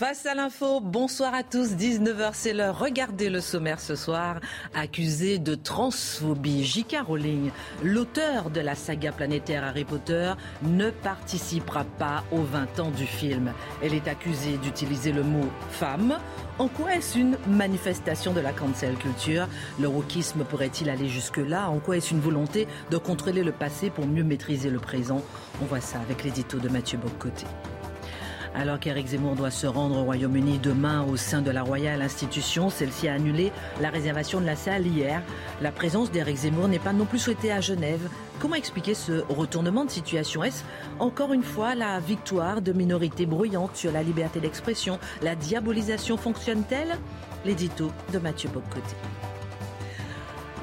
Face 0.00 0.24
à 0.24 0.34
l'info, 0.34 0.80
bonsoir 0.80 1.34
à 1.34 1.42
tous, 1.42 1.72
19h 1.74 2.30
c'est 2.32 2.54
l'heure. 2.54 2.78
Regardez 2.78 3.28
le 3.28 3.42
sommaire 3.42 3.80
ce 3.80 3.96
soir. 3.96 4.40
Accusé 4.74 5.38
de 5.38 5.54
transphobie, 5.54 6.64
J.K. 6.64 7.02
Rowling, 7.06 7.50
l'auteur 7.82 8.48
de 8.48 8.60
la 8.62 8.74
saga 8.74 9.12
planétaire 9.12 9.62
Harry 9.62 9.84
Potter, 9.84 10.32
ne 10.62 10.88
participera 10.88 11.84
pas 11.84 12.24
aux 12.32 12.40
20 12.40 12.80
ans 12.80 12.90
du 12.90 13.04
film. 13.04 13.52
Elle 13.82 13.92
est 13.92 14.08
accusée 14.08 14.56
d'utiliser 14.56 15.12
le 15.12 15.22
mot 15.22 15.50
femme. 15.68 16.16
En 16.58 16.68
quoi 16.68 16.94
est-ce 16.94 17.18
une 17.18 17.36
manifestation 17.46 18.32
de 18.32 18.40
la 18.40 18.54
cancel 18.54 18.94
culture? 18.94 19.48
Le 19.78 19.88
wokisme 19.88 20.44
pourrait-il 20.44 20.88
aller 20.88 21.10
jusque-là? 21.10 21.68
En 21.68 21.78
quoi 21.78 21.98
est-ce 21.98 22.14
une 22.14 22.20
volonté 22.20 22.68
de 22.90 22.96
contrôler 22.96 23.44
le 23.44 23.52
passé 23.52 23.90
pour 23.90 24.06
mieux 24.06 24.24
maîtriser 24.24 24.70
le 24.70 24.80
présent? 24.80 25.20
On 25.60 25.66
voit 25.66 25.82
ça 25.82 26.00
avec 26.00 26.24
l'édito 26.24 26.56
de 26.56 26.70
Mathieu 26.70 26.96
Bocoté. 26.96 27.44
Alors 28.54 28.80
qu'Éric 28.80 29.06
Zemmour 29.06 29.36
doit 29.36 29.52
se 29.52 29.66
rendre 29.66 29.98
au 29.98 30.02
Royaume-Uni 30.02 30.58
demain 30.58 31.04
au 31.04 31.16
sein 31.16 31.40
de 31.40 31.52
la 31.52 31.62
Royal 31.62 32.02
Institution, 32.02 32.68
celle-ci 32.68 33.06
a 33.06 33.14
annulé 33.14 33.52
la 33.80 33.90
réservation 33.90 34.40
de 34.40 34.46
la 34.46 34.56
salle 34.56 34.86
hier. 34.86 35.22
La 35.62 35.70
présence 35.70 36.10
d'Éric 36.10 36.38
Zemmour 36.38 36.66
n'est 36.66 36.80
pas 36.80 36.92
non 36.92 37.04
plus 37.04 37.20
souhaitée 37.20 37.52
à 37.52 37.60
Genève. 37.60 38.00
Comment 38.40 38.56
expliquer 38.56 38.94
ce 38.94 39.22
retournement 39.28 39.84
de 39.84 39.90
situation? 39.90 40.42
Est-ce 40.42 40.64
encore 40.98 41.32
une 41.32 41.44
fois 41.44 41.76
la 41.76 42.00
victoire 42.00 42.60
de 42.60 42.72
minorités 42.72 43.26
bruyantes 43.26 43.76
sur 43.76 43.92
la 43.92 44.02
liberté 44.02 44.40
d'expression? 44.40 44.98
La 45.22 45.36
diabolisation 45.36 46.16
fonctionne-t-elle? 46.16 46.98
L'édito 47.44 47.92
de 48.12 48.18
Mathieu 48.18 48.50
Bobcoté. 48.50 48.96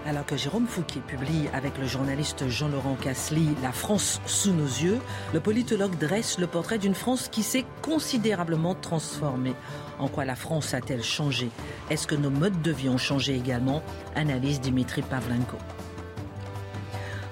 Alors 0.07 0.25
que 0.25 0.37
Jérôme 0.37 0.67
Fouquet 0.67 1.01
publie 1.05 1.49
avec 1.53 1.77
le 1.77 1.85
journaliste 1.85 2.47
Jean-Laurent 2.47 2.95
Casely 2.95 3.49
La 3.61 3.73
France 3.73 4.21
sous 4.25 4.53
nos 4.53 4.63
yeux, 4.63 4.99
le 5.33 5.41
politologue 5.41 5.97
dresse 5.97 6.39
le 6.39 6.47
portrait 6.47 6.77
d'une 6.77 6.95
France 6.95 7.27
qui 7.27 7.43
s'est 7.43 7.65
considérablement 7.81 8.73
transformée. 8.73 9.53
En 9.99 10.07
quoi 10.07 10.23
la 10.23 10.35
France 10.37 10.73
a-t-elle 10.73 11.03
changé? 11.03 11.49
Est-ce 11.89 12.07
que 12.07 12.15
nos 12.15 12.29
modes 12.29 12.61
de 12.61 12.71
vie 12.71 12.87
ont 12.87 12.97
changé 12.97 13.35
également? 13.35 13.83
Analyse 14.15 14.61
Dimitri 14.61 15.01
Pavlenko. 15.01 15.57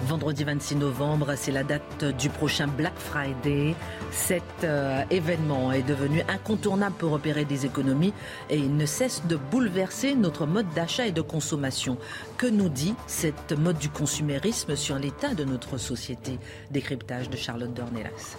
Vendredi 0.06 0.44
26 0.44 0.76
novembre, 0.76 1.34
c'est 1.36 1.52
la 1.52 1.64
date 1.64 2.06
du 2.20 2.30
prochain 2.30 2.68
Black 2.68 2.94
Friday. 2.96 3.74
Cet 4.12 4.44
euh, 4.64 5.04
événement 5.10 5.72
est 5.72 5.82
devenu 5.82 6.22
incontournable 6.28 6.96
pour 7.00 7.14
opérer 7.14 7.44
des 7.44 7.66
économies 7.66 8.14
et 8.52 8.58
il 8.58 8.78
ne 8.78 8.86
cesse 8.86 9.24
de 9.26 9.36
bouleverser 9.36 10.14
notre 10.14 10.46
mode 10.46 10.68
d'achat 10.76 11.08
et 11.08 11.12
de 11.12 11.22
consommation. 11.22 11.98
Que 12.38 12.46
nous 12.46 12.70
dit 12.70 12.94
cette 13.08 13.54
mode 13.54 13.80
du 13.80 13.90
consumérisme 13.90 14.76
sur 14.76 15.00
l'état 15.00 15.34
de 15.34 15.44
notre 15.44 15.80
société? 15.80 16.38
Décryptage 16.70 17.32
de 17.32 17.36
Charlotte 17.36 17.74
Dornelas. 17.74 18.38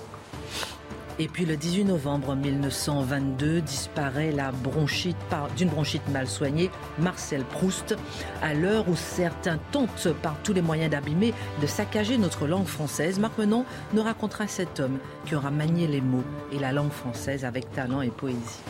Et 1.18 1.28
puis 1.28 1.46
le 1.46 1.56
18 1.56 1.84
novembre 1.84 2.34
1922 2.36 3.62
disparaît 3.62 4.32
la 4.32 4.52
bronchite 4.52 5.16
d'une 5.56 5.70
bronchite 5.70 6.06
mal 6.08 6.26
soignée, 6.28 6.70
Marcel 6.98 7.42
Proust. 7.44 7.96
À 8.42 8.52
l'heure 8.52 8.86
où 8.86 8.96
certains 8.96 9.58
tentent 9.72 10.12
par 10.22 10.36
tous 10.42 10.52
les 10.52 10.60
moyens 10.60 10.90
d'abîmer, 10.90 11.32
de 11.62 11.66
saccager 11.66 12.18
notre 12.18 12.46
langue 12.46 12.66
française, 12.66 13.18
Marc 13.18 13.38
Menon 13.38 13.64
nous 13.94 14.02
racontera 14.02 14.46
cet 14.46 14.78
homme 14.78 14.98
qui 15.24 15.34
aura 15.34 15.50
manié 15.50 15.86
les 15.86 16.02
mots 16.02 16.24
et 16.52 16.58
la 16.58 16.72
langue 16.72 16.92
française 16.92 17.46
avec 17.46 17.72
talent 17.72 18.02
et 18.02 18.10
poésie. 18.10 18.60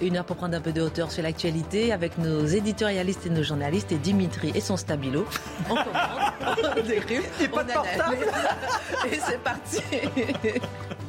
Une 0.00 0.18
heure 0.18 0.26
pour 0.26 0.36
prendre 0.36 0.54
un 0.56 0.60
peu 0.60 0.72
de 0.72 0.82
hauteur 0.82 1.10
sur 1.10 1.22
l'actualité 1.22 1.90
avec 1.90 2.18
nos 2.18 2.44
éditorialistes 2.44 3.26
et 3.26 3.30
nos 3.30 3.42
journalistes 3.42 3.90
et 3.90 3.96
Dimitri 3.96 4.52
et 4.54 4.60
son 4.60 4.76
stabilo. 4.76 5.24
On 5.70 5.74
commence, 5.74 6.74
on 6.76 6.86
décrypte, 6.86 7.30
Et 7.40 7.48
pas 7.48 7.64
de 7.64 7.70
on 7.72 7.80
analyse. 7.80 7.96
portable. 7.96 8.26
Et 9.12 9.18
c'est 9.26 9.42
parti. 9.42 9.80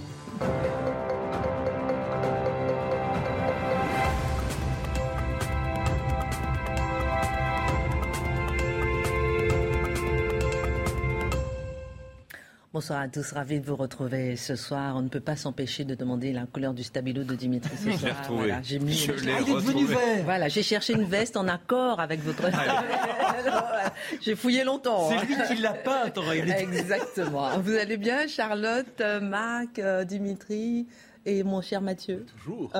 Bonsoir 12.77 12.99
à 13.01 13.07
tous, 13.07 13.31
ravi 13.31 13.59
de 13.59 13.65
vous 13.65 13.75
retrouver 13.75 14.35
ce 14.35 14.55
soir. 14.55 14.95
On 14.97 15.01
ne 15.01 15.09
peut 15.09 15.19
pas 15.19 15.35
s'empêcher 15.35 15.83
de 15.83 15.95
demander 15.95 16.31
la 16.31 16.45
couleur 16.45 16.75
du 16.75 16.83
stabilo 16.83 17.23
de 17.23 17.33
Dimitri 17.33 17.75
ce 17.75 17.85
Je 17.85 17.89
l'ai 17.89 17.97
soir. 17.97 18.17
retrouvé. 18.19 18.38
Voilà, 18.49 18.61
j'ai 18.61 18.77
mis 18.77 18.93
Je 18.93 19.11
l'ai 19.13 19.31
Ah, 19.35 19.39
il 19.41 19.49
est 19.49 19.53
devenu 19.55 19.85
retrouvé. 19.85 19.95
vert. 19.95 20.23
voilà, 20.25 20.47
j'ai 20.47 20.61
cherché 20.61 20.93
une 20.93 21.05
veste 21.05 21.38
en 21.38 21.47
accord 21.47 21.99
avec 21.99 22.19
votre 22.23 22.43
J'ai 24.21 24.35
fouillé 24.35 24.63
longtemps. 24.63 25.09
hein. 25.11 25.15
C'est 25.21 25.25
lui 25.25 25.35
qui 25.55 25.59
l'a 25.59 25.73
peint 25.73 26.11
en 26.15 26.21
réalité. 26.21 26.61
Exactement. 26.71 27.57
Vous 27.61 27.73
allez 27.73 27.97
bien, 27.97 28.27
Charlotte, 28.27 29.01
euh, 29.01 29.21
Marc, 29.21 29.79
euh, 29.79 30.03
Dimitri 30.03 30.85
et 31.25 31.41
mon 31.41 31.63
cher 31.63 31.81
Mathieu? 31.81 32.27
Toujours. 32.44 32.71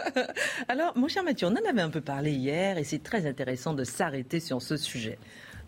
Alors, 0.68 0.92
mon 0.98 1.08
cher 1.08 1.24
Mathieu, 1.24 1.46
on 1.46 1.52
en 1.52 1.66
avait 1.70 1.80
un 1.80 1.88
peu 1.88 2.02
parlé 2.02 2.32
hier 2.32 2.76
et 2.76 2.84
c'est 2.84 3.02
très 3.02 3.24
intéressant 3.26 3.72
de 3.72 3.84
s'arrêter 3.84 4.38
sur 4.38 4.60
ce 4.60 4.76
sujet. 4.76 5.18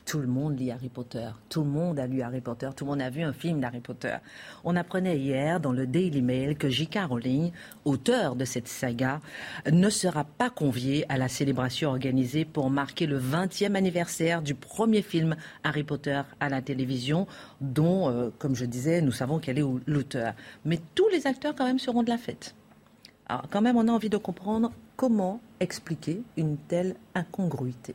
Tout 0.04 0.18
le 0.18 0.26
monde 0.26 0.58
lit 0.58 0.70
Harry 0.70 0.88
Potter. 0.88 1.28
Tout 1.48 1.62
le 1.62 1.70
monde 1.70 1.98
a 1.98 2.06
lu 2.06 2.22
Harry 2.22 2.40
Potter. 2.40 2.68
Tout 2.76 2.84
le 2.84 2.90
monde 2.90 3.02
a 3.02 3.10
vu 3.10 3.22
un 3.22 3.32
film 3.32 3.60
d'Harry 3.60 3.80
Potter. 3.80 4.16
On 4.64 4.76
apprenait 4.76 5.18
hier 5.18 5.60
dans 5.60 5.72
le 5.72 5.86
Daily 5.86 6.22
Mail 6.22 6.56
que 6.56 6.68
J.K. 6.68 6.98
Rowling, 7.08 7.52
auteur 7.84 8.34
de 8.34 8.44
cette 8.44 8.68
saga, 8.68 9.20
ne 9.70 9.88
sera 9.90 10.24
pas 10.24 10.50
convié 10.50 11.06
à 11.08 11.18
la 11.18 11.28
célébration 11.28 11.90
organisée 11.90 12.44
pour 12.44 12.68
marquer 12.68 13.06
le 13.06 13.18
20e 13.20 13.74
anniversaire 13.74 14.42
du 14.42 14.54
premier 14.54 15.02
film 15.02 15.36
Harry 15.62 15.84
Potter 15.84 16.20
à 16.40 16.48
la 16.48 16.60
télévision, 16.62 17.26
dont, 17.60 18.10
euh, 18.10 18.30
comme 18.38 18.56
je 18.56 18.64
disais, 18.64 19.02
nous 19.02 19.12
savons 19.12 19.38
qu'elle 19.38 19.58
est 19.58 19.64
l'auteur. 19.86 20.34
Mais 20.64 20.80
tous 20.94 21.08
les 21.08 21.26
acteurs 21.26 21.54
quand 21.54 21.66
même 21.66 21.78
seront 21.78 22.02
de 22.02 22.10
la 22.10 22.18
fête. 22.18 22.54
Alors, 23.28 23.46
quand 23.50 23.62
même, 23.62 23.76
on 23.76 23.88
a 23.88 23.92
envie 23.92 24.10
de 24.10 24.16
comprendre 24.16 24.72
comment 24.96 25.40
expliquer 25.60 26.22
une 26.36 26.56
telle 26.56 26.96
incongruité. 27.14 27.94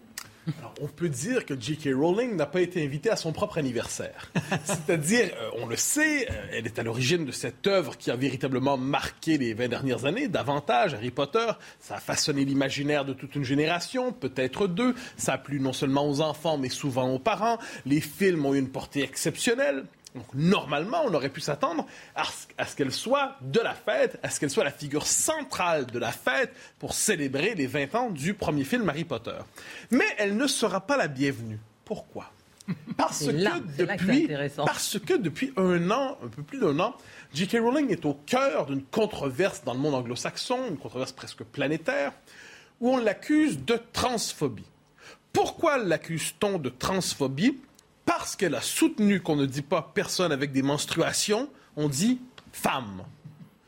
Alors, 0.60 0.74
on 0.82 0.88
peut 0.88 1.10
dire 1.10 1.46
que 1.46 1.60
J.K. 1.60 1.90
Rowling 1.94 2.36
n'a 2.36 2.46
pas 2.46 2.62
été 2.62 2.84
invitée 2.84 3.10
à 3.10 3.16
son 3.16 3.34
propre 3.34 3.58
anniversaire. 3.58 4.32
C'est-à-dire, 4.64 5.30
euh, 5.42 5.50
on 5.62 5.66
le 5.66 5.76
sait, 5.76 6.30
euh, 6.30 6.48
elle 6.54 6.66
est 6.66 6.80
à 6.80 6.84
l'origine 6.84 7.26
de 7.26 7.32
cette 7.32 7.68
œuvre 7.68 7.98
qui 7.98 8.12
a 8.12 8.16
véritablement 8.16 8.78
marqué 8.78 9.38
les 9.38 9.54
20 9.54 9.68
dernières 9.68 10.06
années, 10.06 10.28
davantage 10.28 10.94
Harry 10.94 11.12
Potter. 11.12 11.48
Ça 11.80 11.96
a 11.96 12.00
façonné 12.00 12.46
l'imaginaire 12.46 13.04
de 13.04 13.14
toute 13.14 13.36
une 13.36 13.44
génération, 13.44 14.14
peut-être 14.14 14.68
deux. 14.68 14.96
Ça 15.18 15.34
a 15.34 15.38
plu 15.38 15.60
non 15.60 15.74
seulement 15.74 16.10
aux 16.10 16.22
enfants, 16.22 16.58
mais 16.58 16.70
souvent 16.70 17.10
aux 17.10 17.20
parents. 17.20 17.58
Les 17.86 18.00
films 18.00 18.46
ont 18.46 18.54
eu 18.54 18.60
une 18.60 18.70
portée 18.70 19.04
exceptionnelle. 19.04 19.84
Donc, 20.18 20.28
normalement, 20.34 21.04
on 21.06 21.14
aurait 21.14 21.30
pu 21.30 21.42
s'attendre 21.42 21.86
à 22.16 22.24
ce, 22.26 22.48
à 22.58 22.66
ce 22.66 22.76
qu'elle 22.76 22.92
soit 22.92 23.36
de 23.42 23.60
la 23.60 23.74
fête, 23.74 24.20
à 24.24 24.30
ce 24.30 24.40
qu'elle 24.40 24.50
soit 24.50 24.64
la 24.64 24.72
figure 24.72 25.06
centrale 25.08 25.86
de 25.86 26.00
la 26.00 26.12
fête 26.12 26.52
pour 26.80 26.94
célébrer 26.94 27.56
les 27.56 27.68
20 27.68 27.96
ans 27.96 28.10
du 28.10 28.34
premier 28.34 28.64
film 28.64 28.88
Harry 28.90 29.04
Potter. 29.06 29.38
Mais 29.92 30.06
elle 30.18 30.36
ne 30.36 30.48
sera 30.48 30.82
pas 30.82 30.98
la 30.98 31.08
bienvenue. 31.08 31.60
Pourquoi? 31.86 32.32
Parce 32.98 33.26
là- 33.28 33.60
que 33.78 33.86
depuis, 33.86 34.28
parce 34.66 35.00
que 35.00 35.14
depuis 35.14 35.54
un 35.56 35.90
an, 35.90 36.18
un 36.22 36.28
peu 36.28 36.44
plus 36.44 36.60
d'un 36.60 36.78
an, 36.82 36.96
J.K. 37.34 37.60
Rowling 37.62 37.90
est 37.92 38.04
au 38.06 38.14
cœur 38.26 38.66
d'une 38.66 38.84
controverse 38.84 39.64
dans 39.64 39.74
le 39.74 39.80
monde 39.80 39.96
anglo-saxon, 39.96 40.68
une 40.70 40.78
controverse 40.78 41.14
presque 41.14 41.44
planétaire, 41.44 42.12
où 42.82 42.90
on 42.94 42.98
l'accuse 42.98 43.64
de 43.64 43.80
transphobie. 43.94 44.66
Pourquoi 45.32 45.78
l'accuse-t-on 45.78 46.58
de 46.58 46.68
transphobie? 46.70 47.58
Parce 48.08 48.38
qu'elle 48.38 48.56
a 48.56 48.62
soutenu 48.62 49.22
qu'on 49.22 49.36
ne 49.36 49.46
dit 49.46 49.62
pas 49.62 49.92
personne 49.94 50.32
avec 50.32 50.54
des 50.54 50.64
menstruations, 50.64 51.50
on 51.76 51.90
dit 51.90 52.22
femme. 52.54 53.04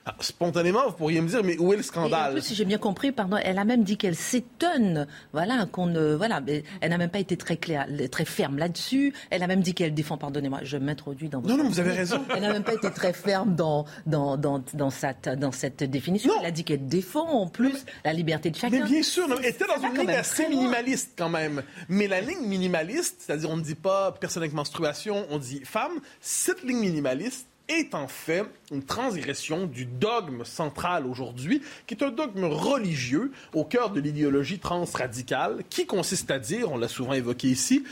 Ah, 0.06 0.16
spontanément, 0.22 0.88
vous 0.88 0.94
pourriez 0.96 1.22
me 1.22 1.28
dire, 1.28 1.44
mais 1.44 1.58
où 1.58 1.72
est 1.74 1.76
le 1.76 1.82
Et 1.84 1.86
en 1.86 1.88
scandale? 1.88 2.32
plus, 2.34 2.42
si 2.42 2.56
j'ai 2.56 2.66
bien 2.66 2.78
compris, 2.78 3.12
pardon, 3.12 3.38
elle 3.38 3.60
a 3.60 3.66
même 3.66 3.84
dit 3.84 3.98
qu'elle 3.98 4.16
s'étonne, 4.16 5.08
voilà, 5.34 5.68
qu'on 5.72 5.86
ne, 5.88 6.16
voilà, 6.16 6.40
mais 6.42 6.64
elle 6.82 6.90
n'a 6.92 6.98
même 6.98 7.10
pas 7.10 7.20
été 7.20 7.38
très 7.38 7.58
claire, 7.58 7.86
très 8.10 8.26
ferme 8.26 8.58
là-dessus. 8.58 9.14
Elle 9.30 9.44
a 9.44 9.48
même 9.48 9.62
dit 9.62 9.74
qu'elle 9.74 9.94
défend, 9.94 10.18
pardonnez-moi, 10.18 10.62
je 10.64 10.78
m'introduis 10.78 11.30
dans 11.30 11.42
votre 11.42 11.56
Non, 11.56 11.64
non, 11.64 11.70
vous 11.70 11.80
avez 11.80 11.92
raison. 11.92 12.24
Elle 12.34 12.42
n'a 12.42 12.54
même 12.54 12.64
pas 12.64 12.74
été 12.74 12.90
très 12.92 13.14
ferme 13.14 13.56
dans, 13.56 13.86
dans, 14.06 14.38
dans, 14.38 14.64
dans, 14.74 14.90
cette, 14.90 15.28
dans 15.30 15.52
cette 15.52 15.84
définition. 15.84 16.34
Non. 16.34 16.40
Elle 16.40 16.48
a 16.48 16.52
dit 16.52 16.64
qu'elle 16.64 16.88
défend 16.88 17.28
en 17.28 17.48
plus 17.48 17.86
la 18.06 18.14
liberté 18.14 18.50
de 18.52 18.56
chacun. 18.56 18.80
Mais 18.80 18.86
bien 18.86 19.04
sûr, 19.04 19.28
non, 19.28 19.36
elle 19.40 19.48
était 19.48 19.66
dans 19.68 19.86
une 19.86 19.98
ligne 19.98 20.12
assez 20.12 20.48
minimaliste 20.48 21.12
quand 21.18 21.30
même. 21.30 21.62
Mais 21.90 22.08
la 22.08 22.22
ligne 22.22 22.48
minimaliste, 22.48 23.18
c'est-à-dire 23.20 23.50
on 23.50 23.58
ne 23.58 23.64
dit 23.64 23.76
pas 23.76 24.14
personne 24.14 24.44
avec 24.44 24.54
menstruation, 24.54 25.26
on 25.30 25.40
dit 25.40 25.62
femme, 25.66 26.00
cette 26.22 26.64
ligne 26.64 26.80
minimaliste, 26.80 27.48
est 27.70 27.96
en 27.96 28.08
fait 28.08 28.46
une 28.72 28.84
transgression 28.84 29.66
du 29.66 29.86
dogme 29.86 30.44
central 30.44 31.06
aujourd'hui, 31.06 31.62
qui 31.88 31.94
est 31.94 32.04
un 32.04 32.12
dogme 32.12 32.46
religieux 32.46 33.32
au 33.54 33.64
cœur 33.64 33.92
de 33.92 34.02
l'idéologie 34.02 34.60
transradicale, 34.60 35.64
qui 35.70 35.86
consiste 35.86 36.30
à 36.32 36.40
dire, 36.40 36.72
on 36.72 36.78
l'a 36.78 36.88
souvent 36.88 37.14
évoqué 37.14 37.48
ici, 37.48 37.84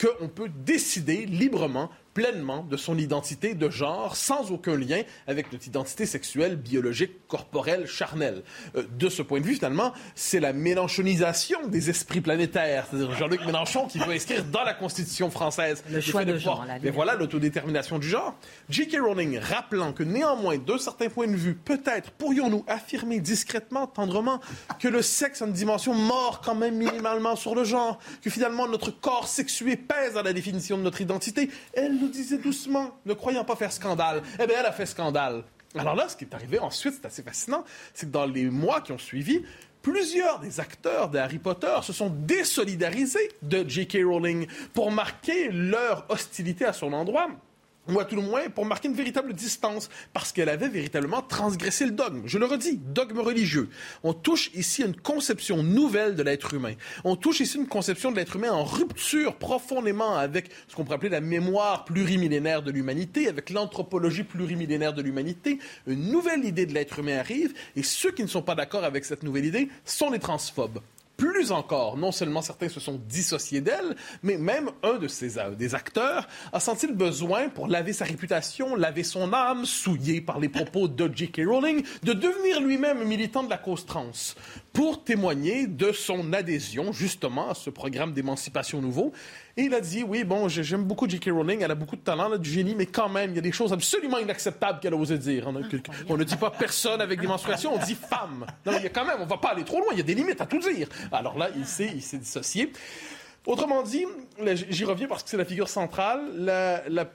qu'on 0.00 0.28
peut 0.28 0.50
décider 0.64 1.26
librement 1.26 1.90
pleinement 2.18 2.64
de 2.68 2.76
son 2.76 2.98
identité 2.98 3.54
de 3.54 3.70
genre 3.70 4.16
sans 4.16 4.50
aucun 4.50 4.74
lien 4.76 5.02
avec 5.28 5.52
notre 5.52 5.68
identité 5.68 6.04
sexuelle, 6.04 6.56
biologique, 6.56 7.28
corporelle, 7.28 7.86
charnelle. 7.86 8.42
Euh, 8.74 8.82
de 8.98 9.08
ce 9.08 9.22
point 9.22 9.38
de 9.38 9.46
vue, 9.46 9.54
finalement, 9.54 9.92
c'est 10.16 10.40
la 10.40 10.52
mélanchonisation 10.52 11.68
des 11.68 11.90
esprits 11.90 12.20
planétaires. 12.20 12.88
C'est-à-dire 12.90 13.14
Jean-Luc 13.14 13.46
Mélenchon 13.46 13.86
qui 13.86 13.98
veut 14.00 14.10
inscrire 14.10 14.44
dans 14.46 14.64
la 14.64 14.74
Constitution 14.74 15.30
française 15.30 15.84
le 15.88 16.00
choix 16.00 16.24
de, 16.24 16.36
genre. 16.36 16.66
mais 16.82 16.90
voilà 16.90 17.14
l'autodétermination 17.14 18.00
du 18.00 18.08
genre. 18.08 18.34
J.K. 18.68 18.96
Rowling 19.00 19.38
rappelant 19.38 19.92
que 19.92 20.02
néanmoins, 20.02 20.58
d'un 20.58 20.78
certain 20.78 21.10
point 21.10 21.28
de 21.28 21.36
vue, 21.36 21.54
peut-être 21.54 22.10
pourrions-nous 22.10 22.64
affirmer 22.66 23.20
discrètement, 23.20 23.86
tendrement, 23.86 24.40
que 24.80 24.88
le 24.88 25.02
sexe 25.02 25.40
a 25.40 25.46
une 25.46 25.52
dimension 25.52 25.94
mort 25.94 26.40
quand 26.44 26.56
même 26.56 26.78
minimalement 26.78 27.36
sur 27.36 27.54
le 27.54 27.62
genre, 27.62 28.00
que 28.22 28.28
finalement 28.28 28.66
notre 28.66 28.90
corps 28.90 29.28
sexué 29.28 29.76
pèse 29.76 30.14
dans 30.14 30.24
la 30.24 30.32
définition 30.32 30.76
de 30.76 30.82
notre 30.82 31.00
identité. 31.00 31.48
Elle 31.74 32.07
disait 32.08 32.38
doucement, 32.38 32.98
ne 33.06 33.14
croyant 33.14 33.44
pas 33.44 33.56
faire 33.56 33.72
scandale. 33.72 34.22
Eh 34.40 34.46
bien, 34.46 34.56
elle 34.60 34.66
a 34.66 34.72
fait 34.72 34.86
scandale. 34.86 35.44
Alors 35.76 35.94
là, 35.94 36.08
ce 36.08 36.16
qui 36.16 36.24
est 36.24 36.34
arrivé 36.34 36.58
ensuite, 36.58 36.94
c'est 36.94 37.06
assez 37.06 37.22
fascinant, 37.22 37.64
c'est 37.92 38.06
que 38.06 38.12
dans 38.12 38.26
les 38.26 38.44
mois 38.46 38.80
qui 38.80 38.92
ont 38.92 38.98
suivi, 38.98 39.42
plusieurs 39.82 40.40
des 40.40 40.60
acteurs 40.60 41.10
de 41.10 41.18
Harry 41.18 41.38
Potter 41.38 41.76
se 41.82 41.92
sont 41.92 42.10
désolidarisés 42.10 43.30
de 43.42 43.68
J.K. 43.68 43.98
Rowling 44.04 44.46
pour 44.72 44.90
marquer 44.90 45.50
leur 45.50 46.06
hostilité 46.08 46.64
à 46.64 46.72
son 46.72 46.92
endroit 46.92 47.28
ou 47.88 48.00
à 48.00 48.04
tout 48.04 48.16
le 48.16 48.22
moins 48.22 48.48
pour 48.48 48.64
marquer 48.64 48.88
une 48.88 48.94
véritable 48.94 49.32
distance, 49.32 49.88
parce 50.12 50.32
qu'elle 50.32 50.48
avait 50.48 50.68
véritablement 50.68 51.22
transgressé 51.22 51.84
le 51.84 51.92
dogme. 51.92 52.22
Je 52.26 52.38
le 52.38 52.46
redis, 52.46 52.76
dogme 52.76 53.20
religieux. 53.20 53.68
On 54.02 54.12
touche 54.12 54.50
ici 54.54 54.82
à 54.82 54.86
une 54.86 54.96
conception 54.96 55.62
nouvelle 55.62 56.14
de 56.14 56.22
l'être 56.22 56.54
humain. 56.54 56.74
On 57.04 57.16
touche 57.16 57.40
ici 57.40 57.58
une 57.58 57.66
conception 57.66 58.10
de 58.10 58.16
l'être 58.16 58.36
humain 58.36 58.52
en 58.52 58.64
rupture 58.64 59.36
profondément 59.36 60.16
avec 60.16 60.50
ce 60.68 60.76
qu'on 60.76 60.84
pourrait 60.84 60.96
appeler 60.96 61.10
la 61.10 61.20
mémoire 61.20 61.84
plurimillénaire 61.84 62.62
de 62.62 62.70
l'humanité, 62.70 63.28
avec 63.28 63.50
l'anthropologie 63.50 64.24
plurimillénaire 64.24 64.92
de 64.92 65.02
l'humanité. 65.02 65.58
Une 65.86 66.10
nouvelle 66.10 66.44
idée 66.44 66.66
de 66.66 66.74
l'être 66.74 66.98
humain 66.98 67.18
arrive, 67.18 67.54
et 67.76 67.82
ceux 67.82 68.12
qui 68.12 68.22
ne 68.22 68.28
sont 68.28 68.42
pas 68.42 68.54
d'accord 68.54 68.84
avec 68.84 69.04
cette 69.04 69.22
nouvelle 69.22 69.46
idée 69.46 69.68
sont 69.84 70.10
les 70.10 70.18
transphobes. 70.18 70.80
Plus 71.18 71.50
encore, 71.50 71.96
non 71.96 72.12
seulement 72.12 72.42
certains 72.42 72.68
se 72.68 72.78
sont 72.78 73.00
dissociés 73.08 73.60
d'elle, 73.60 73.96
mais 74.22 74.38
même 74.38 74.70
un 74.84 74.98
de 74.98 75.08
ces 75.08 75.36
euh, 75.36 75.50
des 75.50 75.74
acteurs 75.74 76.28
a 76.52 76.60
senti 76.60 76.86
le 76.86 76.94
besoin, 76.94 77.48
pour 77.48 77.66
laver 77.66 77.92
sa 77.92 78.04
réputation, 78.04 78.76
laver 78.76 79.02
son 79.02 79.32
âme, 79.32 79.64
souillée 79.64 80.20
par 80.20 80.38
les 80.38 80.48
propos 80.48 80.86
de 80.86 81.10
J.K. 81.12 81.40
Rowling, 81.44 81.84
de 82.04 82.12
devenir 82.12 82.60
lui-même 82.60 83.02
militant 83.02 83.42
de 83.42 83.50
la 83.50 83.58
cause 83.58 83.84
trans 83.84 84.12
pour 84.72 85.02
témoigner 85.02 85.66
de 85.66 85.90
son 85.90 86.32
adhésion 86.32 86.92
justement 86.92 87.50
à 87.50 87.54
ce 87.54 87.68
programme 87.68 88.12
d'émancipation 88.12 88.80
nouveau. 88.80 89.12
Et 89.58 89.62
il 89.62 89.74
a 89.74 89.80
dit, 89.80 90.04
oui, 90.04 90.22
bon, 90.22 90.46
j'aime 90.48 90.84
beaucoup 90.84 91.08
J.K. 91.08 91.30
Rowling, 91.32 91.62
elle 91.62 91.72
a 91.72 91.74
beaucoup 91.74 91.96
de 91.96 92.00
talent, 92.00 92.28
là, 92.28 92.38
du 92.38 92.48
génie, 92.48 92.76
mais 92.76 92.86
quand 92.86 93.08
même, 93.08 93.32
il 93.32 93.34
y 93.34 93.38
a 93.40 93.42
des 93.42 93.50
choses 93.50 93.72
absolument 93.72 94.18
inacceptables 94.18 94.78
qu'elle 94.78 94.94
a 94.94 94.96
osé 94.96 95.18
dire. 95.18 95.48
On, 96.08 96.16
ne 96.16 96.22
dit 96.22 96.36
pas 96.36 96.52
personne 96.52 97.00
avec 97.00 97.20
des 97.20 97.26
menstruations, 97.26 97.74
on 97.74 97.84
dit 97.84 97.96
femme. 97.96 98.46
Non, 98.64 98.74
il 98.76 98.84
y 98.84 98.86
a 98.86 98.90
quand 98.90 99.04
même, 99.04 99.16
on 99.20 99.26
va 99.26 99.36
pas 99.36 99.48
aller 99.48 99.64
trop 99.64 99.80
loin, 99.80 99.88
il 99.90 99.98
y 99.98 100.00
a 100.00 100.04
des 100.04 100.14
limites 100.14 100.40
à 100.40 100.46
tout 100.46 100.60
dire. 100.60 100.86
Alors 101.10 101.36
là, 101.36 101.48
il 101.56 101.66
s'est 101.66 101.92
dissocié. 102.12 102.72
Autrement 103.46 103.82
dit, 103.82 104.04
j'y 104.68 104.84
reviens 104.84 105.06
parce 105.06 105.22
que 105.22 105.30
c'est 105.30 105.36
la 105.36 105.44
figure 105.44 105.68
centrale, 105.68 106.20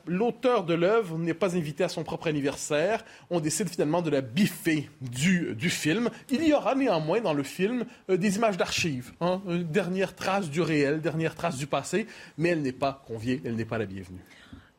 l'auteur 0.08 0.64
de 0.64 0.74
l'œuvre 0.74 1.18
n'est 1.18 1.34
pas 1.34 1.56
invité 1.56 1.84
à 1.84 1.90
son 1.90 2.04
propre 2.04 2.28
anniversaire. 2.28 3.06
On 3.30 3.40
décide 3.40 3.70
finalement 3.70 4.02
de 4.02 4.10
la 4.10 4.22
biffer 4.22 4.90
du, 5.02 5.54
du 5.54 5.70
film. 5.70 6.10
Il 6.31 6.48
y 6.48 6.54
aura 6.54 6.75
néanmoins 6.75 7.22
dans 7.22 7.34
le 7.34 7.44
film 7.44 7.86
euh, 8.10 8.18
des 8.18 8.38
images 8.38 8.58
d'archives, 8.58 9.12
hein, 9.22 9.42
dernière 9.70 10.16
trace 10.16 10.50
du 10.50 10.62
réel, 10.62 11.02
dernière 11.02 11.36
trace 11.36 11.58
du 11.58 11.68
passé, 11.68 12.08
mais 12.38 12.50
elle 12.50 12.62
n'est 12.62 12.72
pas 12.72 13.04
conviée, 13.06 13.42
elle 13.46 13.56
n'est 13.56 13.66
pas 13.66 13.78
la 13.78 13.86
bienvenue. 13.86 14.22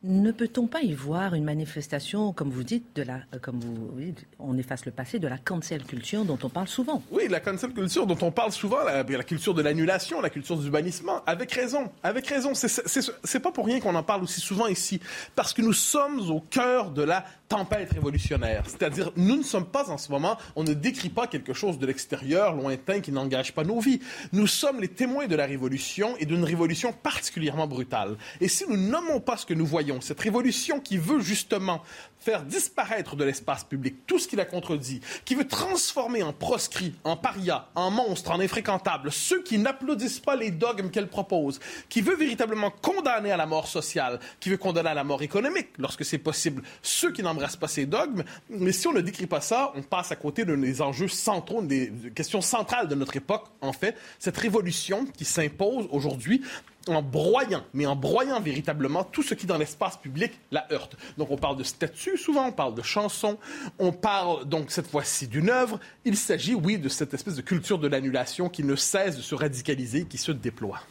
Ne 0.07 0.31
peut-on 0.31 0.67
pas 0.67 0.81
y 0.81 0.93
voir 0.93 1.33
une 1.33 1.45
manifestation, 1.45 2.31
comme 2.31 2.51
vous 2.51 2.63
dites, 2.63 2.95
de 2.95 3.01
la, 3.01 3.21
euh, 3.33 3.39
comme 3.41 3.59
vous, 3.59 3.89
on 4.37 4.55
efface 4.55 4.85
le 4.85 4.91
passé, 4.91 5.17
de 5.17 5.27
la 5.27 5.39
cancel 5.39 5.83
culture 5.83 6.25
dont 6.25 6.37
on 6.43 6.49
parle 6.49 6.67
souvent? 6.67 7.01
Oui, 7.09 7.27
la 7.27 7.39
cancel 7.39 7.73
culture 7.73 8.05
dont 8.05 8.17
on 8.21 8.29
parle 8.29 8.51
souvent, 8.51 8.83
la, 8.83 9.03
culture 9.23 9.55
de 9.55 9.63
l'annulation, 9.63 10.21
la 10.21 10.29
culture 10.29 10.57
du 10.57 10.69
bannissement, 10.69 11.23
avec 11.25 11.51
raison, 11.53 11.89
avec 12.03 12.27
raison. 12.27 12.51
C'est 12.53 13.39
pas 13.39 13.51
pour 13.51 13.65
rien 13.65 13.79
qu'on 13.79 13.95
en 13.95 14.03
parle 14.03 14.21
aussi 14.21 14.41
souvent 14.41 14.67
ici, 14.67 14.99
parce 15.33 15.53
que 15.53 15.63
nous 15.63 15.73
sommes 15.73 16.19
au 16.29 16.39
cœur 16.39 16.91
de 16.91 17.01
la 17.01 17.25
tempête 17.47 17.91
révolutionnaire. 17.93 18.63
C'est-à-dire, 18.67 19.11
nous 19.15 19.37
ne 19.37 19.43
sommes 19.43 19.65
pas 19.65 19.89
en 19.89 19.97
ce 19.97 20.11
moment, 20.11 20.37
on 20.55 20.63
ne 20.63 20.73
décrit 20.73 21.09
pas 21.09 21.27
quelque 21.27 21.53
chose 21.53 21.77
de 21.77 21.85
l'extérieur, 21.85 22.53
lointain, 22.53 23.01
qui 23.01 23.11
n'engage 23.11 23.53
pas 23.53 23.63
nos 23.63 23.79
vies. 23.79 23.99
Nous 24.31 24.47
sommes 24.47 24.81
les 24.81 24.87
témoins 24.87 25.27
de 25.27 25.35
la 25.35 25.45
révolution 25.45 26.15
et 26.17 26.25
d'une 26.25 26.43
révolution 26.43 26.93
particulièrement 26.93 27.67
brutale. 27.67 28.17
Et 28.41 28.47
si 28.47 28.65
nous 28.67 28.77
nommons 28.77 29.19
pas 29.19 29.37
ce 29.37 29.45
que 29.45 29.53
nous 29.53 29.65
voyons, 29.65 30.01
cette 30.01 30.19
révolution 30.19 30.79
qui 30.79 30.97
veut 30.97 31.19
justement 31.19 31.81
faire 32.19 32.43
disparaître 32.43 33.15
de 33.15 33.23
l'espace 33.23 33.63
public 33.63 34.07
tout 34.07 34.17
ce 34.17 34.27
qu'il 34.27 34.39
a 34.39 34.45
contredit, 34.45 35.01
qui 35.25 35.35
veut 35.35 35.47
transformer 35.47 36.23
en 36.23 36.33
proscrit, 36.33 36.95
en 37.03 37.15
paria, 37.15 37.69
en 37.75 37.91
monstre, 37.91 38.31
en 38.31 38.39
infréquentable 38.39 39.11
ceux 39.11 39.43
qui 39.43 39.59
n'applaudissent 39.59 40.19
pas 40.19 40.35
les 40.35 40.49
dogmes 40.49 40.89
qu'elle 40.89 41.07
propose, 41.07 41.59
qui 41.87 42.01
veut 42.01 42.15
véritablement 42.15 42.71
condamner 42.71 43.31
à 43.31 43.37
la 43.37 43.45
mort 43.45 43.67
sociale, 43.67 44.19
qui 44.39 44.49
veut 44.49 44.57
condamner 44.57 44.89
à 44.89 44.93
la 44.95 45.03
mort 45.03 45.21
économique 45.21 45.69
lorsque 45.77 46.03
c'est 46.03 46.17
possible, 46.17 46.63
ceux 46.81 47.11
qui 47.11 47.21
n'embrassent 47.35 47.57
pas 47.57 47.67
ces 47.67 47.85
dogmes. 47.85 48.23
Mais 48.49 48.71
si 48.71 48.87
on 48.87 48.93
ne 48.93 49.01
décrit 49.01 49.27
pas 49.27 49.41
ça, 49.41 49.71
on 49.75 49.81
passe 49.81 50.11
à 50.11 50.15
côté 50.15 50.45
d'un 50.45 50.57
des 50.57 50.81
enjeux 50.81 51.07
centraux, 51.07 51.61
des 51.61 51.91
questions 52.13 52.41
centrales 52.41 52.87
de 52.87 52.95
notre 52.95 53.15
époque, 53.15 53.45
en 53.61 53.73
fait, 53.73 53.95
cette 54.19 54.37
révolution 54.37 55.05
qui 55.05 55.25
s'impose 55.25 55.87
aujourd'hui 55.91 56.41
en 56.87 57.01
broyant, 57.01 57.63
mais 57.73 57.85
en 57.85 57.95
broyant 57.95 58.39
véritablement 58.39 59.03
tout 59.03 59.23
ce 59.23 59.33
qui 59.33 59.45
dans 59.45 59.57
l'espace 59.57 59.97
public 59.97 60.39
la 60.51 60.71
heurte. 60.71 60.95
Donc 61.17 61.31
on 61.31 61.37
parle 61.37 61.57
de 61.57 61.63
statut 61.63 62.17
souvent, 62.17 62.47
on 62.47 62.51
parle 62.51 62.75
de 62.75 62.81
chansons, 62.81 63.37
on 63.79 63.91
parle 63.91 64.45
donc 64.45 64.71
cette 64.71 64.87
fois-ci 64.87 65.27
d'une 65.27 65.49
œuvre. 65.49 65.79
Il 66.03 66.15
s'agit, 66.15 66.53
oui, 66.53 66.77
de 66.77 66.89
cette 66.89 67.13
espèce 67.13 67.35
de 67.35 67.41
culture 67.41 67.79
de 67.79 67.87
l'annulation 67.87 68.49
qui 68.49 68.63
ne 68.63 68.75
cesse 68.75 69.17
de 69.17 69.21
se 69.21 69.35
radicaliser, 69.35 70.05
qui 70.05 70.17
se 70.17 70.31
déploie. 70.31 70.81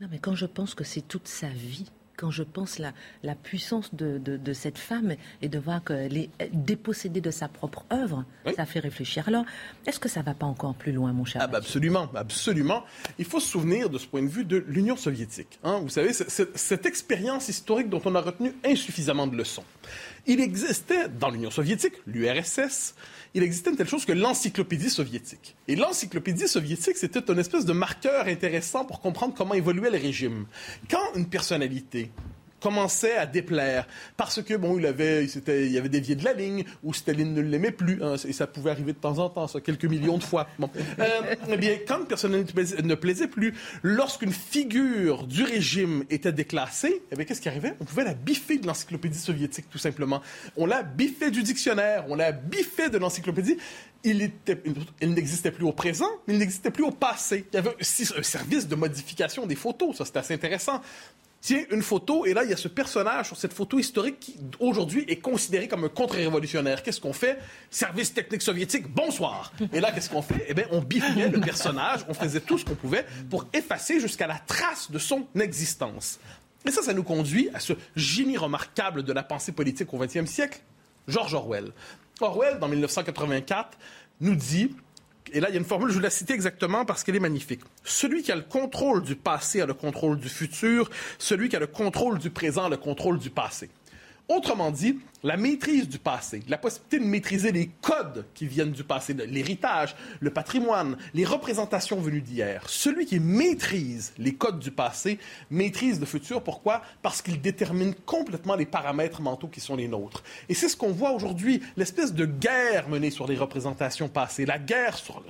Non, 0.00 0.08
mais 0.10 0.18
quand 0.18 0.34
je 0.34 0.46
pense 0.46 0.74
que 0.74 0.84
c'est 0.84 1.02
toute 1.02 1.28
sa 1.28 1.48
vie 1.48 1.86
quand 2.20 2.30
je 2.30 2.42
pense 2.42 2.78
la, 2.78 2.92
la 3.22 3.34
puissance 3.34 3.94
de, 3.94 4.18
de, 4.18 4.52
cette 4.52 4.76
femme 4.76 5.14
et 5.40 5.48
de 5.48 5.58
voir 5.58 5.82
qu'elle 5.82 6.18
est 6.18 6.28
dépossédée 6.52 7.22
de 7.22 7.30
sa 7.30 7.48
propre 7.48 7.86
œuvre, 7.90 8.26
ça 8.56 8.66
fait 8.66 8.80
réfléchir. 8.80 9.26
Alors, 9.26 9.46
est-ce 9.86 9.98
que 9.98 10.08
ça 10.08 10.20
ne 10.20 10.26
va 10.26 10.34
pas 10.34 10.44
encore 10.44 10.74
plus 10.74 10.92
loin, 10.92 11.14
mon 11.14 11.24
cher 11.24 11.40
ah, 11.42 11.46
bah, 11.46 11.58
Absolument, 11.58 12.10
absolument. 12.14 12.84
Il 13.18 13.24
faut 13.24 13.40
se 13.40 13.48
souvenir 13.48 13.88
de 13.88 13.96
ce 13.96 14.06
point 14.06 14.22
de 14.22 14.28
vue 14.28 14.44
de 14.44 14.62
l'Union 14.68 14.96
soviétique. 14.96 15.58
Hein. 15.64 15.80
Vous 15.82 15.88
savez, 15.88 16.12
cette 16.12 16.84
expérience 16.84 17.48
historique 17.48 17.88
dont 17.88 18.02
on 18.04 18.14
a 18.14 18.20
retenu 18.20 18.52
insuffisamment 18.64 19.26
de 19.26 19.36
leçons. 19.36 19.64
Il 20.26 20.40
existait 20.40 21.08
dans 21.08 21.30
l'Union 21.30 21.50
soviétique, 21.50 21.94
l'URSS, 22.06 22.94
il 23.34 23.42
existait 23.42 23.70
une 23.70 23.76
telle 23.76 23.88
chose 23.88 24.04
que 24.04 24.12
l'encyclopédie 24.12 24.90
soviétique. 24.90 25.56
Et 25.68 25.76
l'encyclopédie 25.76 26.48
soviétique, 26.48 26.96
c'était 26.96 27.20
une 27.30 27.38
espèce 27.38 27.64
de 27.64 27.72
marqueur 27.72 28.26
intéressant 28.26 28.84
pour 28.84 29.00
comprendre 29.00 29.34
comment 29.36 29.54
évoluait 29.54 29.90
le 29.90 29.98
régime. 29.98 30.46
Quand 30.90 31.14
une 31.14 31.26
personnalité 31.26 32.10
commençait 32.60 33.16
à 33.16 33.26
déplaire. 33.26 33.86
Parce 34.16 34.42
que 34.42 34.54
bon 34.54 34.78
il 34.78 34.86
avait 34.86 35.24
il, 35.24 35.42
il 35.48 35.78
avait 35.78 35.88
dévié 35.88 36.14
de 36.14 36.24
la 36.24 36.32
ligne 36.32 36.64
ou 36.82 36.92
Staline 36.92 37.34
ne 37.34 37.40
l'aimait 37.40 37.70
plus 37.70 38.02
hein, 38.02 38.16
et 38.24 38.32
ça 38.32 38.46
pouvait 38.46 38.70
arriver 38.70 38.92
de 38.92 38.98
temps 38.98 39.18
en 39.18 39.28
temps 39.28 39.48
ça 39.48 39.60
quelques 39.60 39.84
millions 39.84 40.18
de 40.18 40.22
fois. 40.22 40.46
Euh, 40.60 41.34
eh 41.48 41.56
bien 41.56 41.78
quand 41.86 42.06
personnalité 42.06 42.82
ne 42.82 42.94
plaisait 42.94 43.28
plus 43.28 43.54
lorsqu'une 43.82 44.32
figure 44.32 45.26
du 45.26 45.42
régime 45.42 46.04
était 46.10 46.32
déclassée 46.32 47.02
eh 47.10 47.24
qu'est-ce 47.24 47.40
qui 47.40 47.48
arrivait? 47.48 47.74
On 47.80 47.84
pouvait 47.84 48.04
la 48.04 48.14
biffer 48.14 48.58
de 48.58 48.66
l'encyclopédie 48.66 49.18
soviétique 49.18 49.66
tout 49.70 49.78
simplement. 49.78 50.22
On 50.56 50.66
la 50.66 50.82
biffait 50.82 51.30
du 51.30 51.42
dictionnaire 51.42 52.04
on 52.08 52.14
la 52.14 52.32
biffait 52.32 52.90
de 52.90 52.98
l'encyclopédie. 52.98 53.56
Il, 54.02 54.30
il 55.00 55.14
n'existait 55.14 55.50
plus 55.50 55.64
au 55.64 55.72
présent, 55.72 56.08
mais 56.26 56.34
il 56.34 56.40
n'existait 56.40 56.70
plus 56.70 56.84
au 56.84 56.90
passé. 56.90 57.46
Il 57.52 57.56
y 57.56 57.58
avait 57.58 57.70
un 57.70 58.22
service 58.22 58.66
de 58.66 58.74
modification 58.74 59.46
des 59.46 59.56
photos, 59.56 59.96
ça 59.96 60.04
c'était 60.04 60.18
assez 60.18 60.34
intéressant 60.34 60.80
tiens, 61.40 61.64
une 61.70 61.82
photo, 61.82 62.26
et 62.26 62.34
là, 62.34 62.44
il 62.44 62.50
y 62.50 62.52
a 62.52 62.56
ce 62.56 62.68
personnage 62.68 63.26
sur 63.26 63.36
cette 63.36 63.52
photo 63.52 63.78
historique 63.78 64.20
qui, 64.20 64.36
aujourd'hui, 64.58 65.04
est 65.08 65.16
considéré 65.16 65.68
comme 65.68 65.84
un 65.84 65.88
contre-révolutionnaire. 65.88 66.82
Qu'est-ce 66.82 67.00
qu'on 67.00 67.12
fait? 67.12 67.38
Service 67.70 68.12
technique 68.12 68.42
soviétique, 68.42 68.88
bonsoir! 68.88 69.52
Et 69.72 69.80
là, 69.80 69.92
qu'est-ce 69.92 70.10
qu'on 70.10 70.22
fait? 70.22 70.44
Eh 70.48 70.54
bien, 70.54 70.66
on 70.70 70.80
biffait 70.80 71.28
le 71.28 71.40
personnage, 71.40 72.04
on 72.08 72.14
faisait 72.14 72.40
tout 72.40 72.58
ce 72.58 72.64
qu'on 72.64 72.74
pouvait 72.74 73.06
pour 73.28 73.46
effacer 73.52 74.00
jusqu'à 74.00 74.26
la 74.26 74.38
trace 74.38 74.90
de 74.90 74.98
son 74.98 75.26
existence. 75.38 76.20
Et 76.66 76.70
ça, 76.70 76.82
ça 76.82 76.92
nous 76.92 77.04
conduit 77.04 77.48
à 77.54 77.60
ce 77.60 77.72
génie 77.96 78.36
remarquable 78.36 79.02
de 79.02 79.12
la 79.12 79.22
pensée 79.22 79.52
politique 79.52 79.92
au 79.94 79.98
XXe 79.98 80.26
siècle, 80.26 80.60
George 81.08 81.32
Orwell. 81.34 81.72
Orwell, 82.20 82.58
dans 82.58 82.68
1984, 82.68 83.78
nous 84.20 84.34
dit 84.34 84.74
et 85.32 85.40
là, 85.40 85.48
il 85.48 85.52
y 85.52 85.56
a 85.56 85.58
une 85.58 85.64
formule, 85.64 85.90
je 85.90 85.96
vais 85.96 86.02
la 86.02 86.10
citer 86.10 86.34
exactement 86.34 86.84
parce 86.84 87.04
qu'elle 87.04 87.16
est 87.16 87.20
magnifique. 87.20 87.60
Celui 87.84 88.22
qui 88.22 88.32
a 88.32 88.36
le 88.36 88.42
contrôle 88.42 89.02
du 89.02 89.16
passé 89.16 89.60
a 89.60 89.66
le 89.66 89.74
contrôle 89.74 90.18
du 90.18 90.28
futur. 90.28 90.90
Celui 91.18 91.48
qui 91.48 91.56
a 91.56 91.60
le 91.60 91.66
contrôle 91.66 92.18
du 92.18 92.30
présent 92.30 92.64
a 92.64 92.68
le 92.68 92.76
contrôle 92.76 93.18
du 93.18 93.30
passé. 93.30 93.70
Autrement 94.30 94.70
dit, 94.70 94.96
la 95.24 95.36
maîtrise 95.36 95.88
du 95.88 95.98
passé, 95.98 96.44
la 96.46 96.56
possibilité 96.56 97.00
de 97.00 97.04
maîtriser 97.04 97.50
les 97.50 97.66
codes 97.82 98.24
qui 98.32 98.46
viennent 98.46 98.70
du 98.70 98.84
passé, 98.84 99.12
l'héritage, 99.12 99.96
le 100.20 100.30
patrimoine, 100.30 100.96
les 101.14 101.24
représentations 101.24 102.00
venues 102.00 102.20
d'hier. 102.20 102.62
Celui 102.68 103.06
qui 103.06 103.18
maîtrise 103.18 104.12
les 104.18 104.36
codes 104.36 104.60
du 104.60 104.70
passé 104.70 105.18
maîtrise 105.50 105.98
le 105.98 106.06
futur. 106.06 106.44
Pourquoi? 106.44 106.82
Parce 107.02 107.22
qu'il 107.22 107.40
détermine 107.40 107.92
complètement 108.06 108.54
les 108.54 108.66
paramètres 108.66 109.20
mentaux 109.20 109.48
qui 109.48 109.58
sont 109.58 109.74
les 109.74 109.88
nôtres. 109.88 110.22
Et 110.48 110.54
c'est 110.54 110.68
ce 110.68 110.76
qu'on 110.76 110.92
voit 110.92 111.10
aujourd'hui, 111.10 111.60
l'espèce 111.76 112.14
de 112.14 112.24
guerre 112.24 112.88
menée 112.88 113.10
sur 113.10 113.26
les 113.26 113.36
représentations 113.36 114.08
passées, 114.08 114.46
la 114.46 114.60
guerre 114.60 114.96
sur 114.96 115.24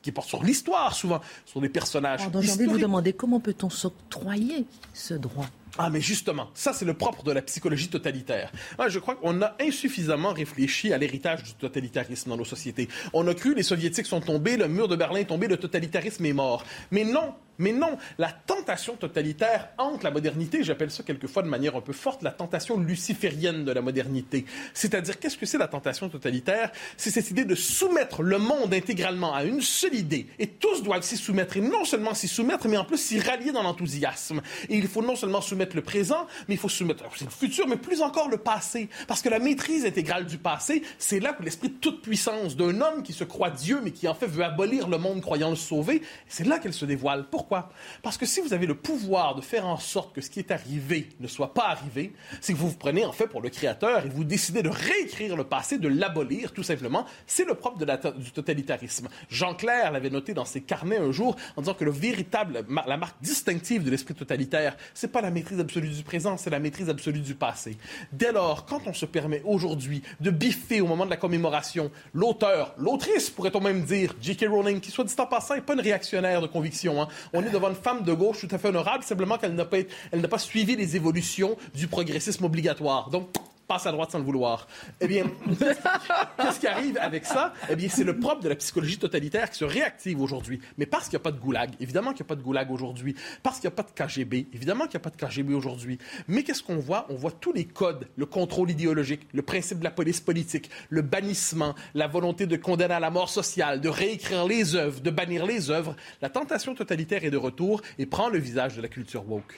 qui 0.00 0.12
porte 0.12 0.28
sur 0.28 0.44
l'histoire 0.44 0.94
souvent, 0.94 1.20
sur 1.44 1.60
les 1.60 1.70
personnages. 1.70 2.20
J'ai 2.20 2.52
envie 2.52 2.66
de 2.66 2.70
vous 2.70 2.78
demander 2.78 3.14
comment 3.14 3.40
peut-on 3.40 3.70
s'octroyer 3.70 4.64
ce 4.92 5.14
droit? 5.14 5.46
Ah, 5.76 5.90
mais 5.90 6.00
justement, 6.00 6.50
ça, 6.54 6.72
c'est 6.72 6.84
le 6.84 6.94
propre 6.94 7.24
de 7.24 7.32
la 7.32 7.42
psychologie 7.42 7.88
totalitaire. 7.88 8.52
Ah, 8.78 8.88
je 8.88 8.98
crois 9.00 9.16
qu'on 9.16 9.42
a 9.42 9.56
insuffisamment 9.60 10.32
réfléchi 10.32 10.92
à 10.92 10.98
l'héritage 10.98 11.42
du 11.42 11.54
totalitarisme 11.54 12.30
dans 12.30 12.36
nos 12.36 12.44
sociétés. 12.44 12.88
On 13.12 13.26
a 13.26 13.34
cru 13.34 13.54
les 13.54 13.64
soviétiques 13.64 14.06
sont 14.06 14.20
tombés, 14.20 14.56
le 14.56 14.68
mur 14.68 14.86
de 14.86 14.94
Berlin 14.94 15.20
est 15.20 15.24
tombé, 15.24 15.48
le 15.48 15.56
totalitarisme 15.56 16.24
est 16.26 16.32
mort. 16.32 16.64
Mais 16.92 17.04
non, 17.04 17.34
mais 17.58 17.72
non, 17.72 17.96
la 18.18 18.32
tentation 18.32 18.96
totalitaire 18.96 19.68
hante 19.78 20.02
la 20.02 20.10
modernité. 20.10 20.62
J'appelle 20.62 20.90
ça 20.90 21.02
quelquefois 21.02 21.42
de 21.42 21.48
manière 21.48 21.76
un 21.76 21.80
peu 21.80 21.92
forte 21.92 22.22
la 22.22 22.30
tentation 22.30 22.78
luciférienne 22.78 23.64
de 23.64 23.72
la 23.72 23.80
modernité. 23.80 24.44
C'est-à-dire, 24.72 25.18
qu'est-ce 25.18 25.38
que 25.38 25.46
c'est 25.46 25.58
la 25.58 25.68
tentation 25.68 26.08
totalitaire? 26.08 26.72
C'est 26.96 27.10
cette 27.10 27.30
idée 27.30 27.44
de 27.44 27.54
soumettre 27.54 28.22
le 28.22 28.38
monde 28.38 28.74
intégralement 28.74 29.34
à 29.34 29.44
une 29.44 29.60
seule 29.60 29.94
idée. 29.94 30.26
Et 30.38 30.48
tous 30.48 30.82
doivent 30.82 31.02
s'y 31.02 31.16
soumettre. 31.16 31.56
Et 31.56 31.60
non 31.60 31.84
seulement 31.84 32.14
s'y 32.14 32.28
soumettre, 32.28 32.68
mais 32.68 32.76
en 32.76 32.84
plus 32.84 32.98
s'y 32.98 33.20
rallier 33.20 33.52
dans 33.52 33.62
l'enthousiasme. 33.62 34.40
Et 34.68 34.76
il 34.76 34.88
faut 34.88 35.02
non 35.02 35.16
seulement 35.16 35.40
soumettre 35.40 35.76
le 35.76 35.82
présent, 35.82 36.26
mais 36.48 36.54
il 36.54 36.58
faut 36.58 36.68
soumettre 36.68 37.04
le 37.04 37.30
futur, 37.30 37.68
mais 37.68 37.76
plus 37.76 38.02
encore 38.02 38.28
le 38.28 38.38
passé. 38.38 38.88
Parce 39.06 39.22
que 39.22 39.28
la 39.28 39.38
maîtrise 39.38 39.86
intégrale 39.86 40.26
du 40.26 40.38
passé, 40.38 40.82
c'est 40.98 41.20
là 41.20 41.32
que 41.32 41.42
l'esprit 41.42 41.68
de 41.68 41.74
toute 41.74 42.02
puissance 42.02 42.56
d'un 42.56 42.80
homme 42.80 43.02
qui 43.02 43.12
se 43.12 43.24
croit 43.24 43.50
Dieu, 43.50 43.80
mais 43.82 43.90
qui 43.90 44.08
en 44.08 44.14
fait 44.14 44.26
veut 44.26 44.44
abolir 44.44 44.88
le 44.88 44.98
monde 44.98 45.20
croyant 45.20 45.50
le 45.50 45.56
sauver, 45.56 46.02
c'est 46.28 46.46
là 46.46 46.58
qu'elle 46.58 46.72
se 46.72 46.84
dévoile. 46.84 47.26
Pourquoi? 47.44 47.68
Parce 48.02 48.16
que 48.16 48.24
si 48.24 48.40
vous 48.40 48.54
avez 48.54 48.64
le 48.64 48.74
pouvoir 48.74 49.34
de 49.34 49.42
faire 49.42 49.66
en 49.66 49.76
sorte 49.76 50.14
que 50.14 50.22
ce 50.22 50.30
qui 50.30 50.38
est 50.38 50.50
arrivé 50.50 51.10
ne 51.20 51.28
soit 51.28 51.52
pas 51.52 51.66
arrivé, 51.66 52.14
c'est 52.40 52.54
que 52.54 52.58
vous 52.58 52.70
vous 52.70 52.76
prenez 52.76 53.04
en 53.04 53.12
fait 53.12 53.26
pour 53.26 53.42
le 53.42 53.50
créateur 53.50 54.06
et 54.06 54.08
vous 54.08 54.24
décidez 54.24 54.62
de 54.62 54.70
réécrire 54.70 55.36
le 55.36 55.44
passé, 55.44 55.76
de 55.76 55.88
l'abolir 55.88 56.52
tout 56.52 56.62
simplement. 56.62 57.04
C'est 57.26 57.44
le 57.44 57.54
propre 57.54 57.84
du 58.16 58.30
totalitarisme. 58.30 59.08
Jean 59.28 59.54
Clair 59.54 59.92
l'avait 59.92 60.08
noté 60.08 60.32
dans 60.32 60.46
ses 60.46 60.62
carnets 60.62 60.96
un 60.96 61.12
jour 61.12 61.36
en 61.56 61.60
disant 61.60 61.74
que 61.74 61.84
le 61.84 61.90
véritable, 61.90 62.64
la 62.86 62.96
marque 62.96 63.16
distinctive 63.20 63.84
de 63.84 63.90
l'esprit 63.90 64.14
totalitaire, 64.14 64.74
c'est 64.94 65.12
pas 65.12 65.20
la 65.20 65.30
maîtrise 65.30 65.60
absolue 65.60 65.90
du 65.90 66.02
présent, 66.02 66.38
c'est 66.38 66.48
la 66.48 66.60
maîtrise 66.60 66.88
absolue 66.88 67.20
du 67.20 67.34
passé. 67.34 67.76
Dès 68.10 68.32
lors, 68.32 68.64
quand 68.64 68.80
on 68.86 68.94
se 68.94 69.04
permet 69.04 69.42
aujourd'hui 69.44 70.02
de 70.20 70.30
biffer 70.30 70.80
au 70.80 70.86
moment 70.86 71.04
de 71.04 71.10
la 71.10 71.18
commémoration 71.18 71.90
l'auteur, 72.14 72.74
l'autrice, 72.78 73.28
pourrait-on 73.28 73.60
même 73.60 73.82
dire, 73.82 74.14
J.K. 74.22 74.46
Rowling, 74.48 74.80
qui 74.80 74.90
soit 74.90 75.04
dit 75.04 75.14
en 75.18 75.26
passant 75.26 75.54
n'est 75.54 75.60
pas 75.60 75.74
une 75.74 75.80
réactionnaire 75.80 76.40
de 76.40 76.46
conviction, 76.46 77.02
hein, 77.02 77.08
on 77.34 77.42
est 77.42 77.50
devant 77.50 77.68
une 77.68 77.74
femme 77.74 78.02
de 78.02 78.12
gauche 78.12 78.40
tout 78.40 78.48
à 78.54 78.58
fait 78.58 78.68
honorable, 78.68 79.04
simplement 79.04 79.36
qu'elle 79.36 79.54
n'a 79.54 79.64
pas, 79.64 80.38
suivi 80.38 80.76
les 80.76 80.96
évolutions 80.96 81.56
du 81.74 81.88
progressisme 81.88 82.44
obligatoire. 82.44 83.10
Donc, 83.10 83.28
passe 83.66 83.86
à 83.86 83.92
droite 83.92 84.10
sans 84.10 84.18
le 84.18 84.24
vouloir. 84.24 84.66
Eh 85.00 85.06
bien, 85.06 85.24
qu'est-ce 86.38 86.60
qui 86.60 86.66
arrive 86.66 86.98
avec 87.00 87.24
ça? 87.24 87.52
Eh 87.70 87.76
bien, 87.76 87.88
c'est 87.88 88.04
le 88.04 88.18
propre 88.18 88.42
de 88.42 88.48
la 88.48 88.56
psychologie 88.56 88.98
totalitaire 88.98 89.50
qui 89.50 89.58
se 89.58 89.64
réactive 89.64 90.20
aujourd'hui. 90.20 90.60
Mais 90.78 90.86
parce 90.86 91.04
qu'il 91.04 91.16
n'y 91.16 91.22
a 91.22 91.24
pas 91.24 91.32
de 91.32 91.40
goulag, 91.40 91.70
évidemment 91.80 92.12
qu'il 92.12 92.22
n'y 92.22 92.28
a 92.28 92.30
pas 92.30 92.36
de 92.36 92.42
goulag 92.42 92.70
aujourd'hui. 92.70 93.14
Parce 93.42 93.60
qu'il 93.60 93.68
n'y 93.68 93.74
a 93.74 93.82
pas 93.82 93.82
de 93.82 93.90
KGB, 93.90 94.48
évidemment 94.52 94.84
qu'il 94.84 94.98
n'y 94.98 95.06
a 95.06 95.10
pas 95.10 95.10
de 95.10 95.16
KGB 95.16 95.54
aujourd'hui. 95.54 95.98
Mais 96.28 96.42
qu'est-ce 96.42 96.62
qu'on 96.62 96.76
voit? 96.76 97.06
On 97.08 97.14
voit 97.14 97.32
tous 97.32 97.52
les 97.52 97.64
codes, 97.64 98.08
le 98.16 98.26
contrôle 98.26 98.70
idéologique, 98.70 99.26
le 99.32 99.42
principe 99.42 99.78
de 99.78 99.84
la 99.84 99.90
police 99.90 100.20
politique, 100.20 100.70
le 100.88 101.02
bannissement, 101.02 101.74
la 101.94 102.06
volonté 102.06 102.46
de 102.46 102.56
condamner 102.56 102.94
à 102.94 103.00
la 103.00 103.10
mort 103.10 103.30
sociale, 103.30 103.80
de 103.80 103.88
réécrire 103.88 104.46
les 104.46 104.74
œuvres, 104.74 105.00
de 105.00 105.10
bannir 105.10 105.46
les 105.46 105.70
œuvres. 105.70 105.96
La 106.22 106.30
tentation 106.30 106.74
totalitaire 106.74 107.24
est 107.24 107.30
de 107.30 107.36
retour 107.36 107.82
et 107.98 108.06
prend 108.06 108.28
le 108.28 108.38
visage 108.38 108.76
de 108.76 108.82
la 108.82 108.88
culture 108.88 109.28
woke. 109.28 109.54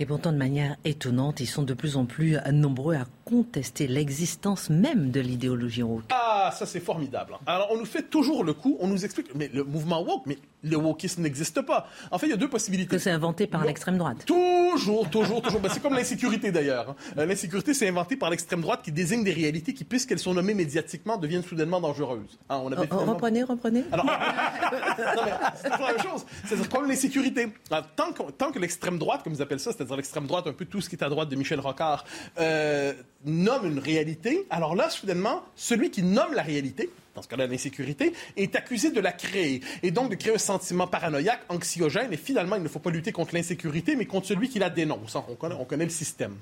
Et 0.00 0.06
pourtant, 0.06 0.32
de 0.32 0.38
manière 0.38 0.76
étonnante, 0.86 1.40
ils 1.40 1.46
sont 1.46 1.62
de 1.62 1.74
plus 1.74 1.98
en 1.98 2.06
plus 2.06 2.38
nombreux 2.50 2.94
à 2.94 3.04
contester 3.26 3.86
l'existence 3.86 4.70
même 4.70 5.10
de 5.10 5.20
l'idéologie 5.20 5.82
woke. 5.82 6.04
Ah, 6.08 6.50
ça 6.54 6.64
c'est 6.64 6.80
formidable. 6.80 7.36
Alors, 7.46 7.68
on 7.70 7.76
nous 7.76 7.84
fait 7.84 8.08
toujours 8.08 8.42
le 8.42 8.54
coup, 8.54 8.78
on 8.80 8.88
nous 8.88 9.04
explique, 9.04 9.34
mais 9.34 9.50
le 9.52 9.62
mouvement 9.62 10.02
woke, 10.02 10.22
mais 10.24 10.38
le 10.62 10.76
wokisme 10.76 11.22
n'existe 11.22 11.60
pas. 11.62 11.88
En 12.10 12.18
fait, 12.18 12.26
il 12.26 12.30
y 12.30 12.32
a 12.32 12.36
deux 12.36 12.48
possibilités. 12.48 12.96
Que 12.96 12.98
c'est 12.98 13.10
inventé 13.10 13.46
par 13.46 13.64
l'extrême 13.64 13.98
droite. 13.98 14.24
Toujours, 14.26 15.08
toujours, 15.10 15.42
toujours. 15.42 15.60
Ben, 15.60 15.70
c'est 15.72 15.80
comme 15.80 15.94
l'insécurité 15.94 16.52
d'ailleurs. 16.52 16.90
Hein. 16.90 16.96
Euh, 17.18 17.26
l'insécurité, 17.26 17.74
c'est 17.74 17.88
inventé 17.88 18.16
par 18.16 18.30
l'extrême 18.30 18.60
droite 18.60 18.80
qui 18.82 18.92
désigne 18.92 19.24
des 19.24 19.32
réalités 19.32 19.74
qui, 19.74 19.84
puisqu'elles 19.84 20.18
sont 20.18 20.34
nommées 20.34 20.54
médiatiquement, 20.54 21.16
deviennent 21.16 21.42
soudainement 21.42 21.80
dangereuses. 21.80 22.38
Hein, 22.48 22.60
on 22.62 22.72
avait 22.72 22.86
Reprenez, 22.90 23.42
reprenez. 23.42 23.84
Alors, 23.92 24.04
non, 24.06 24.12
mais 25.24 25.32
c'est 25.56 25.70
toujours 25.70 25.86
la 25.86 25.94
même 25.94 26.02
chose. 26.02 26.26
C'est-à-dire 26.44 26.68
comme 26.68 26.88
l'insécurité. 26.88 27.48
Tant 27.96 28.12
que, 28.12 28.30
tant 28.32 28.52
que 28.52 28.58
l'extrême 28.58 28.98
droite, 28.98 29.22
comme 29.22 29.32
ils 29.32 29.42
appellent 29.42 29.60
ça, 29.60 29.72
c'est-à-dire 29.72 29.96
l'extrême 29.96 30.26
droite, 30.26 30.46
un 30.46 30.52
peu 30.52 30.64
tout 30.64 30.80
ce 30.80 30.88
qui 30.88 30.96
est 30.96 31.04
à 31.04 31.08
droite 31.08 31.28
de 31.28 31.36
Michel 31.36 31.60
Rocard, 31.60 32.04
euh, 32.38 32.92
nomme 33.24 33.66
une 33.66 33.78
réalité, 33.78 34.46
alors 34.50 34.74
là, 34.74 34.90
soudainement, 34.90 35.42
celui 35.56 35.90
qui 35.90 36.02
nomme 36.02 36.34
la 36.34 36.42
réalité, 36.42 36.90
dans 37.20 37.24
ce 37.24 37.28
cas-là 37.28 37.46
l'insécurité, 37.46 38.14
est 38.38 38.56
accusé 38.56 38.90
de 38.90 39.00
la 39.00 39.12
créer 39.12 39.60
et 39.82 39.90
donc 39.90 40.10
de 40.10 40.14
créer 40.14 40.34
un 40.34 40.38
sentiment 40.38 40.86
paranoïaque, 40.86 41.42
anxiogène. 41.50 42.10
Et 42.12 42.16
finalement, 42.16 42.56
il 42.56 42.62
ne 42.62 42.68
faut 42.68 42.78
pas 42.78 42.90
lutter 42.90 43.12
contre 43.12 43.34
l'insécurité, 43.34 43.94
mais 43.94 44.06
contre 44.06 44.26
celui 44.26 44.48
qui 44.48 44.58
la 44.58 44.70
dénonce. 44.70 45.14
On 45.16 45.34
connaît, 45.34 45.54
on 45.58 45.66
connaît 45.66 45.84
le 45.84 45.90
système. 45.90 46.36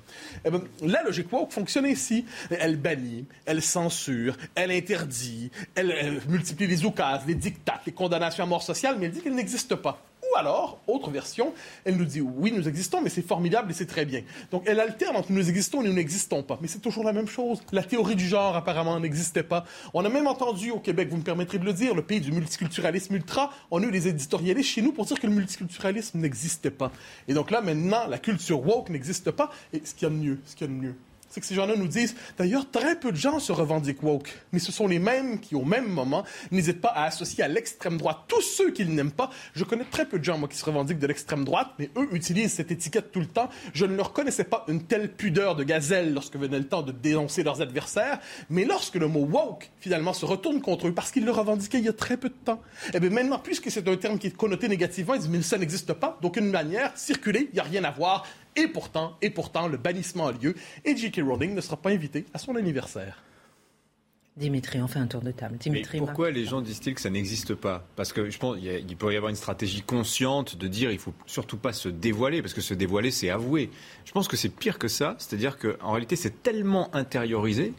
Eh 0.45 0.49
ben, 0.49 0.61
la 0.81 1.03
logique 1.03 1.31
woke 1.33 1.51
fonctionne 1.51 1.85
ainsi. 1.85 2.25
Elle 2.49 2.77
bannit, 2.77 3.25
elle 3.45 3.61
censure, 3.61 4.37
elle 4.55 4.71
interdit, 4.71 5.51
elle, 5.75 5.91
elle 5.91 6.21
multiplie 6.29 6.67
les 6.67 6.85
oukases, 6.85 7.25
les 7.27 7.35
dictats, 7.35 7.81
les 7.85 7.91
condamnations 7.91 8.45
à 8.45 8.47
mort 8.47 8.63
sociale, 8.63 8.95
mais 8.97 9.07
elle 9.07 9.11
dit 9.11 9.21
qu'elle 9.21 9.35
n'existe 9.35 9.75
pas. 9.75 10.01
Ou 10.31 10.37
alors, 10.37 10.79
autre 10.87 11.09
version, 11.09 11.53
elle 11.85 11.97
nous 11.97 12.05
dit 12.05 12.21
oui, 12.21 12.51
nous 12.51 12.67
existons, 12.67 13.01
mais 13.01 13.09
c'est 13.09 13.25
formidable 13.25 13.71
et 13.71 13.73
c'est 13.73 13.87
très 13.87 14.05
bien. 14.05 14.21
Donc 14.51 14.63
elle 14.67 14.79
alterne 14.79 15.15
entre 15.15 15.31
nous 15.31 15.49
existons 15.49 15.81
et 15.81 15.87
nous 15.87 15.93
n'existons 15.93 16.43
pas. 16.43 16.59
Mais 16.61 16.67
c'est 16.67 16.79
toujours 16.79 17.03
la 17.03 17.13
même 17.13 17.27
chose. 17.27 17.61
La 17.71 17.83
théorie 17.83 18.15
du 18.15 18.27
genre, 18.27 18.55
apparemment, 18.55 18.99
n'existait 18.99 19.43
pas. 19.43 19.65
On 19.93 20.05
a 20.05 20.09
même 20.09 20.27
entendu 20.27 20.71
au 20.71 20.79
Québec, 20.79 21.09
vous 21.09 21.17
me 21.17 21.23
permettrez 21.23 21.57
de 21.57 21.65
le 21.65 21.73
dire, 21.73 21.95
le 21.95 22.03
pays 22.03 22.21
du 22.21 22.31
multiculturalisme 22.31 23.15
ultra, 23.15 23.51
on 23.71 23.81
a 23.81 23.85
eu 23.85 23.91
des 23.91 24.07
éditorialistes 24.07 24.69
chez 24.69 24.81
nous 24.81 24.91
pour 24.91 25.05
dire 25.05 25.19
que 25.19 25.27
le 25.27 25.33
multiculturalisme 25.33 26.19
n'existait 26.19 26.71
pas. 26.71 26.91
Et 27.27 27.33
donc 27.33 27.49
là, 27.49 27.61
maintenant, 27.61 28.07
la 28.07 28.19
culture 28.19 28.65
woke 28.65 28.89
n'existe 28.89 29.31
pas. 29.31 29.49
Et 29.73 29.81
ce 29.83 29.93
qu'il 29.95 30.07
y 30.07 30.11
a 30.11 30.13
de 30.13 30.19
mieux, 30.19 30.39
ce 30.45 30.55
qu'il 30.55 30.67
y 30.67 30.69
a 30.69 30.73
de 30.73 30.79
mieux, 30.79 30.95
c'est 31.29 31.41
que 31.41 31.45
ces 31.45 31.55
gens-là 31.55 31.75
nous 31.75 31.87
disent, 31.87 32.15
d'ailleurs, 32.37 32.69
très 32.69 32.99
peu 32.99 33.11
de 33.11 33.17
gens 33.17 33.39
se 33.39 33.51
revendiquent 33.51 34.03
woke, 34.03 34.33
mais 34.51 34.59
ce 34.59 34.71
sont 34.71 34.87
les 34.87 34.99
mêmes 34.99 35.39
qui, 35.39 35.55
au 35.55 35.63
même 35.63 35.87
moment, 35.87 36.23
n'hésitent 36.51 36.81
pas 36.81 36.89
à 36.89 37.05
associer 37.05 37.43
à 37.43 37.47
l'extrême 37.47 37.97
droite 37.97 38.19
tous 38.27 38.41
ceux 38.41 38.71
qu'ils 38.71 38.93
n'aiment 38.93 39.11
pas. 39.11 39.29
Je 39.53 39.63
connais 39.63 39.85
très 39.85 40.05
peu 40.05 40.19
de 40.19 40.23
gens, 40.23 40.37
moi, 40.37 40.49
qui 40.49 40.57
se 40.57 40.65
revendiquent 40.65 40.99
de 40.99 41.07
l'extrême 41.07 41.45
droite, 41.45 41.69
mais 41.77 41.89
eux 41.97 42.09
utilisent 42.11 42.53
cette 42.53 42.71
étiquette 42.71 43.11
tout 43.11 43.19
le 43.19 43.27
temps. 43.27 43.49
Je 43.73 43.85
ne 43.85 43.95
leur 43.95 44.13
connaissais 44.13 44.43
pas 44.43 44.65
une 44.67 44.83
telle 44.83 45.11
pudeur 45.11 45.55
de 45.55 45.63
gazelle 45.63 46.13
lorsque 46.13 46.35
venait 46.35 46.59
le 46.59 46.67
temps 46.67 46.81
de 46.81 46.91
dénoncer 46.91 47.43
leurs 47.43 47.61
adversaires, 47.61 48.19
mais 48.49 48.65
lorsque 48.65 48.95
le 48.95 49.07
mot 49.07 49.25
woke, 49.25 49.69
finalement, 49.79 50.13
se 50.13 50.25
retourne 50.25 50.61
contre 50.61 50.87
eux, 50.87 50.93
parce 50.93 51.11
qu'ils 51.11 51.25
le 51.25 51.31
revendiquaient 51.31 51.79
il 51.79 51.85
y 51.85 51.89
a 51.89 51.93
très 51.93 52.17
peu 52.17 52.29
de 52.29 52.35
temps, 52.45 52.61
eh 52.93 52.99
bien 52.99 53.09
maintenant, 53.09 53.39
puisque 53.39 53.69
c'est 53.69 53.87
un 53.87 53.95
terme 53.97 54.17
qui 54.17 54.27
est 54.27 54.35
connoté 54.35 54.67
négativement, 54.67 55.13
ils 55.13 55.21
disent, 55.21 55.29
mais 55.29 55.41
ça 55.41 55.57
n'existe 55.57 55.93
pas, 55.93 56.17
d'aucune 56.21 56.49
manière, 56.49 56.91
circuler, 56.95 57.49
il 57.51 57.53
n'y 57.53 57.59
a 57.59 57.63
rien 57.63 57.83
à 57.83 57.91
voir, 57.91 58.25
et 58.59 58.67
pourtant, 58.67 59.17
et 59.21 59.29
pourtant, 59.29 59.67
le 59.67 59.77
bannissement 59.77 60.27
a 60.27 60.31
lieu 60.31 60.55
et 60.85 60.95
J.K. 60.95 61.21
Rowling 61.25 61.55
ne 61.55 61.61
sera 61.61 61.77
pas 61.77 61.89
invité 61.89 62.25
à 62.33 62.37
son 62.37 62.55
anniversaire. 62.55 63.23
Dimitri, 64.37 64.81
on 64.81 64.87
fait 64.87 64.99
un 64.99 65.07
tour 65.07 65.21
de 65.21 65.31
table. 65.31 65.57
Dimitri, 65.57 65.97
pourquoi 65.97 66.31
les 66.31 66.45
gens 66.45 66.61
disent-ils 66.61 66.95
que 66.95 67.01
ça 67.01 67.09
n'existe 67.09 67.55
pas? 67.55 67.85
Parce 67.97 68.13
que 68.13 68.29
je 68.29 68.37
pense 68.37 68.57
qu'il 68.57 68.95
pourrait 68.95 69.15
y 69.15 69.17
avoir 69.17 69.29
une 69.29 69.35
stratégie 69.35 69.81
consciente 69.81 70.55
de 70.55 70.67
dire 70.67 70.91
il 70.91 70.99
faut 70.99 71.13
surtout 71.25 71.57
pas 71.57 71.73
se 71.73 71.89
dévoiler, 71.89 72.41
parce 72.41 72.53
que 72.53 72.61
se 72.61 72.73
dévoiler, 72.73 73.11
c'est 73.11 73.29
avouer. 73.29 73.69
Je 74.05 74.11
pense 74.13 74.29
que 74.29 74.37
c'est 74.37 74.49
pire 74.49 74.79
que 74.79 74.87
ça, 74.87 75.15
c'est-à-dire 75.17 75.57
qu'en 75.57 75.91
réalité, 75.91 76.15
c'est 76.15 76.41
tellement 76.41 76.93
intériorisé 76.95 77.73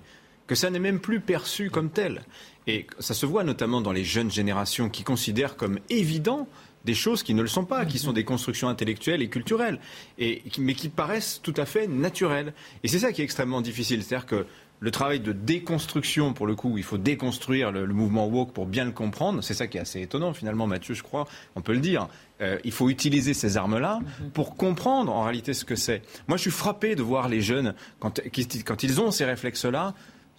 que 0.46 0.54
ça 0.54 0.68
n'est 0.68 0.80
même 0.80 1.00
plus 1.00 1.20
perçu 1.20 1.70
comme 1.70 1.90
tel. 1.90 2.22
Et 2.66 2.86
ça 2.98 3.14
se 3.14 3.24
voit 3.24 3.44
notamment 3.44 3.80
dans 3.80 3.92
les 3.92 4.04
jeunes 4.04 4.30
générations 4.30 4.90
qui 4.90 5.02
considèrent 5.02 5.56
comme 5.56 5.78
évident 5.88 6.46
des 6.84 6.94
choses 6.94 7.22
qui 7.22 7.34
ne 7.34 7.42
le 7.42 7.48
sont 7.48 7.64
pas, 7.64 7.84
qui 7.84 7.98
sont 7.98 8.12
des 8.12 8.24
constructions 8.24 8.68
intellectuelles 8.68 9.22
et 9.22 9.28
culturelles, 9.28 9.78
et, 10.18 10.42
mais 10.58 10.74
qui 10.74 10.88
paraissent 10.88 11.40
tout 11.42 11.54
à 11.56 11.66
fait 11.66 11.86
naturelles. 11.86 12.54
Et 12.82 12.88
c'est 12.88 13.00
ça 13.00 13.12
qui 13.12 13.20
est 13.20 13.24
extrêmement 13.24 13.60
difficile. 13.60 14.02
C'est-à-dire 14.02 14.26
que 14.26 14.46
le 14.80 14.90
travail 14.90 15.20
de 15.20 15.32
déconstruction, 15.32 16.32
pour 16.32 16.46
le 16.46 16.54
coup, 16.54 16.78
il 16.78 16.84
faut 16.84 16.96
déconstruire 16.96 17.70
le, 17.70 17.86
mouvement 17.86 18.26
woke 18.26 18.52
pour 18.52 18.64
bien 18.64 18.86
le 18.86 18.92
comprendre. 18.92 19.42
C'est 19.42 19.52
ça 19.52 19.66
qui 19.66 19.76
est 19.76 19.80
assez 19.80 20.00
étonnant, 20.00 20.32
finalement, 20.32 20.66
Mathieu, 20.66 20.94
je 20.94 21.02
crois, 21.02 21.28
on 21.54 21.60
peut 21.60 21.74
le 21.74 21.80
dire. 21.80 22.08
Euh, 22.40 22.58
il 22.64 22.72
faut 22.72 22.88
utiliser 22.88 23.34
ces 23.34 23.58
armes-là 23.58 24.00
pour 24.32 24.56
comprendre 24.56 25.12
en 25.12 25.22
réalité 25.22 25.52
ce 25.52 25.66
que 25.66 25.76
c'est. 25.76 26.02
Moi, 26.28 26.38
je 26.38 26.42
suis 26.42 26.50
frappé 26.50 26.94
de 26.94 27.02
voir 27.02 27.28
les 27.28 27.42
jeunes, 27.42 27.74
quand, 27.98 28.20
quand 28.64 28.82
ils 28.82 29.00
ont 29.02 29.10
ces 29.10 29.26
réflexes-là, 29.26 29.94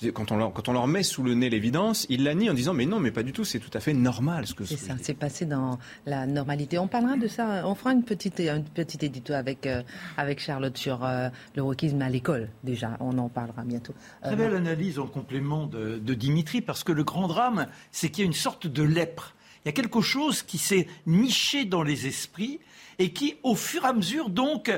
quand 0.09 0.31
on, 0.31 0.37
leur, 0.37 0.53
quand 0.53 0.69
on 0.69 0.73
leur 0.73 0.87
met 0.87 1.03
sous 1.03 1.23
le 1.23 1.33
nez 1.33 1.49
l'évidence, 1.49 2.05
ils 2.09 2.23
la 2.23 2.33
nient 2.33 2.49
en 2.49 2.53
disant 2.53 2.73
mais 2.73 2.85
non, 2.85 2.99
mais 2.99 3.11
pas 3.11 3.23
du 3.23 3.33
tout, 3.33 3.43
c'est 3.43 3.59
tout 3.59 3.69
à 3.73 3.79
fait 3.79 3.93
normal 3.93 4.47
ce 4.47 4.53
que 4.53 4.65
c'est 4.65 4.77
ça. 4.77 4.95
C'est 5.01 5.13
passé 5.13 5.45
dans 5.45 5.77
la 6.05 6.25
normalité. 6.25 6.77
On 6.79 6.87
parlera 6.87 7.17
de 7.17 7.27
ça. 7.27 7.63
On 7.65 7.75
fera 7.75 7.91
une 7.91 8.03
petite, 8.03 8.39
une 8.39 8.63
petite 8.63 9.03
édito 9.03 9.33
avec 9.33 9.65
euh, 9.65 9.83
avec 10.17 10.39
Charlotte 10.39 10.77
sur 10.77 11.05
euh, 11.05 11.29
le 11.55 11.61
wokisme 11.61 12.01
à 12.01 12.09
l'école. 12.09 12.49
Déjà, 12.63 12.97
on 12.99 13.17
en 13.17 13.29
parlera 13.29 13.63
bientôt. 13.63 13.93
Très 14.23 14.35
belle 14.35 14.55
analyse 14.55 14.99
en 14.99 15.07
complément 15.07 15.65
de, 15.65 15.99
de 15.99 16.13
Dimitri, 16.13 16.61
parce 16.61 16.83
que 16.83 16.91
le 16.91 17.03
grand 17.03 17.27
drame, 17.27 17.67
c'est 17.91 18.09
qu'il 18.09 18.23
y 18.23 18.25
a 18.25 18.27
une 18.27 18.33
sorte 18.33 18.67
de 18.67 18.83
lèpre. 18.83 19.35
Il 19.63 19.67
y 19.67 19.69
a 19.69 19.73
quelque 19.73 20.01
chose 20.01 20.41
qui 20.41 20.57
s'est 20.57 20.87
niché 21.05 21.65
dans 21.65 21.83
les 21.83 22.07
esprits 22.07 22.59
et 22.97 23.13
qui, 23.13 23.35
au 23.43 23.55
fur 23.55 23.85
et 23.85 23.87
à 23.87 23.93
mesure, 23.93 24.29
donc, 24.29 24.71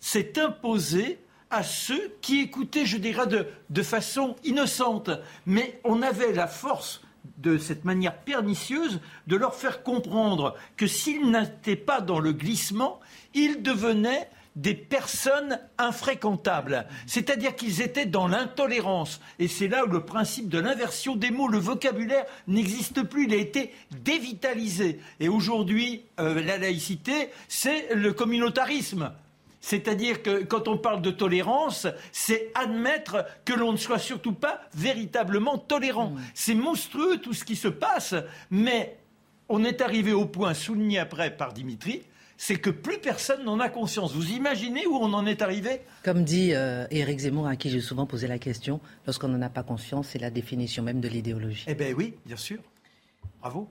s'est 0.00 0.38
imposé 0.38 1.18
à 1.50 1.62
ceux 1.62 2.16
qui 2.20 2.40
écoutaient, 2.40 2.86
je 2.86 2.96
dirais, 2.96 3.26
de, 3.26 3.82
façon 3.82 4.36
innocente. 4.44 5.10
Mais 5.46 5.80
on 5.84 6.02
avait 6.02 6.32
la 6.32 6.46
force 6.46 7.02
de 7.38 7.58
cette 7.58 7.84
manière 7.84 8.18
pernicieuse 8.18 9.00
de 9.26 9.36
leur 9.36 9.54
faire 9.54 9.82
comprendre 9.82 10.54
que 10.76 10.86
s'ils 10.86 11.30
n'étaient 11.30 11.76
pas 11.76 12.00
dans 12.00 12.18
le 12.18 12.32
glissement, 12.32 13.00
ils 13.34 13.62
devenaient 13.62 14.28
des 14.56 14.74
personnes 14.74 15.58
infréquentables. 15.78 16.86
C'est-à-dire 17.06 17.56
qu'ils 17.56 17.82
étaient 17.82 18.06
dans 18.06 18.28
l'intolérance. 18.28 19.20
Et 19.38 19.48
c'est 19.48 19.68
là 19.68 19.84
où 19.84 19.88
le 19.88 20.04
principe 20.04 20.48
de 20.48 20.58
l'inversion 20.58 21.16
des 21.16 21.30
mots, 21.30 21.48
le 21.48 21.58
vocabulaire 21.58 22.24
n'existe 22.46 23.02
plus. 23.02 23.24
Il 23.24 23.34
a 23.34 23.38
été 23.38 23.72
dévitalisé. 24.04 25.00
Et 25.18 25.28
aujourd'hui, 25.28 26.04
euh, 26.20 26.42
la 26.42 26.58
laïcité, 26.58 27.30
c'est 27.48 27.94
le 27.94 28.12
communautarisme. 28.12 29.12
C'est-à-dire 29.64 30.22
que 30.22 30.44
quand 30.44 30.68
on 30.68 30.76
parle 30.76 31.00
de 31.00 31.10
tolérance, 31.10 31.86
c'est 32.12 32.52
admettre 32.54 33.24
que 33.46 33.54
l'on 33.54 33.72
ne 33.72 33.78
soit 33.78 33.98
surtout 33.98 34.34
pas 34.34 34.60
véritablement 34.74 35.56
tolérant. 35.56 36.10
Mmh. 36.10 36.20
C'est 36.34 36.54
monstrueux 36.54 37.16
tout 37.16 37.32
ce 37.32 37.46
qui 37.46 37.56
se 37.56 37.68
passe, 37.68 38.14
mais 38.50 38.98
on 39.48 39.64
est 39.64 39.80
arrivé 39.80 40.12
au 40.12 40.26
point 40.26 40.52
souligné 40.52 40.98
après 40.98 41.34
par 41.34 41.54
Dimitri, 41.54 42.02
c'est 42.36 42.56
que 42.56 42.68
plus 42.68 42.98
personne 42.98 43.42
n'en 43.44 43.58
a 43.58 43.70
conscience. 43.70 44.12
Vous 44.12 44.32
imaginez 44.32 44.86
où 44.86 44.96
on 44.96 45.14
en 45.14 45.24
est 45.24 45.40
arrivé? 45.40 45.80
Comme 46.02 46.24
dit 46.24 46.52
euh, 46.52 46.86
Éric 46.90 47.20
Zemmour, 47.20 47.46
à 47.46 47.56
qui 47.56 47.70
j'ai 47.70 47.80
souvent 47.80 48.04
posé 48.04 48.26
la 48.26 48.38
question, 48.38 48.80
lorsqu'on 49.06 49.28
n'en 49.28 49.40
a 49.40 49.48
pas 49.48 49.62
conscience, 49.62 50.08
c'est 50.08 50.18
la 50.18 50.28
définition 50.30 50.82
même 50.82 51.00
de 51.00 51.08
l'idéologie. 51.08 51.64
Eh 51.68 51.74
bien 51.74 51.94
oui, 51.96 52.12
bien 52.26 52.36
sûr. 52.36 52.58
Bravo. 53.40 53.66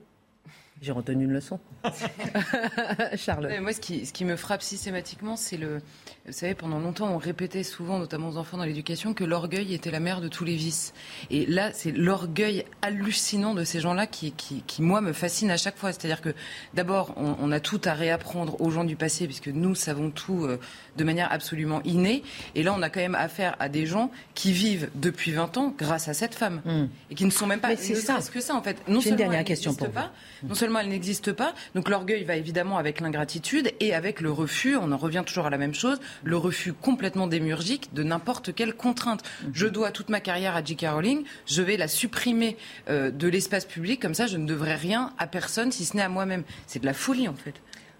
J'ai 0.84 0.92
retenu 0.92 1.24
une 1.24 1.32
leçon. 1.32 1.58
Charlotte. 3.16 3.50
moi, 3.62 3.72
ce 3.72 3.80
qui, 3.80 4.04
ce 4.04 4.12
qui, 4.12 4.26
me 4.26 4.36
frappe 4.36 4.60
systématiquement, 4.60 5.34
c'est 5.34 5.56
le. 5.56 5.80
Vous 6.26 6.32
savez, 6.32 6.54
pendant 6.54 6.78
longtemps, 6.78 7.08
on 7.08 7.16
répétait 7.16 7.62
souvent, 7.62 7.98
notamment 7.98 8.28
aux 8.28 8.36
enfants 8.36 8.58
dans 8.58 8.64
l'éducation, 8.64 9.14
que 9.14 9.24
l'orgueil 9.24 9.72
était 9.72 9.90
la 9.90 10.00
mère 10.00 10.20
de 10.20 10.28
tous 10.28 10.44
les 10.44 10.56
vices. 10.56 10.92
Et 11.30 11.46
là, 11.46 11.70
c'est 11.72 11.90
l'orgueil 11.90 12.66
hallucinant 12.82 13.54
de 13.54 13.64
ces 13.64 13.80
gens-là 13.80 14.06
qui, 14.06 14.32
qui, 14.32 14.62
qui, 14.66 14.82
moi, 14.82 15.00
me 15.00 15.14
fascine 15.14 15.50
à 15.50 15.56
chaque 15.56 15.78
fois. 15.78 15.90
C'est-à-dire 15.92 16.20
que, 16.20 16.34
d'abord, 16.74 17.14
on, 17.16 17.34
on, 17.40 17.50
a 17.50 17.60
tout 17.60 17.80
à 17.86 17.94
réapprendre 17.94 18.60
aux 18.60 18.70
gens 18.70 18.84
du 18.84 18.96
passé, 18.96 19.24
puisque 19.24 19.48
nous 19.48 19.74
savons 19.74 20.10
tout 20.10 20.44
euh, 20.44 20.60
de 20.98 21.04
manière 21.04 21.32
absolument 21.32 21.80
innée. 21.84 22.22
Et 22.54 22.62
là, 22.62 22.74
on 22.76 22.82
a 22.82 22.90
quand 22.90 23.00
même 23.00 23.14
affaire 23.14 23.56
à 23.58 23.70
des 23.70 23.86
gens 23.86 24.10
qui 24.34 24.52
vivent 24.52 24.90
depuis 24.94 25.32
20 25.32 25.56
ans 25.56 25.74
grâce 25.78 26.08
à 26.08 26.14
cette 26.14 26.34
femme. 26.34 26.60
Hmm. 26.66 26.88
Et 27.10 27.14
qui 27.14 27.24
ne 27.24 27.30
sont 27.30 27.46
même 27.46 27.60
pas. 27.60 27.74
C'est 27.76 27.94
ça. 27.94 28.18
que 28.30 28.40
ça, 28.40 28.54
en 28.54 28.62
fait. 28.62 28.76
Non 28.86 29.00
une 29.00 29.16
dernière 29.16 29.44
question 29.44 29.74
pour 29.74 29.90
pas, 29.90 30.12
Non 30.42 30.54
seulement 30.54 30.73
elle 30.80 30.88
n'existe 30.88 31.32
pas. 31.32 31.54
Donc 31.74 31.88
l'orgueil 31.88 32.24
va 32.24 32.36
évidemment 32.36 32.78
avec 32.78 33.00
l'ingratitude 33.00 33.72
et 33.80 33.94
avec 33.94 34.20
le 34.20 34.30
refus. 34.30 34.76
On 34.76 34.92
en 34.92 34.96
revient 34.96 35.22
toujours 35.26 35.46
à 35.46 35.50
la 35.50 35.58
même 35.58 35.74
chose. 35.74 35.98
Le 36.22 36.36
refus 36.36 36.72
complètement 36.72 37.26
démurgique 37.26 37.92
de 37.94 38.02
n'importe 38.02 38.54
quelle 38.54 38.74
contrainte. 38.74 39.22
Mhm. 39.22 39.50
Je 39.54 39.66
dois 39.66 39.90
toute 39.90 40.08
ma 40.08 40.20
carrière 40.20 40.56
à 40.56 40.64
J.K. 40.64 40.86
Rowling. 40.88 41.24
Je 41.46 41.62
vais 41.62 41.76
la 41.76 41.88
supprimer 41.88 42.56
euh, 42.88 43.10
de 43.10 43.28
l'espace 43.28 43.64
public. 43.64 44.00
Comme 44.00 44.14
ça, 44.14 44.26
je 44.26 44.36
ne 44.36 44.46
devrais 44.46 44.76
rien 44.76 45.12
à 45.18 45.26
personne 45.26 45.72
si 45.72 45.84
ce 45.84 45.96
n'est 45.96 46.02
à 46.02 46.08
moi-même. 46.08 46.44
C'est 46.66 46.80
de 46.80 46.86
la 46.86 46.94
folie 46.94 47.28
en 47.28 47.34
fait. 47.34 47.54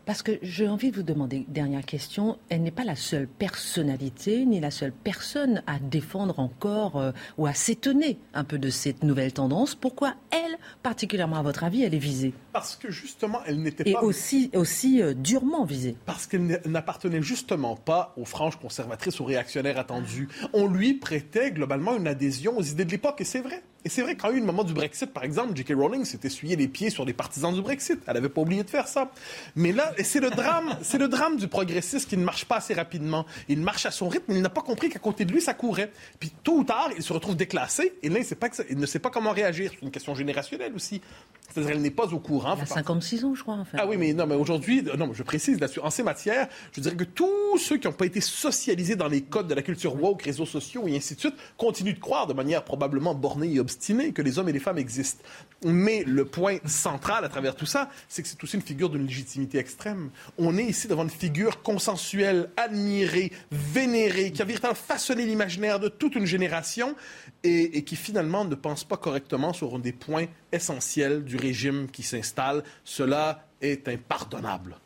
Parce 0.06 0.22
que 0.22 0.32
j'ai 0.42 0.68
envie 0.68 0.90
de 0.90 0.96
vous 0.96 1.02
demander, 1.02 1.46
dernière 1.48 1.84
question, 1.86 2.38
elle 2.50 2.62
n'est 2.62 2.70
pas 2.70 2.84
la 2.84 2.96
seule 2.96 3.26
personnalité 3.26 4.44
ni 4.44 4.60
la 4.60 4.70
seule 4.70 4.92
personne 4.92 5.62
à 5.66 5.78
défendre 5.78 6.40
encore 6.40 6.98
euh, 6.98 7.12
ou 7.38 7.46
à 7.46 7.54
s'étonner 7.54 8.18
un 8.34 8.44
peu 8.44 8.58
de 8.58 8.68
cette 8.68 9.02
nouvelle 9.02 9.32
tendance. 9.32 9.74
Pourquoi 9.74 10.14
elle, 10.30 10.58
particulièrement 10.82 11.36
à 11.36 11.42
votre 11.42 11.64
avis, 11.64 11.84
elle 11.84 11.94
est 11.94 11.98
visée? 11.98 12.34
Parce 12.52 12.76
que 12.76 12.90
justement, 12.90 13.40
elle 13.46 13.62
n'était 13.62 13.84
pas... 13.84 13.90
Et 14.02 14.04
aussi, 14.04 14.50
aussi 14.54 15.00
euh, 15.00 15.14
durement 15.14 15.64
visée. 15.64 15.96
Parce 16.04 16.26
qu'elle 16.26 16.60
n'appartenait 16.66 17.22
justement 17.22 17.74
pas 17.74 18.12
aux 18.18 18.26
franges 18.26 18.56
conservatrices 18.56 19.20
ou 19.20 19.24
réactionnaires 19.24 19.78
attendues. 19.78 20.28
On 20.52 20.66
lui 20.66 20.94
prêtait 20.94 21.50
globalement 21.50 21.96
une 21.96 22.06
adhésion 22.06 22.58
aux 22.58 22.62
idées 22.62 22.84
de 22.84 22.90
l'époque, 22.90 23.22
et 23.22 23.24
c'est 23.24 23.40
vrai. 23.40 23.62
Et 23.84 23.90
c'est 23.90 24.00
vrai, 24.00 24.16
a 24.22 24.30
eu 24.30 24.40
moment 24.40 24.64
du 24.64 24.72
Brexit, 24.72 25.12
par 25.12 25.24
exemple, 25.24 25.54
J.K. 25.54 25.74
Rowling 25.76 26.04
s'est 26.04 26.20
essuyé 26.24 26.56
les 26.56 26.68
pieds 26.68 26.88
sur 26.88 27.04
les 27.04 27.12
partisans 27.12 27.54
du 27.54 27.60
Brexit. 27.60 28.00
Elle 28.06 28.14
n'avait 28.14 28.30
pas 28.30 28.40
oublié 28.40 28.62
de 28.62 28.70
faire 28.70 28.88
ça. 28.88 29.10
Mais 29.56 29.72
là, 29.72 29.92
c'est 30.02 30.20
le 30.20 30.30
drame, 30.30 30.78
c'est 30.82 30.96
le 30.96 31.08
drame 31.08 31.36
du 31.36 31.48
progressiste 31.48 32.08
qui 32.08 32.16
ne 32.16 32.24
marche 32.24 32.46
pas 32.46 32.56
assez 32.56 32.72
rapidement. 32.72 33.26
Il 33.48 33.60
marche 33.60 33.84
à 33.84 33.90
son 33.90 34.08
rythme, 34.08 34.24
mais 34.28 34.36
il 34.36 34.42
n'a 34.42 34.48
pas 34.48 34.62
compris 34.62 34.88
qu'à 34.88 34.98
côté 34.98 35.26
de 35.26 35.32
lui, 35.32 35.42
ça 35.42 35.52
courait. 35.52 35.92
Puis 36.18 36.32
tôt 36.42 36.58
ou 36.58 36.64
tard, 36.64 36.90
il 36.96 37.02
se 37.02 37.12
retrouve 37.12 37.36
déclassé, 37.36 37.92
et 38.02 38.08
là, 38.08 38.20
il, 38.20 38.26
il 38.70 38.78
ne 38.78 38.86
sait 38.86 38.98
pas 38.98 39.10
comment 39.10 39.32
réagir. 39.32 39.70
C'est 39.74 39.82
une 39.82 39.90
question 39.90 40.14
générationnelle 40.14 40.74
aussi. 40.74 41.02
C'est-à-dire, 41.50 41.72
elle 41.72 41.82
n'est 41.82 41.90
pas 41.90 42.12
au 42.12 42.18
courant. 42.18 42.56
Il 42.56 42.62
a 42.62 42.66
56 42.66 43.24
ans, 43.24 43.34
je 43.34 43.42
crois, 43.42 43.54
en 43.54 43.64
fait. 43.64 43.76
Ah 43.78 43.86
oui, 43.86 43.96
mais 43.96 44.12
non, 44.12 44.26
mais 44.26 44.34
aujourd'hui, 44.34 44.82
non, 44.98 45.12
je 45.12 45.22
précise 45.22 45.60
là-dessus. 45.60 45.80
En 45.80 45.90
ces 45.90 46.02
matières, 46.02 46.48
je 46.72 46.80
dirais 46.80 46.96
que 46.96 47.04
tous 47.04 47.58
ceux 47.58 47.76
qui 47.76 47.86
n'ont 47.86 47.92
pas 47.92 48.06
été 48.06 48.20
socialisés 48.20 48.96
dans 48.96 49.08
les 49.08 49.22
codes 49.22 49.46
de 49.46 49.54
la 49.54 49.62
culture 49.62 50.02
woke, 50.02 50.22
réseaux 50.22 50.46
sociaux 50.46 50.88
et 50.88 50.96
ainsi 50.96 51.14
de 51.14 51.20
suite, 51.20 51.34
continuent 51.56 51.94
de 51.94 52.00
croire 52.00 52.26
de 52.26 52.32
manière 52.32 52.64
probablement 52.64 53.14
bornée 53.14 53.52
et 53.52 53.60
obstinée 53.60 54.12
que 54.12 54.22
les 54.22 54.38
hommes 54.38 54.48
et 54.48 54.52
les 54.52 54.58
femmes 54.58 54.78
existent. 54.78 55.22
Mais 55.64 56.02
le 56.06 56.24
point 56.24 56.58
central 56.66 57.24
à 57.24 57.28
travers 57.28 57.54
tout 57.54 57.66
ça, 57.66 57.88
c'est 58.08 58.22
que 58.22 58.28
c'est 58.28 58.42
aussi 58.42 58.56
une 58.56 58.62
figure 58.62 58.90
d'une 58.90 59.06
légitimité 59.06 59.58
extrême. 59.58 60.10
On 60.38 60.58
est 60.58 60.64
ici 60.64 60.88
devant 60.88 61.04
une 61.04 61.10
figure 61.10 61.62
consensuelle, 61.62 62.50
admirée, 62.56 63.32
vénérée, 63.52 64.32
qui 64.32 64.42
a 64.42 64.44
véritablement 64.44 64.74
façonné 64.74 65.24
l'imaginaire 65.24 65.78
de 65.78 65.88
toute 65.88 66.16
une 66.16 66.26
génération 66.26 66.96
et, 67.44 67.84
qui 67.84 67.96
finalement 67.96 68.44
ne 68.44 68.54
pense 68.54 68.84
pas 68.84 68.96
correctement 68.96 69.52
sur 69.52 69.78
des 69.78 69.92
points 69.92 70.26
essentiels 70.50 71.24
du 71.24 71.36
régime 71.36 71.88
qui 71.90 72.02
s'installe. 72.02 72.62
Cela 72.84 73.46
est 73.60 73.86
impardonnable. 73.88 74.76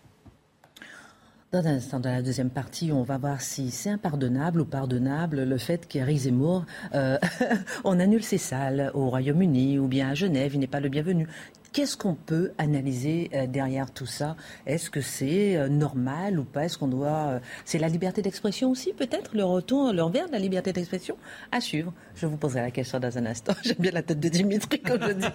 Dans 1.51 1.66
un 1.66 1.77
instant, 1.77 1.99
dans 1.99 2.11
la 2.11 2.21
deuxième 2.21 2.51
partie, 2.51 2.92
on 2.92 3.05
va 3.05 3.16
voir 3.16 3.40
si 3.40 3.71
c'est 3.71 3.88
impardonnable 3.88 4.61
ou 4.61 4.66
pardonnable 4.66 5.44
le 5.44 5.57
fait 5.57 5.88
qu'Éric 5.88 6.18
Zemmour, 6.18 6.66
euh, 6.94 7.16
on 7.85 7.99
annule 8.01 8.23
ses 8.23 8.37
salles 8.37 8.90
au 8.92 9.09
Royaume-Uni 9.09 9.79
ou 9.79 9.87
bien 9.87 10.11
à 10.11 10.14
Genève, 10.14 10.53
il 10.53 10.61
n'est 10.61 10.66
pas 10.66 10.81
le 10.81 10.90
bienvenu. 10.90 11.27
Qu'est-ce 11.72 11.96
qu'on 11.96 12.14
peut 12.14 12.52
analyser 12.59 13.31
euh, 13.35 13.46
derrière 13.46 13.92
tout 13.92 14.07
ça? 14.07 14.37
Est-ce 14.66 14.90
que 14.90 15.00
c'est 15.00 15.57
euh, 15.57 15.68
normal 15.68 16.38
ou 16.38 16.44
pas? 16.44 16.64
Est-ce 16.64 16.78
qu'on 16.78 16.88
doit 16.88 17.28
euh, 17.28 17.38
C'est 17.64 17.78
la 17.78 17.88
liberté 17.88 18.22
d'expression 18.22 18.70
aussi, 18.70 18.92
peut-être? 18.92 19.35
Le 19.35 19.44
retour, 19.44 19.92
le 19.92 20.02
revers 20.02 20.28
de 20.28 20.33
la 20.33 20.38
liberté 20.38 20.72
d'expression 20.72 21.16
À 21.52 21.61
suivre. 21.61 21.92
Je 22.14 22.26
vous 22.26 22.37
poserai 22.37 22.62
la 22.62 22.70
question 22.70 22.98
dans 22.98 23.16
un 23.18 23.26
instant. 23.26 23.52
J'aime 23.62 23.76
bien 23.78 23.92
la 23.92 24.02
tête 24.02 24.18
de 24.18 24.28
Dimitri 24.28 24.81
quand 24.81 24.98
je 25.00 25.12
dis. 25.12 25.26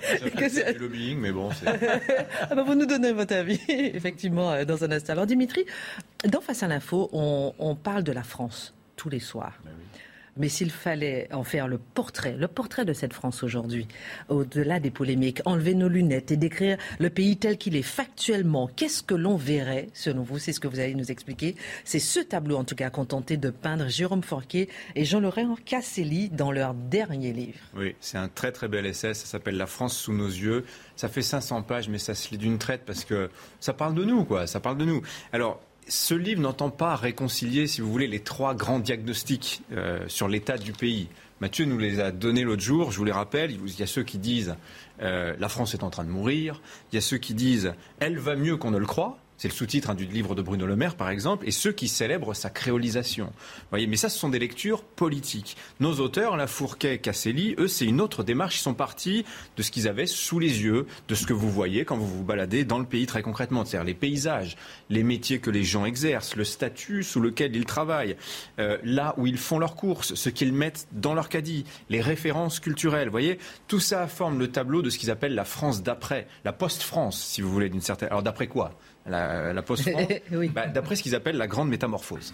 c'est 0.49 0.73
du 0.73 0.79
lobbying, 0.79 1.19
mais 1.19 1.31
bon. 1.31 1.49
ah 1.65 2.55
bah 2.55 2.63
vous 2.63 2.75
nous 2.75 2.85
donnez 2.87 3.11
votre 3.11 3.35
avis, 3.35 3.59
effectivement, 3.67 4.65
dans 4.65 4.83
un 4.83 4.91
instant. 4.91 5.13
Alors 5.13 5.27
Dimitri, 5.27 5.65
dans 6.27 6.41
Face 6.41 6.63
à 6.63 6.67
l'info, 6.67 7.09
on, 7.13 7.53
on 7.59 7.75
parle 7.75 8.03
de 8.03 8.11
la 8.11 8.23
France 8.23 8.73
tous 8.95 9.09
les 9.09 9.19
soirs. 9.19 9.59
Ben 9.63 9.71
oui. 9.77 9.92
Mais 10.37 10.49
s'il 10.49 10.71
fallait 10.71 11.27
en 11.31 11.43
faire 11.43 11.67
le 11.67 11.77
portrait, 11.77 12.35
le 12.37 12.47
portrait 12.47 12.85
de 12.85 12.93
cette 12.93 13.13
France 13.13 13.43
aujourd'hui, 13.43 13.87
au-delà 14.29 14.79
des 14.79 14.89
polémiques, 14.89 15.41
enlever 15.45 15.75
nos 15.75 15.87
lunettes 15.87 16.31
et 16.31 16.37
décrire 16.37 16.77
le 16.99 17.09
pays 17.09 17.37
tel 17.37 17.57
qu'il 17.57 17.75
est 17.75 17.83
factuellement, 17.83 18.67
qu'est-ce 18.75 19.03
que 19.03 19.13
l'on 19.13 19.35
verrait, 19.35 19.89
selon 19.93 20.23
vous? 20.23 20.39
C'est 20.39 20.51
ce 20.51 20.59
que 20.59 20.67
vous 20.67 20.79
allez 20.79 20.95
nous 20.95 21.11
expliquer. 21.11 21.55
C'est 21.83 21.99
ce 21.99 22.19
tableau, 22.19 22.57
en 22.57 22.63
tout 22.63 22.75
cas, 22.75 22.89
contenté 22.89 23.37
de 23.37 23.51
peindre 23.51 23.87
Jérôme 23.89 24.23
Forquet 24.23 24.69
et 24.95 25.05
Jean-Laurent 25.05 25.55
Casselli 25.65 26.29
dans 26.29 26.51
leur 26.51 26.73
dernier 26.73 27.31
livre. 27.31 27.59
Oui, 27.75 27.95
c'est 27.99 28.17
un 28.17 28.27
très 28.27 28.51
très 28.51 28.67
bel 28.67 28.85
essai. 28.85 29.13
Ça 29.13 29.27
s'appelle 29.27 29.57
La 29.57 29.67
France 29.67 29.95
sous 29.95 30.13
nos 30.13 30.27
yeux. 30.27 30.65
Ça 30.95 31.09
fait 31.09 31.21
500 31.21 31.61
pages, 31.63 31.89
mais 31.89 31.99
ça 31.99 32.15
se 32.15 32.31
lit 32.31 32.37
d'une 32.37 32.57
traite 32.57 32.81
parce 32.85 33.05
que 33.05 33.29
ça 33.59 33.73
parle 33.73 33.93
de 33.93 34.03
nous, 34.03 34.25
quoi. 34.25 34.47
Ça 34.47 34.59
parle 34.59 34.77
de 34.77 34.85
nous. 34.85 35.01
Alors, 35.31 35.61
ce 35.87 36.13
livre 36.13 36.41
n'entend 36.41 36.69
pas 36.69 36.95
réconcilier, 36.95 37.67
si 37.67 37.81
vous 37.81 37.91
voulez, 37.91 38.07
les 38.07 38.19
trois 38.19 38.53
grands 38.55 38.79
diagnostics 38.79 39.61
euh, 39.71 40.03
sur 40.07 40.27
l'état 40.27 40.57
du 40.57 40.71
pays. 40.71 41.07
Mathieu 41.41 41.65
nous 41.65 41.77
les 41.77 41.99
a 41.99 42.11
donnés 42.11 42.43
l'autre 42.43 42.61
jour, 42.61 42.91
je 42.91 42.97
vous 42.97 43.03
les 43.03 43.11
rappelle. 43.11 43.51
Il 43.51 43.79
y 43.79 43.83
a 43.83 43.87
ceux 43.87 44.03
qui 44.03 44.17
disent 44.17 44.55
euh, 45.01 45.35
la 45.37 45.49
France 45.49 45.73
est 45.73 45.83
en 45.83 45.89
train 45.89 46.03
de 46.03 46.09
mourir. 46.09 46.61
Il 46.91 46.95
y 46.95 46.97
a 46.97 47.01
ceux 47.01 47.17
qui 47.17 47.33
disent 47.33 47.73
elle 47.99 48.17
va 48.17 48.35
mieux 48.35 48.55
qu'on 48.57 48.71
ne 48.71 48.77
le 48.77 48.85
croit. 48.85 49.17
C'est 49.37 49.47
le 49.47 49.53
sous-titre 49.53 49.89
hein, 49.89 49.95
du 49.95 50.05
livre 50.05 50.35
de 50.35 50.41
Bruno 50.41 50.65
Le 50.65 50.75
Maire, 50.75 50.95
par 50.95 51.09
exemple, 51.09 51.47
et 51.47 51.51
ceux 51.51 51.71
qui 51.71 51.87
célèbrent 51.87 52.35
sa 52.35 52.49
créolisation. 52.49 53.33
voyez, 53.71 53.87
mais 53.87 53.97
ça, 53.97 54.09
ce 54.09 54.17
sont 54.17 54.29
des 54.29 54.39
lectures 54.39 54.83
politiques. 54.83 55.57
Nos 55.79 55.99
auteurs, 55.99 56.37
La 56.37 56.47
Fourquet, 56.47 56.99
Casselli, 56.99 57.55
eux, 57.57 57.67
c'est 57.67 57.85
une 57.85 58.01
autre 58.01 58.23
démarche. 58.23 58.59
Ils 58.59 58.63
sont 58.63 58.73
partis 58.73 59.25
de 59.57 59.63
ce 59.63 59.71
qu'ils 59.71 59.87
avaient 59.87 60.05
sous 60.05 60.39
les 60.39 60.63
yeux, 60.63 60.85
de 61.07 61.15
ce 61.15 61.25
que 61.25 61.33
vous 61.33 61.49
voyez 61.49 61.85
quand 61.85 61.97
vous 61.97 62.07
vous 62.07 62.23
baladez 62.23 62.63
dans 62.63 62.79
le 62.79 62.85
pays 62.85 63.05
très 63.05 63.21
concrètement, 63.21 63.65
c'est-à-dire 63.65 63.85
les 63.85 63.93
paysages, 63.93 64.55
les 64.89 65.03
métiers 65.03 65.39
que 65.39 65.49
les 65.49 65.63
gens 65.63 65.85
exercent, 65.85 66.35
le 66.35 66.43
statut 66.43 67.03
sous 67.03 67.19
lequel 67.19 67.55
ils 67.55 67.65
travaillent, 67.65 68.15
euh, 68.59 68.77
là 68.83 69.13
où 69.17 69.27
ils 69.27 69.37
font 69.37 69.59
leurs 69.59 69.75
courses, 69.75 70.13
ce 70.15 70.29
qu'ils 70.29 70.53
mettent 70.53 70.87
dans 70.91 71.13
leur 71.13 71.29
caddie, 71.29 71.65
les 71.89 72.01
références 72.01 72.59
culturelles. 72.59 73.07
Vous 73.07 73.13
voyez, 73.13 73.39
tout 73.67 73.79
ça 73.79 74.07
forme 74.07 74.39
le 74.39 74.49
tableau 74.49 74.81
de 74.81 74.89
ce 74.89 74.97
qu'ils 74.97 75.11
appellent 75.11 75.35
la 75.35 75.45
France 75.45 75.83
d'après, 75.83 76.27
la 76.45 76.53
post-France, 76.53 77.21
si 77.21 77.41
vous 77.41 77.51
voulez, 77.51 77.69
d'une 77.69 77.81
certaine. 77.81 78.09
Alors 78.09 78.23
d'après 78.23 78.47
quoi? 78.47 78.77
La, 79.07 79.61
post 79.61 79.89
bah, 80.53 80.67
d'après 80.67 80.95
ce 80.95 81.03
qu'ils 81.03 81.15
appellent 81.15 81.37
la 81.37 81.47
grande 81.47 81.69
métamorphose. 81.69 82.33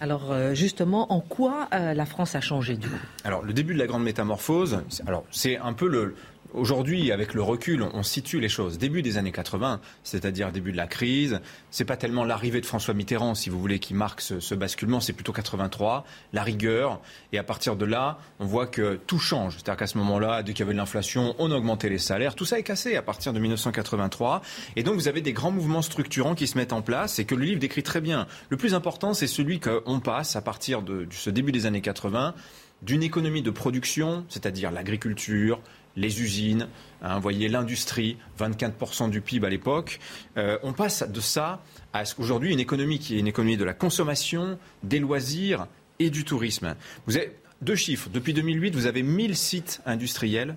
Alors 0.00 0.32
euh, 0.32 0.54
justement, 0.54 1.12
en 1.12 1.20
quoi 1.20 1.68
euh, 1.74 1.92
la 1.92 2.06
France 2.06 2.34
a 2.34 2.40
changé 2.40 2.76
du 2.76 2.88
coup? 2.88 2.96
Alors 3.24 3.42
le 3.42 3.52
début 3.52 3.74
de 3.74 3.78
la 3.78 3.86
grande 3.86 4.02
métamorphose, 4.02 4.82
alors 5.06 5.24
c'est 5.30 5.58
un 5.58 5.74
peu 5.74 5.88
le, 5.88 6.14
Aujourd'hui, 6.52 7.12
avec 7.12 7.34
le 7.34 7.42
recul, 7.42 7.82
on, 7.82 8.02
situe 8.02 8.40
les 8.40 8.48
choses. 8.48 8.76
Début 8.76 9.02
des 9.02 9.18
années 9.18 9.30
80, 9.30 9.80
c'est-à-dire 10.02 10.50
début 10.50 10.72
de 10.72 10.76
la 10.76 10.88
crise, 10.88 11.40
c'est 11.70 11.84
pas 11.84 11.96
tellement 11.96 12.24
l'arrivée 12.24 12.60
de 12.60 12.66
François 12.66 12.92
Mitterrand, 12.92 13.36
si 13.36 13.50
vous 13.50 13.60
voulez, 13.60 13.78
qui 13.78 13.94
marque 13.94 14.20
ce, 14.20 14.54
basculement, 14.54 14.98
c'est 15.00 15.12
plutôt 15.12 15.32
83, 15.32 16.04
la 16.32 16.42
rigueur. 16.42 17.00
Et 17.32 17.38
à 17.38 17.44
partir 17.44 17.76
de 17.76 17.84
là, 17.84 18.18
on 18.40 18.46
voit 18.46 18.66
que 18.66 18.98
tout 19.06 19.20
change. 19.20 19.54
C'est-à-dire 19.54 19.76
qu'à 19.76 19.86
ce 19.86 19.96
moment-là, 19.98 20.42
dès 20.42 20.52
qu'il 20.52 20.60
y 20.60 20.62
avait 20.64 20.72
de 20.72 20.78
l'inflation, 20.78 21.36
on 21.38 21.52
augmentait 21.52 21.88
les 21.88 21.98
salaires. 21.98 22.34
Tout 22.34 22.44
ça 22.44 22.58
est 22.58 22.64
cassé 22.64 22.96
à 22.96 23.02
partir 23.02 23.32
de 23.32 23.38
1983. 23.38 24.42
Et 24.74 24.82
donc, 24.82 24.94
vous 24.94 25.06
avez 25.06 25.20
des 25.20 25.32
grands 25.32 25.52
mouvements 25.52 25.82
structurants 25.82 26.34
qui 26.34 26.48
se 26.48 26.58
mettent 26.58 26.72
en 26.72 26.82
place 26.82 27.20
et 27.20 27.24
que 27.24 27.36
le 27.36 27.44
livre 27.44 27.60
décrit 27.60 27.84
très 27.84 28.00
bien. 28.00 28.26
Le 28.48 28.56
plus 28.56 28.74
important, 28.74 29.14
c'est 29.14 29.28
celui 29.28 29.60
qu'on 29.60 30.00
passe 30.00 30.34
à 30.34 30.42
partir 30.42 30.82
de 30.82 31.06
ce 31.10 31.30
début 31.30 31.52
des 31.52 31.66
années 31.66 31.80
80 31.80 32.34
d'une 32.82 33.02
économie 33.02 33.42
de 33.42 33.50
production, 33.50 34.24
c'est-à-dire 34.28 34.70
l'agriculture, 34.70 35.60
les 35.96 36.22
usines, 36.22 36.68
hein, 37.02 37.18
voyez 37.18 37.48
l'industrie, 37.48 38.16
24% 38.38 39.10
du 39.10 39.20
PIB 39.20 39.46
à 39.46 39.50
l'époque. 39.50 40.00
Euh, 40.36 40.58
on 40.62 40.72
passe 40.72 41.02
de 41.08 41.20
ça 41.20 41.62
à 41.92 42.02
aujourd'hui 42.18 42.52
une 42.52 42.60
économie 42.60 42.98
qui 42.98 43.16
est 43.16 43.18
une 43.18 43.26
économie 43.26 43.56
de 43.56 43.64
la 43.64 43.74
consommation, 43.74 44.58
des 44.82 44.98
loisirs 44.98 45.66
et 45.98 46.10
du 46.10 46.24
tourisme. 46.24 46.76
Vous 47.06 47.16
avez 47.16 47.36
deux 47.62 47.76
chiffres. 47.76 48.08
Depuis 48.12 48.32
2008, 48.32 48.74
vous 48.74 48.86
avez 48.86 49.02
1000 49.02 49.36
sites 49.36 49.82
industriels 49.84 50.56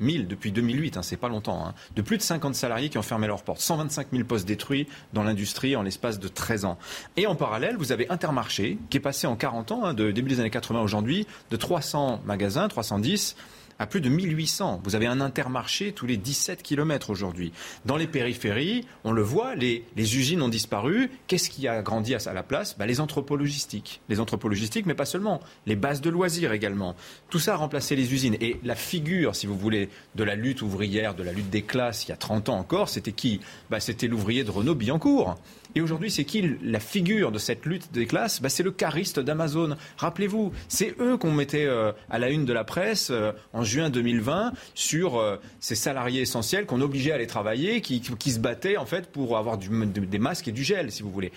1000 0.00 0.26
depuis 0.26 0.52
2008, 0.52 0.96
hein, 0.96 1.02
c'est 1.02 1.16
pas 1.16 1.28
longtemps, 1.28 1.66
hein, 1.66 1.74
de 1.94 2.02
plus 2.02 2.16
de 2.16 2.22
50 2.22 2.54
salariés 2.54 2.88
qui 2.88 2.98
ont 2.98 3.02
fermé 3.02 3.26
leurs 3.26 3.42
portes, 3.42 3.60
125 3.60 4.08
000 4.12 4.24
postes 4.24 4.46
détruits 4.46 4.88
dans 5.12 5.22
l'industrie 5.22 5.76
en 5.76 5.82
l'espace 5.82 6.18
de 6.18 6.28
13 6.28 6.64
ans. 6.64 6.78
Et 7.16 7.26
en 7.26 7.34
parallèle, 7.34 7.76
vous 7.76 7.92
avez 7.92 8.08
Intermarché 8.10 8.78
qui 8.90 8.96
est 8.96 9.00
passé 9.00 9.26
en 9.26 9.36
40 9.36 9.72
ans, 9.72 9.84
hein, 9.84 9.94
de 9.94 10.10
début 10.10 10.30
des 10.30 10.40
années 10.40 10.50
80 10.50 10.80
aujourd'hui, 10.80 11.26
de 11.50 11.56
300 11.56 12.22
magasins, 12.24 12.68
310 12.68 13.36
à 13.78 13.86
plus 13.86 14.00
de 14.00 14.08
1800. 14.08 14.80
Vous 14.84 14.94
avez 14.94 15.06
un 15.06 15.20
intermarché 15.20 15.92
tous 15.92 16.06
les 16.06 16.16
17 16.16 16.62
km 16.62 17.10
aujourd'hui. 17.10 17.52
Dans 17.84 17.96
les 17.96 18.06
périphéries, 18.06 18.86
on 19.04 19.12
le 19.12 19.22
voit, 19.22 19.54
les, 19.54 19.84
usines 19.96 20.42
ont 20.42 20.48
disparu. 20.48 21.10
Qu'est-ce 21.26 21.50
qui 21.50 21.68
a 21.68 21.82
grandi 21.82 22.14
à 22.14 22.32
la 22.32 22.42
place? 22.42 22.76
Bah, 22.78 22.86
Les 22.86 23.00
entrepôts 23.00 23.36
logistiques. 23.36 24.00
Les 24.08 24.20
entrepôts 24.20 24.48
logistiques, 24.48 24.86
mais 24.86 24.94
pas 24.94 25.04
seulement. 25.04 25.40
Les 25.66 25.76
bases 25.76 26.00
de 26.00 26.10
loisirs 26.10 26.52
également. 26.52 26.94
Tout 27.30 27.38
ça 27.38 27.54
a 27.54 27.56
remplacé 27.56 27.96
les 27.96 28.12
usines. 28.12 28.36
Et 28.40 28.58
la 28.62 28.74
figure, 28.74 29.34
si 29.34 29.46
vous 29.46 29.56
voulez, 29.56 29.88
de 30.14 30.24
la 30.24 30.34
lutte 30.34 30.62
ouvrière, 30.62 31.14
de 31.14 31.22
la 31.22 31.32
lutte 31.32 31.50
des 31.50 31.62
classes, 31.62 32.04
il 32.04 32.10
y 32.10 32.12
a 32.12 32.16
30 32.16 32.48
ans 32.48 32.58
encore, 32.58 32.88
c'était 32.88 33.12
qui? 33.12 33.40
Bah, 33.70 33.80
C'était 33.80 34.06
l'ouvrier 34.06 34.44
de 34.44 34.50
Renault 34.50 34.74
Billancourt. 34.74 35.36
Et 35.74 35.80
aujourd'hui, 35.80 36.10
c'est 36.10 36.24
qui 36.24 36.56
la 36.62 36.80
figure 36.80 37.32
de 37.32 37.38
cette 37.38 37.66
lutte 37.66 37.92
des 37.92 38.06
classes? 38.06 38.40
Bah, 38.40 38.48
C'est 38.48 38.62
le 38.62 38.70
cariste 38.70 39.18
d'Amazon. 39.18 39.76
Rappelez-vous, 39.96 40.52
c'est 40.68 40.94
eux 41.00 41.16
qu'on 41.16 41.32
mettait 41.32 41.66
euh, 41.66 41.92
à 42.10 42.18
la 42.18 42.30
une 42.30 42.44
de 42.44 42.52
la 42.52 42.64
presse 42.64 43.08
euh, 43.10 43.32
en 43.52 43.64
juin 43.64 43.90
2020 43.90 44.52
sur 44.74 45.18
euh, 45.18 45.36
ces 45.60 45.74
salariés 45.74 46.20
essentiels 46.20 46.66
qu'on 46.66 46.80
obligeait 46.80 47.12
à 47.12 47.16
aller 47.16 47.26
travailler, 47.26 47.80
qui, 47.80 48.02
se 48.02 48.38
battaient 48.38 48.76
en 48.76 48.86
fait 48.86 49.10
pour 49.10 49.36
avoir 49.36 49.58
des 49.58 50.18
masques 50.18 50.48
et 50.48 50.52
du 50.52 50.64
gel, 50.64 50.92
si 50.92 51.02
vous 51.02 51.10
voulez 51.10 51.32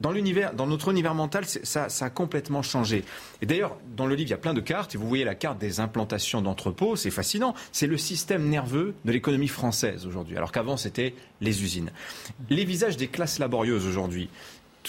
dans 0.00 0.12
l'univers, 0.12 0.52
dans 0.54 0.66
notre 0.66 0.90
univers 0.90 1.14
mental, 1.14 1.44
ça, 1.46 1.88
a 2.00 2.10
complètement 2.10 2.62
changé. 2.62 3.04
Et 3.40 3.46
d'ailleurs, 3.46 3.76
dans 3.96 4.06
le 4.06 4.14
livre, 4.14 4.28
il 4.28 4.30
y 4.30 4.34
a 4.34 4.38
plein 4.38 4.54
de 4.54 4.60
cartes. 4.60 4.96
Vous 4.96 5.08
voyez 5.08 5.24
la 5.24 5.34
carte 5.34 5.58
des 5.58 5.80
implantations 5.80 6.42
d'entrepôts, 6.42 6.96
c'est 6.96 7.10
fascinant. 7.10 7.54
C'est 7.72 7.86
le 7.86 7.96
système 7.96 8.48
nerveux 8.48 8.94
de 9.04 9.12
l'économie 9.12 9.48
française 9.48 10.06
aujourd'hui, 10.06 10.36
alors 10.36 10.52
qu'avant 10.52 10.76
c'était 10.76 11.14
les 11.40 11.62
usines. 11.62 11.90
Les 12.50 12.64
visages 12.64 12.96
des 12.96 13.08
classes 13.08 13.38
laborieuses 13.38 13.86
aujourd'hui 13.86 14.28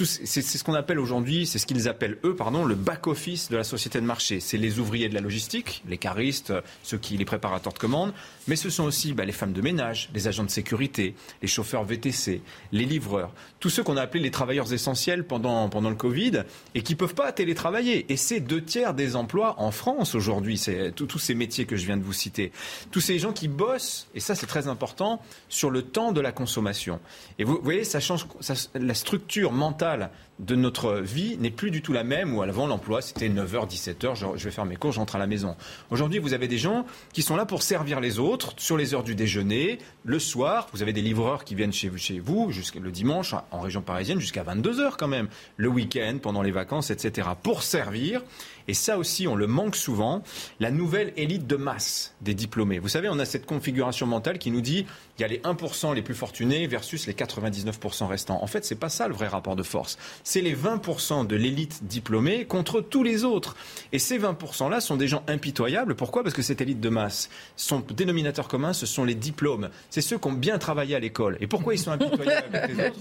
c'est 0.05 0.41
ce 0.41 0.63
qu'on 0.63 0.73
appelle 0.73 0.99
aujourd'hui, 0.99 1.45
c'est 1.45 1.59
ce 1.59 1.65
qu'ils 1.65 1.87
appellent 1.87 2.17
eux, 2.23 2.35
pardon, 2.35 2.65
le 2.65 2.75
back-office 2.75 3.49
de 3.49 3.57
la 3.57 3.63
société 3.63 3.99
de 3.99 4.05
marché. 4.05 4.39
C'est 4.39 4.57
les 4.57 4.79
ouvriers 4.79 5.09
de 5.09 5.15
la 5.15 5.21
logistique, 5.21 5.83
les 5.87 5.97
caristes, 5.97 6.53
ceux 6.83 6.97
qui 6.97 7.17
les 7.17 7.25
préparateurs 7.25 7.73
de 7.73 7.79
commandes, 7.79 8.13
mais 8.47 8.55
ce 8.55 8.69
sont 8.69 8.83
aussi 8.83 9.13
bah, 9.13 9.25
les 9.25 9.31
femmes 9.31 9.53
de 9.53 9.61
ménage, 9.61 10.09
les 10.13 10.27
agents 10.27 10.43
de 10.43 10.49
sécurité, 10.49 11.15
les 11.41 11.47
chauffeurs 11.47 11.83
VTC, 11.83 12.41
les 12.71 12.85
livreurs, 12.85 13.31
tous 13.59 13.69
ceux 13.69 13.83
qu'on 13.83 13.97
a 13.97 14.01
appelés 14.01 14.23
les 14.23 14.31
travailleurs 14.31 14.71
essentiels 14.73 15.25
pendant, 15.25 15.69
pendant 15.69 15.89
le 15.89 15.95
Covid 15.95 16.43
et 16.75 16.81
qui 16.81 16.93
ne 16.93 16.97
peuvent 16.97 17.15
pas 17.15 17.31
télétravailler. 17.31 18.11
Et 18.11 18.17
c'est 18.17 18.39
deux 18.39 18.63
tiers 18.63 18.93
des 18.93 19.15
emplois 19.15 19.55
en 19.59 19.71
France 19.71 20.15
aujourd'hui, 20.15 20.57
c'est 20.57 20.93
tous 20.95 21.19
ces 21.19 21.35
métiers 21.35 21.65
que 21.65 21.75
je 21.75 21.85
viens 21.85 21.97
de 21.97 22.03
vous 22.03 22.13
citer. 22.13 22.51
Tous 22.91 23.01
ces 23.01 23.19
gens 23.19 23.33
qui 23.33 23.47
bossent, 23.47 24.07
et 24.15 24.19
ça 24.19 24.35
c'est 24.35 24.45
très 24.47 24.67
important, 24.67 25.21
sur 25.49 25.69
le 25.69 25.81
temps 25.81 26.11
de 26.11 26.21
la 26.21 26.31
consommation. 26.31 26.99
Et 27.39 27.43
vous, 27.43 27.59
voyez, 27.61 27.83
ça 27.83 27.99
change 27.99 28.27
la 28.75 28.93
structure 28.93 29.51
mentale 29.51 30.09
de 30.39 30.55
notre 30.55 30.93
vie 30.95 31.37
n'est 31.37 31.51
plus 31.51 31.71
du 31.71 31.81
tout 31.81 31.93
la 31.93 32.03
même 32.03 32.35
où 32.35 32.41
avant 32.41 32.67
l'emploi 32.67 33.01
c'était 33.01 33.29
9h, 33.29 33.67
17h, 33.69 34.35
je, 34.37 34.43
vais 34.43 34.51
faire 34.51 34.65
mes 34.65 34.75
cours, 34.75 34.91
j'entre 34.91 35.15
à 35.15 35.19
la 35.19 35.27
maison. 35.27 35.55
Aujourd'hui, 35.89 36.19
vous 36.19 36.33
avez 36.33 36.47
des 36.47 36.57
gens 36.57 36.85
qui 37.13 37.21
sont 37.21 37.35
là 37.35 37.45
pour 37.45 37.63
servir 37.63 37.99
les 37.99 38.19
autres 38.19 38.53
sur 38.57 38.77
les 38.77 38.93
heures 38.93 39.03
du 39.03 39.15
déjeuner, 39.15 39.79
le 40.03 40.19
soir, 40.19 40.67
vous 40.73 40.81
avez 40.81 40.93
des 40.93 41.01
livreurs 41.01 41.43
qui 41.43 41.55
viennent 41.55 41.73
chez 41.73 42.19
vous, 42.19 42.51
jusqu'à 42.51 42.79
le 42.79 42.91
dimanche 42.91 43.33
en 43.51 43.59
région 43.59 43.81
parisienne 43.81 44.19
jusqu'à 44.19 44.43
22h 44.43 44.93
quand 44.97 45.07
même, 45.07 45.27
le 45.57 45.69
week-end, 45.69 46.17
pendant 46.21 46.41
les 46.41 46.51
vacances, 46.51 46.91
etc. 46.91 47.29
pour 47.41 47.63
servir 47.63 48.21
et 48.67 48.73
ça 48.73 48.97
aussi, 48.97 49.27
on 49.27 49.35
le 49.35 49.47
manque 49.47 49.75
souvent, 49.75 50.23
la 50.59 50.71
nouvelle 50.71 51.13
élite 51.15 51.47
de 51.47 51.55
masse 51.55 52.13
des 52.21 52.33
diplômés. 52.33 52.79
Vous 52.79 52.89
savez, 52.89 53.07
on 53.09 53.17
a 53.19 53.25
cette 53.25 53.45
configuration 53.45 54.05
mentale 54.05 54.39
qui 54.39 54.51
nous 54.51 54.61
dit 54.61 54.85
il 55.17 55.21
y 55.21 55.25
a 55.25 55.27
les 55.27 55.39
1% 55.39 55.95
les 55.95 56.01
plus 56.01 56.13
fortunés 56.13 56.67
versus 56.67 57.07
les 57.07 57.13
99% 57.13 58.07
restants. 58.07 58.43
En 58.43 58.47
fait, 58.47 58.65
c'est 58.65 58.75
pas 58.75 58.89
ça 58.89 59.07
le 59.07 59.13
vrai 59.13 59.27
rapport 59.27 59.55
de 59.55 59.63
force. 59.63 59.97
C'est 60.29 60.41
les 60.41 60.57
20% 60.57 61.25
de 61.25 61.37
l'élite 61.37 61.85
diplômée 61.85 62.43
contre 62.43 62.81
tous 62.81 63.01
les 63.01 63.23
autres. 63.23 63.55
Et 63.93 63.97
ces 63.97 64.19
20%-là 64.19 64.81
sont 64.81 64.97
des 64.97 65.07
gens 65.07 65.23
impitoyables. 65.25 65.95
Pourquoi? 65.95 66.21
Parce 66.21 66.35
que 66.35 66.41
cette 66.41 66.59
élite 66.59 66.81
de 66.81 66.89
masse, 66.89 67.29
son 67.55 67.79
dénominateur 67.79 68.49
commun, 68.49 68.73
ce 68.73 68.85
sont 68.85 69.05
les 69.05 69.15
diplômes. 69.15 69.69
C'est 69.89 70.01
ceux 70.01 70.17
qui 70.17 70.27
ont 70.27 70.33
bien 70.33 70.57
travaillé 70.57 70.95
à 70.95 70.99
l'école. 70.99 71.37
Et 71.39 71.47
pourquoi 71.47 71.75
ils 71.75 71.79
sont 71.79 71.91
impitoyables 71.91 72.53
avec 72.53 72.75
les 72.75 72.87
autres? 72.89 72.99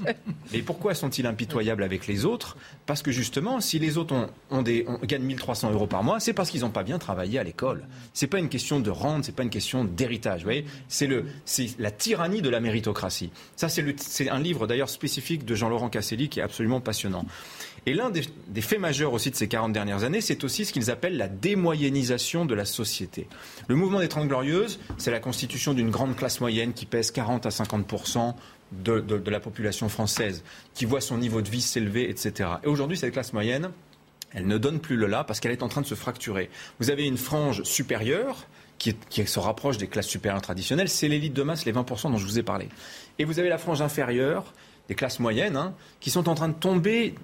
Et 0.52 0.62
pourquoi 0.62 0.94
sont-ils 0.94 1.26
impitoyables 1.26 1.82
avec 1.82 2.06
les 2.06 2.24
autres? 2.24 2.56
Parce 2.86 3.02
que 3.02 3.10
justement, 3.10 3.60
si 3.60 3.80
les 3.80 3.98
autres 3.98 4.28
ont, 4.52 4.62
gagnent 5.02 5.24
1300 5.24 5.72
euros 5.72 5.88
par 5.88 6.04
mois, 6.04 6.20
c'est 6.20 6.32
parce 6.32 6.48
qu'ils 6.48 6.60
n'ont 6.60 6.70
pas 6.70 6.84
bien 6.84 7.00
travaillé 7.00 7.40
à 7.40 7.42
l'école. 7.42 7.88
C'est 8.14 8.28
pas 8.28 8.38
une 8.38 8.48
question 8.48 8.78
de 8.78 8.90
rente, 8.90 9.24
c'est 9.24 9.34
pas 9.34 9.42
une 9.42 9.50
question 9.50 9.82
d'héritage. 9.84 10.46
C'est 10.86 11.08
la 11.80 11.90
tyrannie 11.90 12.40
de 12.40 12.50
la 12.50 12.60
méritocratie. 12.60 13.32
Ça, 13.56 13.68
c'est, 13.68 14.00
c'est 14.00 14.28
un 14.28 14.38
livre 14.38 14.68
d'ailleurs 14.68 14.90
spécifique 14.90 15.44
de 15.44 15.56
Jean-Laurent 15.56 15.88
Casselli 15.88 16.28
qui 16.28 16.38
est 16.38 16.44
absolument 16.44 16.80
passionnant. 16.80 17.15
Et 17.88 17.94
l'un 17.94 18.10
des, 18.10 18.24
faits 18.60 18.80
majeurs 18.80 19.12
aussi 19.12 19.30
de 19.30 19.36
ces 19.36 19.46
40 19.46 19.72
dernières 19.72 20.02
années, 20.02 20.20
c'est 20.20 20.42
aussi 20.42 20.64
ce 20.64 20.72
qu'ils 20.72 20.90
appellent 20.90 21.16
la 21.16 21.28
démoyennisation 21.28 22.44
de 22.44 22.54
la 22.54 22.64
société. 22.64 23.28
Le 23.68 23.76
mouvement 23.76 24.00
des 24.00 24.08
Trente 24.08 24.26
Glorieuses, 24.26 24.80
c'est 24.98 25.12
la 25.12 25.20
constitution 25.20 25.72
d'une 25.72 25.90
grande 25.90 26.16
classe 26.16 26.40
moyenne 26.40 26.72
qui 26.72 26.84
pèse 26.84 27.12
40 27.12 27.46
à 27.46 27.52
50 27.52 27.86
de, 28.72 28.98
de, 28.98 29.18
de, 29.18 29.30
la 29.30 29.38
population 29.38 29.88
française, 29.88 30.42
qui 30.74 30.84
voit 30.84 31.00
son 31.00 31.18
niveau 31.18 31.42
de 31.42 31.48
vie 31.48 31.60
s'élever, 31.60 32.10
etc. 32.10 32.50
Et 32.64 32.66
aujourd'hui, 32.66 32.96
cette 32.96 33.12
classe 33.12 33.32
moyenne, 33.32 33.70
elle 34.32 34.48
ne 34.48 34.58
donne 34.58 34.80
plus 34.80 34.96
le 34.96 35.06
là 35.06 35.22
parce 35.22 35.38
qu'elle 35.38 35.52
est 35.52 35.62
en 35.62 35.68
train 35.68 35.80
de 35.80 35.86
se 35.86 35.94
fracturer. 35.94 36.50
Vous 36.80 36.90
avez 36.90 37.06
une 37.06 37.16
frange 37.16 37.62
supérieure 37.62 38.48
qui, 38.78 38.94
se 39.26 39.38
rapproche 39.38 39.78
des 39.78 39.86
classes 39.86 40.08
supérieures 40.08 40.42
traditionnelles, 40.42 40.88
c'est 40.88 41.08
l'élite 41.08 41.32
de 41.32 41.42
masse, 41.42 41.64
les 41.64 41.72
20% 41.72 42.10
dont 42.10 42.18
je 42.18 42.26
vous 42.26 42.38
ai 42.38 42.42
parlé. 42.42 42.68
Et 43.18 43.24
vous 43.24 43.38
avez 43.38 43.48
la 43.48 43.58
frange 43.58 43.80
inférieure, 43.80 44.52
des 44.88 44.94
classes 44.94 45.20
moyennes, 45.20 45.56
hein, 45.56 45.74
qui 46.00 46.10
sont 46.10 46.28
en 46.28 46.34
train 46.34 46.48
de 46.48 46.54
tomber 46.54 47.14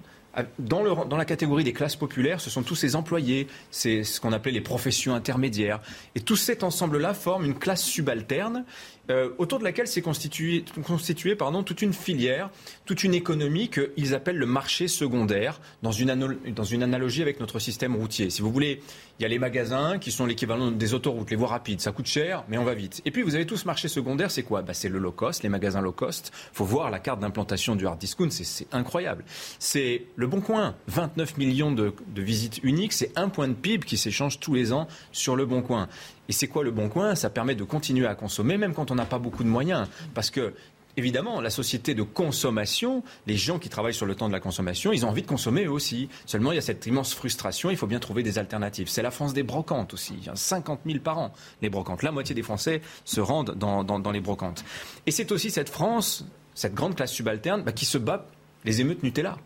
dans, 0.57 0.81
le, 0.81 1.07
dans, 1.07 1.17
la 1.17 1.25
catégorie 1.25 1.63
des 1.63 1.73
classes 1.73 1.95
populaires, 1.95 2.41
ce 2.41 2.49
sont 2.49 2.63
tous 2.63 2.75
ces 2.75 2.95
employés, 2.95 3.47
c'est 3.69 4.03
ce 4.03 4.19
qu'on 4.19 4.33
appelait 4.33 4.51
les 4.51 4.61
professions 4.61 5.13
intermédiaires. 5.13 5.79
Et 6.15 6.21
tout 6.21 6.35
cet 6.35 6.63
ensemble-là 6.63 7.13
forme 7.13 7.45
une 7.45 7.53
classe 7.53 7.83
subalterne 7.83 8.65
euh, 9.09 9.29
autour 9.37 9.59
de 9.59 9.63
laquelle 9.63 9.87
s'est 9.87 10.01
constituée 10.01 10.63
constitué, 10.85 11.35
pardon, 11.35 11.63
toute 11.63 11.81
une 11.81 11.93
filière, 11.93 12.49
toute 12.85 13.03
une 13.03 13.13
économie 13.13 13.69
qu'ils 13.69 14.15
appellent 14.15 14.37
le 14.37 14.45
marché 14.45 14.87
secondaire, 14.87 15.59
dans 15.81 15.91
une, 15.91 16.09
analogie 16.09 17.21
avec 17.21 17.39
notre 17.39 17.59
système 17.59 17.95
routier. 17.95 18.29
Si 18.29 18.41
vous 18.41 18.51
voulez, 18.51 18.81
il 19.19 19.23
y 19.23 19.25
a 19.25 19.27
les 19.27 19.39
magasins 19.39 19.99
qui 19.99 20.11
sont 20.11 20.25
l'équivalent 20.25 20.71
des 20.71 20.93
autoroutes, 20.93 21.29
les 21.31 21.35
voies 21.35 21.49
rapides. 21.49 21.81
Ça 21.81 21.91
coûte 21.91 22.07
cher, 22.07 22.43
mais 22.47 22.57
on 22.57 22.63
va 22.63 22.73
vite. 22.73 23.01
Et 23.05 23.11
puis 23.11 23.21
vous 23.21 23.35
avez 23.35 23.45
tout 23.45 23.57
ce 23.57 23.65
marché 23.65 23.87
secondaire, 23.87 24.31
c'est 24.31 24.43
quoi? 24.43 24.61
Bah, 24.61 24.73
C'est 24.73 24.89
le 24.89 24.99
low 24.99 25.11
cost, 25.11 25.43
les 25.43 25.49
magasins 25.49 25.81
low 25.81 25.91
cost. 25.91 26.31
Faut 26.53 26.65
voir 26.65 26.89
la 26.89 26.99
carte 26.99 27.19
d'implantation 27.19 27.75
du 27.75 27.85
hard 27.85 27.99
discount, 27.99 28.29
c'est 28.29 28.67
incroyable. 28.71 29.25
C'est 29.59 30.05
le 30.15 30.27
Bon 30.27 30.41
Coin, 30.41 30.75
29 30.87 31.37
millions 31.37 31.71
de, 31.71 31.93
de 32.15 32.21
visites 32.21 32.59
uniques, 32.63 32.93
c'est 32.93 33.11
un 33.17 33.29
point 33.29 33.47
de 33.47 33.53
PIB 33.53 33.85
qui 33.85 33.97
s'échange 33.97 34.39
tous 34.39 34.53
les 34.53 34.71
ans 34.71 34.87
sur 35.11 35.35
le 35.35 35.45
Bon 35.45 35.61
Coin. 35.61 35.89
Et 36.29 36.31
c'est 36.31 36.47
quoi 36.47 36.63
le 36.63 36.71
Bon 36.71 36.89
Coin? 36.89 37.15
Ça 37.15 37.29
permet 37.29 37.55
de 37.55 37.63
continuer 37.63 38.07
à 38.07 38.15
consommer, 38.15 38.57
même 38.57 38.73
quand 38.73 38.91
on 38.91 38.95
n'a 38.95 39.05
pas 39.05 39.19
beaucoup 39.19 39.43
de 39.43 39.49
moyens. 39.49 39.87
Parce 40.13 40.29
que 40.29 40.53
évidemment, 40.97 41.41
la 41.41 41.49
société 41.49 41.95
de 41.95 42.03
consommation, 42.03 43.03
les 43.27 43.35
gens 43.35 43.59
qui 43.59 43.69
travaillent 43.69 43.93
sur 43.93 44.05
le 44.05 44.15
temps 44.15 44.27
de 44.27 44.33
la 44.33 44.39
consommation, 44.39 44.91
ils 44.93 45.05
ont 45.05 45.09
envie 45.09 45.21
de 45.21 45.27
consommer 45.27 45.65
eux 45.65 45.71
aussi. 45.71 46.09
Seulement, 46.25 46.51
il 46.51 46.55
y 46.55 46.59
a 46.59 46.61
cette 46.61 46.85
immense 46.85 47.13
frustration, 47.13 47.69
il 47.69 47.77
faut 47.77 47.87
bien 47.87 47.99
trouver 47.99 48.23
des 48.23 48.37
alternatives. 48.37 48.87
C'est 48.89 49.01
la 49.01 49.11
France 49.11 49.33
des 49.33 49.43
brocantes 49.43 49.93
aussi. 49.93 50.13
Il 50.19 50.25
y 50.25 50.29
a 50.29 50.35
50 50.35 50.81
000 50.85 50.99
par 50.99 51.17
an, 51.17 51.33
les 51.61 51.69
brocantes. 51.69 52.03
La 52.03 52.11
moitié 52.11 52.35
des 52.35 52.43
Français 52.43 52.81
se 53.05 53.21
rendent 53.21 53.55
dans, 53.55 54.11
les 54.11 54.21
brocantes. 54.21 54.63
Et 55.05 55.11
c'est 55.11 55.31
aussi 55.31 55.49
cette 55.51 55.69
France, 55.69 56.25
cette 56.53 56.73
grande 56.73 56.95
classe 56.95 57.11
subalterne, 57.11 57.63
bah, 57.63 57.71
qui 57.71 57.85
se 57.85 57.97
bat 57.97 58.27
les 58.65 58.81
émeutes 58.81 59.03
Nutella 59.03 59.37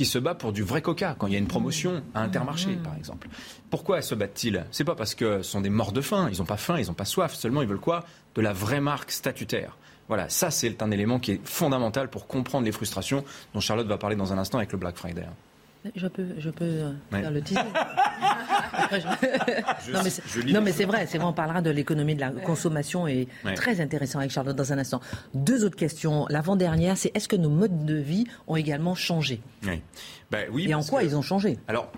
qui 0.00 0.06
se 0.06 0.18
bat 0.18 0.34
pour 0.34 0.54
du 0.54 0.62
vrai 0.62 0.80
coca 0.80 1.14
quand 1.18 1.26
il 1.26 1.34
y 1.34 1.36
a 1.36 1.38
une 1.38 1.46
promotion 1.46 2.02
à 2.14 2.22
Intermarché, 2.22 2.78
par 2.82 2.96
exemple. 2.96 3.28
Pourquoi 3.68 4.00
se 4.00 4.14
battent-ils? 4.14 4.64
C'est 4.70 4.82
pas 4.82 4.94
parce 4.94 5.14
que 5.14 5.42
ce 5.42 5.50
sont 5.50 5.60
des 5.60 5.68
morts 5.68 5.92
de 5.92 6.00
faim, 6.00 6.30
ils 6.32 6.38
n'ont 6.38 6.46
pas 6.46 6.56
faim, 6.56 6.78
ils 6.78 6.86
n'ont 6.86 6.94
pas 6.94 7.04
soif, 7.04 7.34
seulement 7.34 7.60
ils 7.60 7.68
veulent 7.68 7.80
quoi? 7.80 8.06
De 8.34 8.40
la 8.40 8.54
vraie 8.54 8.80
marque 8.80 9.10
statutaire. 9.10 9.76
Voilà, 10.08 10.30
ça 10.30 10.50
c'est 10.50 10.82
un 10.82 10.90
élément 10.90 11.18
qui 11.18 11.32
est 11.32 11.40
fondamental 11.46 12.08
pour 12.08 12.26
comprendre 12.26 12.64
les 12.64 12.72
frustrations 12.72 13.26
dont 13.52 13.60
Charlotte 13.60 13.88
va 13.88 13.98
parler 13.98 14.16
dans 14.16 14.32
un 14.32 14.38
instant 14.38 14.56
avec 14.56 14.72
le 14.72 14.78
Black 14.78 14.96
Friday. 14.96 15.26
Je 15.96 16.06
peux, 16.08 16.26
je 16.38 16.50
peux 16.50 16.64
euh, 16.64 16.92
faire 17.10 17.30
le 17.30 17.40
teaser. 17.40 17.60
non, 20.52 20.60
mais 20.60 20.72
c'est 20.72 20.84
vrai, 20.84 21.06
c'est 21.06 21.16
vrai, 21.16 21.26
on 21.26 21.32
parlera 21.32 21.62
de 21.62 21.70
l'économie 21.70 22.14
de 22.14 22.20
la 22.20 22.30
consommation 22.30 23.06
et 23.06 23.28
très 23.54 23.80
intéressant 23.80 24.18
avec 24.18 24.30
Charlotte 24.30 24.56
dans 24.56 24.72
un 24.72 24.78
instant. 24.78 25.00
Deux 25.34 25.64
autres 25.64 25.76
questions. 25.76 26.26
L'avant-dernière, 26.28 26.98
c'est 26.98 27.10
est-ce 27.14 27.28
que 27.28 27.36
nos 27.36 27.48
modes 27.48 27.86
de 27.86 27.94
vie 27.94 28.26
ont 28.46 28.56
également 28.56 28.94
changé? 28.94 29.40
Oui. 29.66 29.80
Ben 30.30 30.46
oui, 30.52 30.68
et 30.70 30.74
en 30.74 30.82
quoi 30.84 31.02
ils 31.02 31.16
ont 31.16 31.22
changé? 31.22 31.58
Alors, 31.66 31.90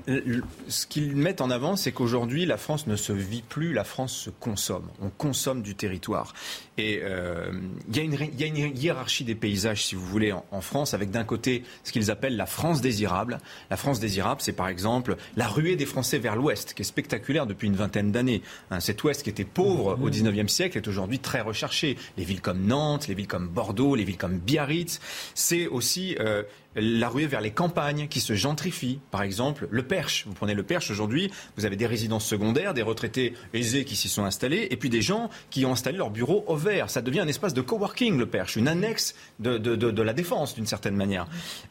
ce 0.68 0.86
qu'ils 0.86 1.16
mettent 1.16 1.42
en 1.42 1.50
avant, 1.50 1.76
c'est 1.76 1.92
qu'aujourd'hui, 1.92 2.46
la 2.46 2.56
France 2.56 2.86
ne 2.86 2.96
se 2.96 3.12
vit 3.12 3.42
plus, 3.42 3.74
la 3.74 3.84
France 3.84 4.14
se 4.14 4.30
consomme. 4.30 4.88
On 5.02 5.10
consomme 5.10 5.60
du 5.60 5.74
territoire. 5.74 6.32
Et 6.78 7.00
euh, 7.02 7.52
il 7.88 7.96
y, 7.96 8.42
a 8.42 8.46
une 8.46 8.76
hiérarchie 8.76 9.24
des 9.24 9.34
paysages, 9.34 9.84
si 9.84 9.94
vous 9.94 10.06
voulez, 10.06 10.32
en, 10.32 10.60
France, 10.62 10.94
avec 10.94 11.10
d'un 11.10 11.24
côté 11.24 11.62
ce 11.84 11.92
qu'ils 11.92 12.10
appellent 12.10 12.36
la 12.36 12.46
France 12.46 12.80
désirable. 12.80 13.38
La 13.68 13.76
France 13.76 14.00
désirable, 14.00 14.40
c'est 14.40 14.54
par 14.54 14.68
exemple 14.68 15.16
la 15.36 15.46
ruée 15.46 15.76
des 15.76 15.84
Français 15.84 16.18
vers 16.18 16.34
l'Ouest, 16.34 16.72
qui 16.72 16.80
est 16.80 16.86
spectaculaire 16.86 17.46
depuis 17.46 17.66
une 17.66 17.76
vingtaine 17.76 18.12
d'années. 18.12 18.40
Hein, 18.70 18.80
cet 18.80 19.04
Ouest 19.04 19.22
qui 19.22 19.28
était 19.28 19.44
pauvre 19.44 19.98
au 20.00 20.08
19e 20.08 20.48
siècle 20.48 20.78
est 20.78 20.88
aujourd'hui 20.88 21.18
très 21.18 21.42
recherché. 21.42 21.98
Les 22.16 22.24
villes 22.24 22.40
comme 22.40 22.64
Nantes, 22.64 23.08
les 23.08 23.14
villes 23.14 23.28
comme 23.28 23.48
Bordeaux, 23.48 23.94
les 23.94 24.04
villes 24.04 24.16
comme 24.16 24.38
Biarritz, 24.38 25.00
c'est 25.34 25.66
aussi 25.66 26.16
euh, 26.18 26.42
la 26.76 27.08
ruée 27.08 27.26
vers 27.26 27.40
les 27.40 27.50
campagnes 27.50 28.08
qui 28.08 28.20
se 28.20 28.34
gentrifient. 28.34 29.00
Par 29.10 29.22
exemple, 29.22 29.68
le 29.70 29.82
Perche. 29.82 30.24
Vous 30.26 30.34
prenez 30.34 30.54
le 30.54 30.62
Perche 30.62 30.90
aujourd'hui, 30.90 31.30
vous 31.56 31.64
avez 31.64 31.76
des 31.76 31.86
résidences 31.86 32.26
secondaires, 32.26 32.74
des 32.74 32.82
retraités 32.82 33.34
aisés 33.52 33.84
qui 33.84 33.96
s'y 33.96 34.08
sont 34.08 34.24
installés, 34.24 34.68
et 34.70 34.76
puis 34.76 34.88
des 34.88 35.02
gens 35.02 35.30
qui 35.50 35.64
ont 35.66 35.72
installé 35.72 35.98
leur 35.98 36.10
bureau 36.10 36.44
au 36.46 36.56
vert. 36.56 36.90
Ça 36.90 37.02
devient 37.02 37.20
un 37.20 37.28
espace 37.28 37.54
de 37.54 37.60
coworking, 37.60 38.18
le 38.18 38.26
Perche, 38.26 38.56
une 38.56 38.68
annexe 38.68 39.14
de, 39.38 40.02
la 40.02 40.12
défense, 40.12 40.54
d'une 40.54 40.66
certaine 40.66 40.96
manière. 40.96 41.26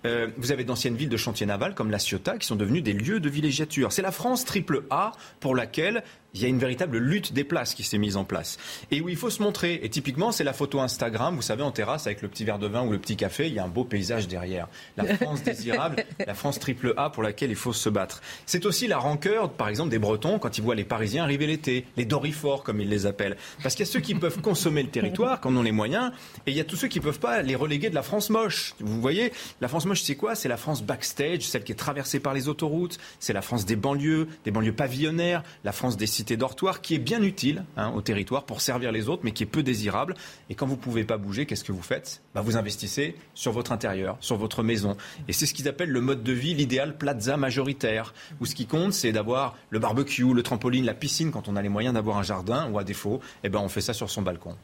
Euh, 0.05 0.29
vous 0.37 0.51
avez 0.51 0.63
d'anciennes 0.63 0.95
villes 0.95 1.09
de 1.09 1.17
chantier 1.17 1.45
naval 1.45 1.75
comme 1.75 1.91
la 1.91 1.99
Ciotat 1.99 2.37
qui 2.37 2.47
sont 2.47 2.55
devenues 2.55 2.81
des 2.81 2.93
lieux 2.93 3.19
de 3.19 3.29
villégiature. 3.29 3.91
C'est 3.91 4.01
la 4.01 4.11
France 4.11 4.45
triple 4.45 4.83
A 4.89 5.11
pour 5.39 5.55
laquelle 5.55 6.03
il 6.33 6.41
y 6.41 6.45
a 6.45 6.47
une 6.47 6.59
véritable 6.59 6.97
lutte 6.97 7.33
des 7.33 7.43
places 7.43 7.73
qui 7.73 7.83
s'est 7.83 7.97
mise 7.97 8.17
en 8.17 8.23
place. 8.23 8.57
Et 8.89 9.01
où 9.01 9.09
il 9.09 9.17
faut 9.17 9.29
se 9.29 9.41
montrer. 9.41 9.79
Et 9.83 9.89
typiquement, 9.89 10.31
c'est 10.31 10.43
la 10.43 10.53
photo 10.53 10.79
Instagram, 10.79 11.35
vous 11.35 11.41
savez, 11.41 11.63
en 11.63 11.71
terrasse 11.71 12.07
avec 12.07 12.21
le 12.21 12.27
petit 12.27 12.45
verre 12.45 12.59
de 12.59 12.67
vin 12.67 12.83
ou 12.83 12.91
le 12.91 12.99
petit 12.99 13.17
café, 13.17 13.47
il 13.47 13.53
y 13.53 13.59
a 13.59 13.63
un 13.63 13.69
beau 13.69 13.83
paysage 13.83 14.27
derrière. 14.27 14.67
La 14.97 15.17
France 15.17 15.43
désirable, 15.43 16.05
la 16.25 16.33
France 16.33 16.59
triple 16.59 16.93
A 16.97 17.09
pour 17.09 17.23
laquelle 17.23 17.49
il 17.49 17.55
faut 17.55 17.73
se 17.73 17.89
battre. 17.89 18.21
C'est 18.45 18.65
aussi 18.65 18.87
la 18.87 18.97
rancœur, 18.97 19.51
par 19.51 19.67
exemple, 19.67 19.89
des 19.89 19.99
Bretons 19.99 20.39
quand 20.39 20.57
ils 20.57 20.61
voient 20.63 20.75
les 20.75 20.83
Parisiens 20.83 21.23
arriver 21.23 21.47
l'été, 21.47 21.85
les 21.97 22.05
Dorifors 22.05 22.63
comme 22.63 22.79
ils 22.81 22.89
les 22.89 23.05
appellent. 23.05 23.37
Parce 23.61 23.75
qu'il 23.75 23.85
y 23.85 23.89
a 23.89 23.91
ceux 23.91 23.99
qui 23.99 24.15
peuvent 24.15 24.41
consommer 24.41 24.83
le 24.83 24.89
territoire, 24.89 25.41
quand 25.41 25.51
on 25.51 25.57
ont 25.57 25.63
les 25.63 25.71
moyens, 25.71 26.11
et 26.45 26.51
il 26.51 26.57
y 26.57 26.61
a 26.61 26.63
tous 26.63 26.75
ceux 26.75 26.87
qui 26.87 26.99
ne 26.99 27.03
peuvent 27.03 27.19
pas 27.19 27.41
les 27.41 27.55
reléguer 27.55 27.89
de 27.89 27.95
la 27.95 28.03
France 28.03 28.29
moche. 28.29 28.75
Vous 28.79 29.01
voyez, 29.01 29.33
la 29.59 29.67
France 29.67 29.85
moche, 29.85 30.01
c'est 30.01 30.15
quoi? 30.15 30.35
C'est 30.35 30.49
la 30.49 30.57
France 30.57 30.83
backstage, 30.83 31.41
celle 31.41 31.63
qui 31.63 31.71
est 31.71 31.75
traversée 31.75 32.19
par 32.19 32.33
les 32.33 32.47
autoroutes, 32.47 32.97
c'est 33.19 33.33
la 33.33 33.41
France 33.41 33.65
des 33.65 33.75
banlieues, 33.75 34.27
des 34.45 34.51
banlieues 34.51 34.73
pavillonnaires, 34.73 35.43
la 35.63 35.71
France 35.71 35.97
des 35.97 36.07
cité 36.21 36.37
dortoir 36.37 36.81
qui 36.81 36.93
est 36.93 36.99
bien 36.99 37.23
utile 37.23 37.63
hein, 37.77 37.91
au 37.95 38.01
territoire 38.01 38.43
pour 38.43 38.61
servir 38.61 38.91
les 38.91 39.09
autres, 39.09 39.23
mais 39.23 39.31
qui 39.31 39.41
est 39.41 39.47
peu 39.47 39.63
désirable. 39.63 40.13
Et 40.51 40.55
quand 40.55 40.67
vous 40.67 40.75
ne 40.75 40.79
pouvez 40.79 41.03
pas 41.03 41.17
bouger, 41.17 41.47
qu'est-ce 41.47 41.63
que 41.63 41.71
vous 41.71 41.81
faites? 41.81 42.21
Bah, 42.35 42.41
Vous 42.41 42.57
investissez 42.57 43.15
sur 43.33 43.51
votre 43.51 43.71
intérieur, 43.71 44.17
sur 44.19 44.37
votre 44.37 44.61
maison. 44.61 44.95
Et 45.27 45.33
c'est 45.33 45.47
ce 45.47 45.55
qu'ils 45.55 45.67
appellent 45.67 45.89
le 45.89 45.99
mode 45.99 46.21
de 46.21 46.31
vie, 46.31 46.53
l'idéal 46.53 46.95
plaza 46.95 47.37
majoritaire, 47.37 48.13
où 48.39 48.45
ce 48.45 48.53
qui 48.53 48.67
compte, 48.67 48.93
c'est 48.93 49.11
d'avoir 49.11 49.57
le 49.71 49.79
barbecue, 49.79 50.31
le 50.31 50.43
trampoline, 50.43 50.85
la 50.85 50.93
piscine 50.93 51.31
quand 51.31 51.47
on 51.47 51.55
a 51.55 51.61
les 51.63 51.69
moyens 51.69 51.95
d'avoir 51.95 52.17
un 52.17 52.23
jardin, 52.23 52.69
ou 52.69 52.77
à 52.77 52.83
défaut, 52.83 53.19
eh 53.43 53.49
ben, 53.49 53.59
on 53.59 53.67
fait 53.67 53.81
ça 53.81 53.93
sur 53.93 54.11
son 54.11 54.21
balcon. 54.21 54.55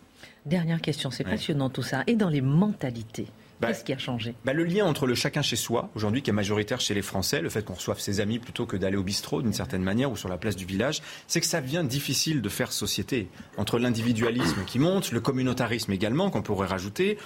Dernière 0.46 0.80
question, 0.80 1.10
c'est 1.10 1.24
passionnant 1.24 1.72
tout 1.72 1.82
ça. 1.82 2.04
Et 2.06 2.16
dans 2.16 2.30
les 2.30 2.42
mentalités 2.42 3.28
bah, 3.60 3.68
Qu'est-ce 3.68 3.84
qui 3.84 3.94
a 3.94 3.98
changé? 3.98 4.36
bah, 4.46 4.54
Le 4.54 4.64
lien 4.64 4.86
entre 4.86 5.08
le 5.08 5.16
chacun 5.16 5.42
chez 5.42 5.56
soi, 5.56 5.90
aujourd'hui 5.96 6.22
qui 6.22 6.30
est 6.30 6.34
majoritaire 6.34 6.80
chez 6.80 6.94
les 6.94 7.02
Français, 7.02 7.42
le 7.42 7.50
fait 7.50 7.64
qu'on 7.66 7.74
reçoive 7.74 8.00
ses 8.00 8.20
amis 8.20 8.40
plutôt 8.40 8.66
que 8.66 8.78
d'aller 8.78 8.98
au 8.98 9.04
bistrot 9.04 9.42
d'une 9.42 9.54
certaine 9.54 9.84
manière 9.84 10.12
ou 10.12 10.16
sur 10.18 10.30
la 10.30 10.38
place 10.38 10.56
du 10.56 10.66
village, 10.66 11.02
c'est 11.28 11.40
que 11.40 11.46
ça 11.46 11.62
devient 11.62 11.84
difficile 11.88 12.42
de 12.42 12.50
faire 12.50 12.72
société. 12.72 13.30
Entre 13.58 13.80
l'individualisme 13.80 14.64
qui 14.66 14.80
monte, 14.80 15.12
le 15.12 15.20
communautarisme 15.20 15.92
également 15.92 16.30
qu'on 16.30 16.42
pourrait 16.42 16.68
rajouter, 16.68 17.18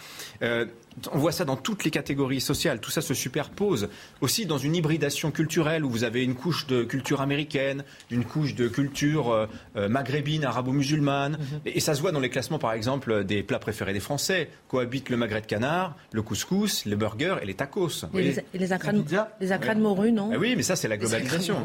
euh, 0.42 0.66
on 1.12 1.18
voit 1.18 1.32
ça 1.32 1.46
dans 1.46 1.56
toutes 1.56 1.84
les 1.84 1.92
catégories 1.92 2.42
sociales. 2.42 2.80
Tout 2.80 2.92
ça 2.92 3.02
se 3.02 3.14
superpose. 3.14 3.90
Aussi 4.20 4.46
dans 4.46 4.58
une 4.58 4.76
hybridation 4.76 5.32
culturelle 5.32 5.86
où 5.86 5.90
vous 5.90 6.04
avez 6.04 6.24
une 6.24 6.36
couche 6.36 6.68
de 6.68 6.84
culture 6.84 7.22
américaine, 7.22 7.84
une 8.10 8.26
couche 8.26 8.56
de 8.56 8.68
culture 8.68 9.32
euh, 9.32 9.48
euh, 9.76 9.88
maghrébine, 9.88 10.44
arabo-musulmane. 10.44 11.34
Mhm. 11.34 11.60
et, 11.66 11.80
ça 11.80 11.96
se 11.96 12.02
voit 12.02 12.12
dans 12.12 12.20
les 12.20 12.30
classements, 12.30 12.60
par 12.60 12.74
exemple, 12.74 13.24
des 13.24 13.42
plats 13.44 13.60
préférés 13.60 13.94
des 13.94 14.00
Français. 14.00 14.50
Cohabitent 14.68 15.10
le 15.10 15.18
magret 15.18 15.42
de 15.42 15.46
canard, 15.46 15.96
le 16.12 16.22
couscous, 16.22 16.86
les 16.86 16.96
burgers 16.96 17.38
et 17.42 17.46
les 17.46 17.54
tacos. 17.54 18.06
Et 18.14 18.22
les, 18.22 18.36
les, 18.54 18.72
acras 18.74 18.92
de, 18.92 19.80
morue, 19.80 20.12
non 20.12 20.32
ah 20.34 20.38
Oui, 20.38 20.56
mais 20.56 20.64
ça, 20.64 20.76
c'est 20.76 20.88
la 20.88 20.98
globalisation. 20.98 21.64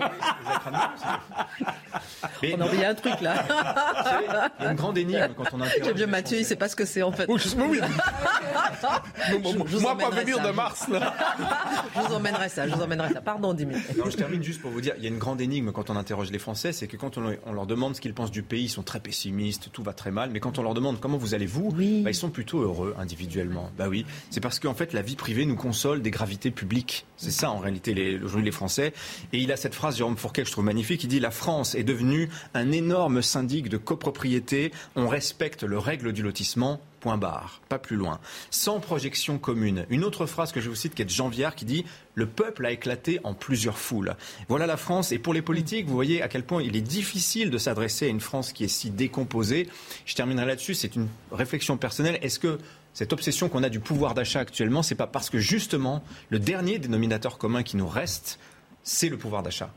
mais, 2.42 2.54
on 2.54 2.60
a 2.60 2.88
un 2.88 2.94
truc 2.94 3.20
là. 3.20 3.44
Il 4.60 4.64
y 4.64 4.66
a 4.68 4.70
une 4.70 4.76
grande 4.76 4.98
énigme 4.98 5.34
quand 5.36 5.44
on 5.52 5.60
interroge. 5.60 6.06
Mathieu, 6.06 6.36
il 6.38 6.42
ne 6.42 6.46
sait 6.46 6.56
pas 6.56 6.68
ce 6.68 6.76
que 6.76 6.84
c'est 6.84 7.02
en 7.02 7.12
fait. 7.12 7.26
oui. 7.28 7.80
je, 9.16 9.78
moi, 9.78 9.96
pas 9.96 10.10
venir 10.10 10.42
de 10.42 10.50
Mars, 10.50 10.88
là. 10.88 11.14
je 11.94 12.00
vous 12.00 12.14
emmènerai 12.14 12.48
ça, 12.48 12.68
je 12.68 12.74
vous 12.74 12.82
emmènerai 12.82 13.12
ça. 13.12 13.20
Pardon, 13.20 13.54
Dimitri. 13.54 13.96
Non, 13.96 14.10
je 14.10 14.16
termine 14.16 14.42
juste 14.42 14.60
pour 14.60 14.70
vous 14.70 14.80
dire, 14.80 14.94
il 14.98 15.02
y 15.02 15.06
a 15.06 15.10
une 15.10 15.18
grande 15.18 15.40
énigme 15.40 15.72
quand 15.72 15.90
on 15.90 15.96
interroge 15.96 16.30
les 16.30 16.38
Français, 16.38 16.72
c'est 16.72 16.86
que 16.86 16.96
quand 16.96 17.18
on, 17.18 17.52
leur 17.52 17.66
demande 17.66 17.96
ce 17.96 18.00
qu'ils 18.00 18.14
pensent 18.14 18.30
du 18.30 18.42
pays, 18.42 18.64
ils 18.64 18.68
sont 18.68 18.82
très 18.82 19.00
pessimistes, 19.00 19.70
tout 19.72 19.82
va 19.82 19.92
très 19.92 20.10
mal, 20.10 20.30
mais 20.30 20.40
quand 20.40 20.58
on 20.58 20.62
leur 20.62 20.74
demande 20.74 21.00
comment 21.00 21.18
vous 21.18 21.34
allez-vous, 21.34 21.72
bah, 21.72 22.10
ils 22.10 22.14
sont 22.14 22.30
plutôt 22.30 22.60
heureux 22.60 22.94
individuellement. 22.98 23.70
Bah 23.78 23.88
oui, 23.88 24.06
c'est 24.30 24.40
parce 24.40 24.58
qu'en 24.58 24.74
fait, 24.74 24.92
la 24.92 25.02
vie 25.02 25.16
privée 25.16 25.46
nous 25.46 25.56
console 25.56 26.02
des 26.02 26.10
gravités 26.10 26.50
publiques. 26.50 27.06
C'est 27.16 27.30
ça, 27.30 27.50
en 27.50 27.58
réalité, 27.58 27.94
les, 27.94 28.16
aujourd'hui, 28.16 28.44
les 28.44 28.52
Français. 28.52 28.92
Et 29.32 29.38
il 29.38 29.52
a 29.52 29.56
cette 29.56 29.74
phrase, 29.74 29.96
Jérôme 29.96 30.16
Fourquet, 30.16 30.42
que 30.42 30.48
je 30.48 30.52
trouve 30.52 30.64
magnifique, 30.64 31.04
il 31.04 31.08
dit, 31.08 31.20
la 31.20 31.30
France 31.30 31.74
est 31.74 31.84
devenue 31.84 32.28
un 32.54 32.72
énorme 32.72 33.22
syndic 33.22 33.68
de 33.68 33.76
copropriété, 33.76 34.72
on 34.94 35.08
respecte 35.08 35.62
le 35.62 35.78
règle 35.78 36.12
du 36.12 36.22
lotissement, 36.22 36.80
point 37.00 37.16
barre, 37.16 37.60
pas 37.68 37.78
plus 37.78 37.96
loin, 37.96 38.18
sans 38.50 38.80
projection 38.80 39.38
commune. 39.38 39.86
Une 39.90 40.04
autre 40.04 40.26
phrase 40.26 40.52
que 40.52 40.60
je 40.60 40.68
vous 40.68 40.74
cite 40.74 40.94
qui 40.94 41.02
est 41.02 41.06
de 41.06 41.10
Janvière 41.10 41.54
qui 41.54 41.64
dit 41.64 41.84
Le 42.14 42.26
peuple 42.26 42.66
a 42.66 42.70
éclaté 42.70 43.20
en 43.24 43.34
plusieurs 43.34 43.78
foules. 43.78 44.16
Voilà 44.48 44.66
la 44.66 44.76
France. 44.76 45.12
Et 45.12 45.18
pour 45.18 45.34
les 45.34 45.42
politiques, 45.42 45.86
vous 45.86 45.94
voyez 45.94 46.22
à 46.22 46.28
quel 46.28 46.44
point 46.44 46.62
il 46.62 46.76
est 46.76 46.80
difficile 46.80 47.50
de 47.50 47.58
s'adresser 47.58 48.06
à 48.06 48.08
une 48.08 48.20
France 48.20 48.52
qui 48.52 48.64
est 48.64 48.68
si 48.68 48.90
décomposée. 48.90 49.68
Je 50.04 50.14
terminerai 50.14 50.46
là-dessus. 50.46 50.74
C'est 50.74 50.96
une 50.96 51.08
réflexion 51.30 51.76
personnelle. 51.76 52.18
Est-ce 52.22 52.38
que 52.38 52.58
cette 52.94 53.12
obsession 53.12 53.48
qu'on 53.48 53.62
a 53.62 53.68
du 53.68 53.80
pouvoir 53.80 54.14
d'achat 54.14 54.40
actuellement, 54.40 54.82
c'est 54.82 54.94
pas 54.94 55.06
parce 55.06 55.28
que 55.28 55.38
justement 55.38 56.02
le 56.30 56.38
dernier 56.38 56.78
dénominateur 56.78 57.38
commun 57.38 57.62
qui 57.62 57.76
nous 57.76 57.88
reste, 57.88 58.38
c'est 58.82 59.08
le 59.08 59.18
pouvoir 59.18 59.42
d'achat 59.42 59.70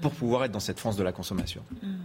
pour 0.00 0.12
pouvoir 0.12 0.44
être 0.44 0.52
dans 0.52 0.60
cette 0.60 0.78
France 0.78 0.96
de 0.96 1.02
la 1.02 1.12
consommation? 1.12 1.62
Hmm. 1.82 1.96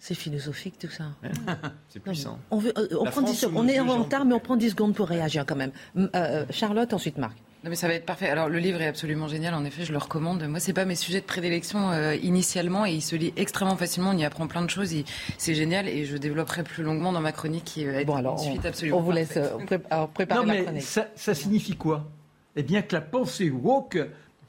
C'est 0.00 0.14
philosophique 0.14 0.78
tout 0.78 0.88
ça. 0.88 1.04
c'est 1.88 2.00
puissant. 2.00 2.38
On, 2.50 2.56
veut, 2.56 2.72
euh, 2.78 2.88
on, 2.98 3.04
prend 3.04 3.20
10 3.20 3.48
on 3.54 3.68
est 3.68 3.78
en 3.78 4.02
retard, 4.02 4.24
mais 4.24 4.34
on 4.34 4.40
prend 4.40 4.56
10 4.56 4.70
secondes 4.70 4.94
pour 4.94 5.06
réagir 5.06 5.44
quand 5.46 5.56
même. 5.56 5.72
Euh, 5.96 6.46
Charlotte, 6.50 6.92
ensuite 6.94 7.18
Marc. 7.18 7.36
Non 7.62 7.68
mais 7.68 7.76
ça 7.76 7.86
va 7.88 7.94
être 7.94 8.06
parfait. 8.06 8.30
Alors 8.30 8.48
le 8.48 8.58
livre 8.58 8.80
est 8.80 8.86
absolument 8.86 9.28
génial, 9.28 9.52
en 9.52 9.66
effet, 9.66 9.84
je 9.84 9.92
le 9.92 9.98
recommande. 9.98 10.42
Moi, 10.44 10.58
c'est 10.58 10.72
pas 10.72 10.86
mes 10.86 10.94
sujets 10.94 11.20
de 11.20 11.26
prédilection 11.26 11.90
euh, 11.90 12.14
initialement 12.14 12.86
et 12.86 12.92
il 12.92 13.02
se 13.02 13.14
lit 13.14 13.34
extrêmement 13.36 13.76
facilement. 13.76 14.10
On 14.10 14.16
y 14.16 14.24
apprend 14.24 14.46
plein 14.46 14.62
de 14.62 14.70
choses. 14.70 14.94
C'est 15.36 15.54
génial 15.54 15.86
et 15.86 16.06
je 16.06 16.16
développerai 16.16 16.62
plus 16.62 16.82
longuement 16.82 17.12
dans 17.12 17.20
ma 17.20 17.32
chronique 17.32 17.64
qui 17.64 17.82
est 17.82 18.06
bon, 18.06 18.16
alors, 18.16 18.42
une 18.42 18.52
suite 18.52 18.64
absolument. 18.64 18.96
On 18.96 19.02
vous 19.02 19.12
laisse 19.12 19.36
euh, 19.36 20.06
préparer 20.14 20.46
non, 20.46 20.52
la 20.52 20.62
chronique. 20.62 20.82
Ça, 20.82 21.08
ça 21.14 21.34
signifie 21.34 21.76
quoi? 21.76 22.10
Eh 22.56 22.62
bien 22.62 22.80
que 22.80 22.94
la 22.94 23.02
pensée 23.02 23.50
woke 23.50 23.98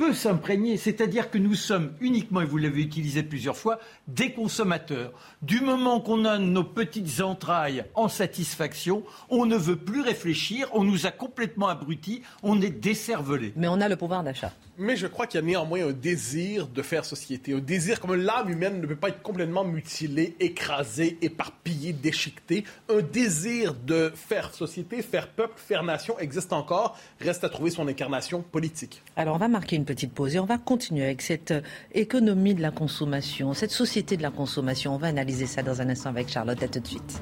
peut 0.02 0.14
s'imprégner, 0.16 0.78
c'est-à-dire 0.78 1.30
que 1.30 1.38
nous 1.38 1.54
sommes 1.54 1.94
uniquement, 2.02 2.42
et 2.42 2.46
vous 2.46 2.58
l'avez 2.58 2.82
utilisé 2.82 3.22
plusieurs 3.22 3.56
fois, 3.56 3.78
des 4.08 4.32
consommateurs. 4.32 5.12
Du 5.44 5.62
moment 5.62 6.02
qu'on 6.02 6.26
a 6.26 6.40
nos 6.40 6.64
petites 6.64 7.22
entrailles 7.22 7.86
en 7.94 8.08
satisfaction, 8.08 9.04
on 9.30 9.46
ne 9.46 9.56
veut 9.56 9.76
plus 9.76 10.02
réfléchir, 10.02 10.68
on 10.74 10.84
nous 10.84 11.06
a 11.06 11.12
complètement 11.12 11.68
abrutis, 11.68 12.24
on 12.42 12.60
est 12.64 12.72
décervelés. 12.72 13.54
Mais 13.56 13.68
on 13.68 13.80
a 13.80 13.88
le 13.88 13.96
pouvoir 13.96 14.24
d'achat. 14.24 14.52
Mais 14.82 14.96
je 14.96 15.06
crois 15.06 15.28
qu'il 15.28 15.40
y 15.40 15.44
a 15.44 15.46
néanmoins 15.46 15.90
un 15.90 15.92
désir 15.92 16.66
de 16.66 16.82
faire 16.82 17.06
société, 17.06 17.54
un 17.54 17.60
désir 17.60 18.00
comme 18.00 18.16
l'âme 18.16 18.50
humaine 18.50 18.82
ne 18.82 18.88
peut 18.88 18.96
pas 18.96 19.10
être 19.10 19.22
complètement 19.22 19.64
mutilée, 19.64 20.36
écrasée, 20.40 21.20
éparpillée, 21.22 21.94
déchiquetée. 21.94 22.64
Un 22.90 23.04
désir 23.04 23.76
de 23.76 24.12
faire 24.16 24.56
société, 24.56 25.04
faire 25.04 25.28
peuple, 25.28 25.54
faire 25.56 25.84
nation 25.84 26.18
existe 26.18 26.52
encore, 26.52 26.98
reste 27.20 27.44
à 27.44 27.50
trouver 27.50 27.70
son 27.70 27.88
incarnation 27.88 28.42
politique. 28.42 29.04
Alors 29.16 29.36
on 29.36 29.38
va 29.38 29.50
marquer 29.50 29.76
une 29.76 29.86
petite 29.86 30.14
pause 30.14 30.36
et 30.36 30.40
on 30.40 30.46
va 30.46 30.58
continuer 30.58 31.04
avec 31.04 31.22
cette 31.22 31.52
euh, 31.52 31.62
économie 31.94 32.56
de 32.56 32.62
la 32.64 32.72
consommation, 32.72 33.54
cette 33.54 33.70
société 33.70 34.18
de 34.18 34.24
la 34.24 34.32
consommation. 34.32 34.96
On 34.96 34.98
va 34.98 35.10
analyser 35.10 35.46
ça 35.46 35.62
dans 35.62 35.80
un 35.80 35.90
instant 35.90 36.10
avec 36.10 36.28
Charlotte. 36.28 36.64
À 36.64 36.68
tout 36.68 36.80
de 36.80 36.88
suite. 36.88 37.22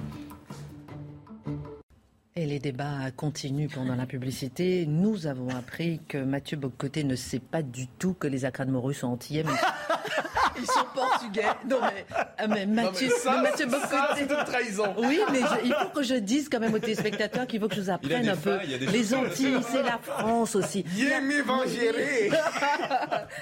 Et 2.40 2.46
les 2.46 2.60
débats 2.60 3.12
continuent 3.18 3.68
pendant 3.68 3.98
la 3.98 4.06
publicité. 4.06 4.86
Nous 4.86 5.28
avons 5.28 5.50
appris 5.50 6.00
que 6.08 6.18
Mathieu 6.18 6.56
Bocoté 6.56 7.04
ne 7.04 7.18
sait 7.18 7.40
pas 7.40 7.62
du 7.62 7.88
tout 7.88 8.14
que 8.14 8.28
les 8.28 8.46
acras 8.46 8.64
de 8.64 8.72
sont 8.94 9.08
antillais. 9.08 9.44
Ils 10.60 10.68
sont 10.68 10.86
portugais. 10.94 11.46
Non 11.68 11.78
mais, 11.82 12.06
ah, 12.38 12.48
mais 12.48 12.66
Mathieu, 12.66 13.10
Mathieu 13.26 13.68
c'est 14.16 14.22
une 14.22 14.46
trahison. 14.46 14.96
Oui, 14.98 15.20
mais 15.32 15.42
il 15.64 15.74
faut 15.74 15.90
que 15.90 16.04
je 16.04 16.16
dise 16.16 16.50
quand 16.50 16.60
même 16.60 16.74
aux 16.74 16.80
téléspectateurs 16.80 17.48
qu'il 17.48 17.60
faut 17.60 17.68
que 17.68 17.76
je 17.76 17.82
vous 17.82 17.90
apprenne 17.90 18.30
un 18.30 18.36
peu. 18.36 18.58
Les 18.92 19.14
Antilles, 19.14 19.58
c'est 19.70 19.84
la 19.84 20.00
France 20.02 20.56
aussi. 20.56 20.86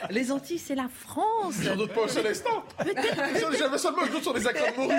les 0.09 0.31
Antilles, 0.31 0.59
c'est 0.59 0.75
la 0.75 0.89
France. 0.89 1.55
J'en 1.61 1.75
doute 1.75 1.93
pas 1.93 2.05
un 2.05 2.07
seul 2.07 2.27
instant. 2.27 2.63
J'avais 3.57 3.77
seulement 3.77 4.05
je 4.05 4.11
doute 4.11 4.23
sur 4.23 4.33
les 4.33 4.47
acras 4.47 4.71
de 4.71 4.77
morue. 4.77 4.93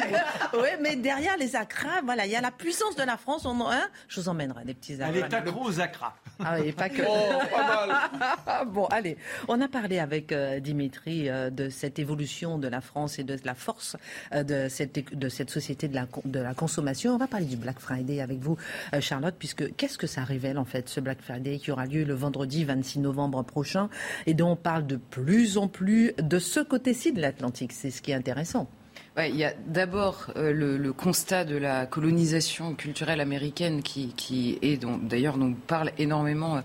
Oui, 0.54 0.68
mais 0.80 0.96
derrière 0.96 1.36
les 1.36 1.56
acras, 1.56 2.00
voilà, 2.04 2.26
il 2.26 2.32
y 2.32 2.36
a 2.36 2.40
la 2.40 2.50
puissance 2.50 2.96
de 2.96 3.02
la 3.02 3.16
France. 3.16 3.44
On, 3.44 3.60
hein, 3.68 3.88
je 4.08 4.20
vous 4.20 4.28
emmènerai 4.28 4.64
des 4.64 4.74
petits 4.74 4.94
acras. 4.94 5.08
Elle 5.08 5.16
est 5.16 5.34
accro 5.34 5.66
aux 5.66 5.80
acras. 5.80 6.14
Ah 6.40 6.56
oui, 6.60 6.72
pas 6.72 6.88
que. 6.88 7.02
Oh, 7.06 7.38
pas 7.50 7.86
mal. 7.86 8.66
bon, 8.66 8.86
allez, 8.86 9.16
on 9.48 9.60
a 9.60 9.68
parlé 9.68 9.98
avec 9.98 10.32
euh, 10.32 10.60
Dimitri 10.60 11.28
euh, 11.28 11.50
de 11.50 11.68
cette 11.68 11.98
évolution 11.98 12.07
de 12.16 12.68
la 12.68 12.80
France 12.80 13.18
et 13.18 13.24
de 13.24 13.36
la 13.44 13.54
force 13.54 13.96
euh, 14.34 14.42
de, 14.42 14.68
cette, 14.68 15.14
de 15.14 15.28
cette 15.28 15.50
société 15.50 15.88
de 15.88 15.94
la, 15.94 16.06
de 16.24 16.40
la 16.40 16.54
consommation. 16.54 17.14
On 17.14 17.18
va 17.18 17.26
parler 17.26 17.46
du 17.46 17.56
Black 17.56 17.78
Friday 17.78 18.20
avec 18.20 18.38
vous, 18.38 18.56
Charlotte, 19.00 19.34
puisque 19.38 19.74
qu'est-ce 19.76 19.98
que 19.98 20.06
ça 20.06 20.24
révèle 20.24 20.58
en 20.58 20.64
fait, 20.64 20.88
ce 20.88 21.00
Black 21.00 21.20
Friday 21.20 21.58
qui 21.58 21.70
aura 21.70 21.86
lieu 21.86 22.04
le 22.04 22.14
vendredi 22.14 22.64
26 22.64 23.00
novembre 23.00 23.42
prochain 23.42 23.88
et 24.26 24.34
dont 24.34 24.52
on 24.52 24.56
parle 24.56 24.86
de 24.86 24.96
plus 24.96 25.58
en 25.58 25.68
plus 25.68 26.12
de 26.18 26.38
ce 26.38 26.60
côté-ci 26.60 27.12
de 27.12 27.20
l'Atlantique? 27.20 27.72
C'est 27.72 27.90
ce 27.90 28.02
qui 28.02 28.10
est 28.10 28.14
intéressant 28.14 28.68
il 29.26 29.36
y 29.36 29.44
a 29.44 29.52
d'abord 29.66 30.30
euh, 30.36 30.52
le, 30.52 30.92
constat 30.92 31.44
de 31.44 31.56
la 31.56 31.86
colonisation 31.86 32.74
culturelle 32.74 33.20
américaine 33.20 33.82
qui, 33.82 34.12
qui 34.16 34.58
est, 34.62 34.80
d'ailleurs, 35.02 35.38
dont 35.38 35.54
parlent 35.66 35.92
énormément 35.98 36.62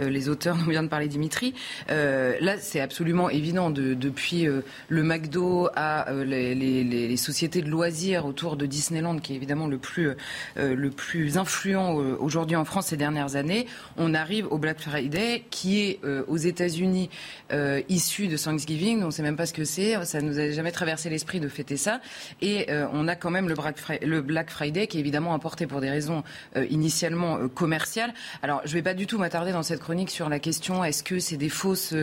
euh, 0.00 0.08
les 0.08 0.28
auteurs, 0.28 0.56
dont 0.64 0.70
vient 0.70 0.82
de 0.82 0.88
parler 0.88 1.08
Dimitri. 1.08 1.54
Euh, 1.90 2.36
là, 2.40 2.58
c'est 2.58 2.80
absolument 2.80 3.28
évident, 3.28 3.70
de, 3.70 3.94
depuis 3.94 4.46
le 4.88 5.02
McDo 5.02 5.68
à 5.74 6.12
les, 6.12 7.16
sociétés 7.16 7.62
de 7.62 7.68
loisirs 7.68 8.26
autour 8.26 8.56
de 8.56 8.66
Disneyland, 8.66 9.18
qui 9.18 9.32
est 9.32 9.36
évidemment 9.36 9.66
le 9.66 9.78
plus, 9.78 10.10
le 10.56 10.90
plus 10.90 11.38
influent 11.38 11.94
aujourd'hui 11.94 12.56
en 12.56 12.64
France 12.64 12.88
ces 12.88 12.96
dernières 12.96 13.36
années, 13.36 13.66
on 13.96 14.14
arrive 14.14 14.46
au 14.50 14.58
Black 14.58 14.80
Friday, 14.80 15.44
qui 15.50 15.80
est 15.80 16.00
aux 16.28 16.36
États-Unis 16.36 17.08
issu 17.88 18.28
de 18.28 18.36
Thanksgiving. 18.36 19.02
On 19.02 19.06
ne 19.06 19.10
sait 19.10 19.22
même 19.22 19.36
pas 19.36 19.46
ce 19.46 19.54
que 19.54 19.64
c'est. 19.64 20.04
Ça 20.04 20.20
nous 20.20 20.38
a 20.38 20.50
jamais 20.50 20.72
traversé 20.72 21.08
l'esprit 21.08 21.40
de 21.40 21.48
fêter 21.48 21.76
ça. 21.76 21.95
Et 22.40 22.70
euh, 22.70 22.86
on 22.92 23.08
a 23.08 23.16
quand 23.16 23.30
même 23.30 23.48
le 23.48 24.20
Black, 24.20 24.50
Friday, 24.50 24.86
qui 24.86 24.98
est 24.98 25.00
évidemment 25.00 25.34
importé 25.34 25.66
pour 25.66 25.80
des 25.80 25.90
raisons 25.90 26.22
euh, 26.56 26.66
initialement 26.70 27.38
euh, 27.38 27.48
commerciales. 27.48 28.12
Alors, 28.42 28.60
je 28.64 28.70
ne 28.70 28.74
vais 28.74 28.82
pas 28.82 28.94
du 28.94 29.06
tout 29.06 29.18
m'attarder 29.18 29.52
dans 29.52 29.62
cette 29.62 29.80
chronique 29.80 30.10
sur 30.10 30.28
la 30.28 30.38
question 30.38 30.84
est-ce 30.84 31.02
que 31.02 31.18
c'est 31.18 31.36
des 31.36 31.48
fausses, 31.48 31.94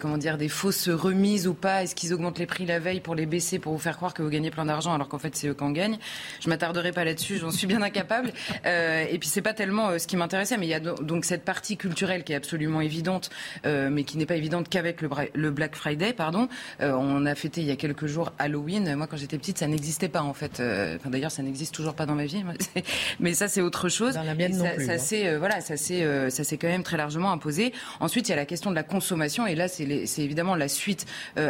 comment 0.00 0.18
dire, 0.18 0.38
des 0.38 0.48
fausses 0.48 0.88
remises 0.88 1.46
ou 1.46 1.54
pas? 1.54 1.82
Est-ce 1.82 1.94
qu'ils 1.94 2.12
augmentent 2.14 2.38
les 2.38 2.46
prix 2.46 2.66
la 2.66 2.78
veille 2.78 3.00
pour 3.00 3.14
les 3.14 3.26
baisser, 3.26 3.58
pour 3.58 3.72
vous 3.72 3.78
faire 3.78 3.96
croire 3.96 4.14
que 4.14 4.22
vous 4.22 4.28
gagnez 4.28 4.50
plein 4.50 4.64
d'argent 4.64 4.92
alors 4.94 5.08
qu'en 5.08 5.18
fait 5.18 5.34
c'est 5.36 5.48
eux 5.48 5.54
qui 5.54 5.64
en 5.64 5.70
gagnent? 5.70 5.98
Je 6.40 6.48
m'attarderai 6.48 6.92
pas 6.92 7.04
là-dessus, 7.04 7.38
j'en 7.38 7.50
suis 7.50 7.66
bien 7.66 7.82
incapable. 7.82 8.32
et 8.64 9.16
puis 9.18 9.28
c'est 9.28 9.42
pas 9.42 9.54
tellement 9.54 9.98
ce 9.98 10.06
qui 10.06 10.16
m'intéressait, 10.16 10.56
mais 10.56 10.66
il 10.66 10.70
y 10.70 10.74
a 10.74 10.80
donc 10.80 11.24
cette 11.24 11.44
partie 11.44 11.76
culturelle 11.76 12.24
qui 12.24 12.32
est 12.32 12.36
absolument 12.36 12.80
évidente, 12.80 13.30
mais 13.64 14.04
qui 14.04 14.18
n'est 14.18 14.26
pas 14.26 14.36
évidente 14.36 14.68
qu'avec 14.68 15.02
le, 15.02 15.50
Black 15.50 15.76
Friday, 15.76 16.12
pardon. 16.12 16.48
on 16.80 17.26
a 17.26 17.34
fêté 17.34 17.60
il 17.60 17.66
y 17.66 17.72
a 17.72 17.76
quelques 17.76 18.06
jours 18.06 18.32
Halloween. 18.38 18.99
Moi, 19.00 19.06
quand 19.06 19.16
j'étais 19.16 19.38
petite, 19.38 19.56
ça 19.56 19.66
n'existait 19.66 20.10
pas 20.10 20.20
en 20.20 20.34
fait. 20.34 20.60
Euh, 20.60 20.96
enfin, 20.96 21.08
d'ailleurs, 21.08 21.30
ça 21.30 21.42
n'existe 21.42 21.74
toujours 21.74 21.94
pas 21.94 22.04
dans 22.04 22.14
ma 22.14 22.26
vie. 22.26 22.44
Mais 23.18 23.32
ça, 23.32 23.48
c'est 23.48 23.62
autre 23.62 23.88
chose. 23.88 24.12
Dans 24.12 24.22
la 24.22 24.34
mienne 24.34 24.54
non 24.58 24.66
ça, 24.66 24.70
plus. 24.72 24.84
Ça 24.84 24.98
s'est, 24.98 25.26
euh, 25.26 25.38
voilà, 25.38 25.62
ça 25.62 25.78
s'est, 25.78 26.02
euh, 26.02 26.28
ça 26.28 26.44
s'est 26.44 26.58
quand 26.58 26.68
même 26.68 26.82
très 26.82 26.98
largement 26.98 27.32
imposé. 27.32 27.72
Ensuite, 28.00 28.28
il 28.28 28.32
y 28.32 28.34
a 28.34 28.36
la 28.36 28.44
question 28.44 28.68
de 28.68 28.74
la 28.74 28.82
consommation, 28.82 29.46
et 29.46 29.54
là, 29.54 29.68
c'est, 29.68 29.84
évidemment 30.18 30.54
la 30.54 30.68
suite 30.68 31.06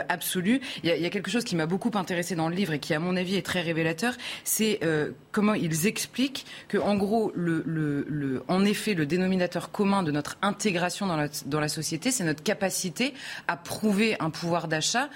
absolue. 0.09 0.61
Il 0.85 0.89
y, 0.89 0.93
a, 0.93 0.97
il 0.97 1.03
y, 1.03 1.07
a, 1.07 1.11
quelque 1.11 1.29
chose 1.29 1.43
qui 1.43 1.57
m'a 1.57 1.67
beaucoup 1.67 1.91
intéressé 1.95 2.37
dans 2.37 2.49
le 2.49 2.55
livre 2.55 2.73
et 2.73 2.79
qui, 2.79 2.95
à 2.95 3.01
mon 3.01 3.17
avis, 3.17 3.35
est 3.35 3.45
très 3.45 3.63
révélateur. 3.63 4.15
C'est 4.45 4.79
comment 5.33 5.55
ils 5.55 5.89
expliquent 5.89 6.47
que, 6.69 6.79
en 6.79 6.95
gros, 6.95 7.33
le, 7.35 7.65
le, 7.67 8.07
le, 8.09 8.45
en 8.47 8.65
effet, 8.65 8.95
le 8.95 9.07
dénominateur 9.07 9.73
commun 9.73 10.05
de 10.05 10.13
notre 10.13 10.39
intégration 10.41 11.09
dans 11.09 11.17
la, 11.17 11.27
dans 11.47 11.59
la 11.59 11.69
société, 11.69 12.13
c'est 12.13 12.23
notre 12.23 12.45
capacité 12.45 13.13
à 13.49 13.57
prouver 13.57 14.15
un 14.21 14.31
pouvoir 14.31 14.69
d'achat 14.69 15.09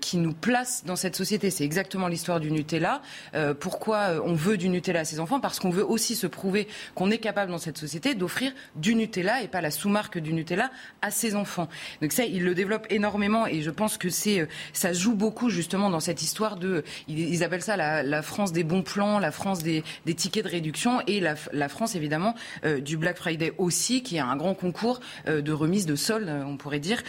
qui 0.00 0.18
nous 0.18 0.34
place 0.34 0.84
dans 0.84 0.96
cette 0.96 1.16
société. 1.16 1.29
C'est 1.38 1.64
exactement 1.64 2.08
l'histoire 2.08 2.40
du 2.40 2.50
Nutella. 2.50 3.02
Euh, 3.34 3.54
pourquoi 3.54 3.98
euh, 3.98 4.20
on 4.24 4.34
veut 4.34 4.56
du 4.56 4.68
Nutella 4.68 5.00
à 5.00 5.04
ses 5.04 5.20
enfants? 5.20 5.38
Parce 5.38 5.60
qu'on 5.60 5.70
veut 5.70 5.84
aussi 5.84 6.16
se 6.16 6.26
prouver 6.26 6.66
qu'on 6.96 7.10
est 7.10 7.18
capable 7.18 7.52
dans 7.52 7.58
cette 7.58 7.78
société 7.78 8.14
d'offrir 8.14 8.52
du 8.74 8.96
Nutella 8.96 9.42
et 9.42 9.46
pas 9.46 9.60
la 9.60 9.70
sous-marque 9.70 10.18
du 10.18 10.32
Nutella 10.32 10.70
à 11.02 11.12
ses 11.12 11.36
enfants. 11.36 11.68
Donc 12.02 12.12
ça, 12.12 12.24
il 12.24 12.42
le 12.42 12.54
développe 12.54 12.86
énormément 12.90 13.46
et 13.46 13.62
je 13.62 13.70
pense 13.70 13.96
que 13.96 14.08
c'est 14.08 14.40
euh, 14.40 14.46
ça 14.72 14.92
joue 14.92 15.14
beaucoup 15.14 15.50
justement 15.50 15.88
dans 15.88 16.00
cette 16.00 16.20
histoire 16.22 16.56
de 16.56 16.82
ils, 17.06 17.44
appellent 17.44 17.62
ça 17.62 17.76
la, 17.76 18.22
France 18.22 18.52
des 18.52 18.64
bons 18.64 18.82
plans, 18.82 19.20
la 19.20 19.30
France 19.30 19.62
des, 19.62 19.84
tickets 20.16 20.44
de 20.44 20.50
réduction 20.50 21.00
et 21.06 21.20
la, 21.20 21.68
France 21.68 21.94
évidemment 21.94 22.34
du 22.80 22.96
Black 22.96 23.16
Friday 23.16 23.52
aussi, 23.58 24.02
qui 24.02 24.16
est 24.16 24.20
un 24.20 24.36
grand 24.36 24.54
concours 24.54 25.00
de 25.26 25.52
remise 25.52 25.86
de 25.86 25.94
soldes, 25.94 26.30
on 26.46 26.56
pourrait 26.56 26.80
dire, 26.80 27.02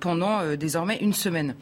pendant 0.00 0.56
désormais 0.56 0.98
une 0.98 1.14
semaine. 1.14 1.54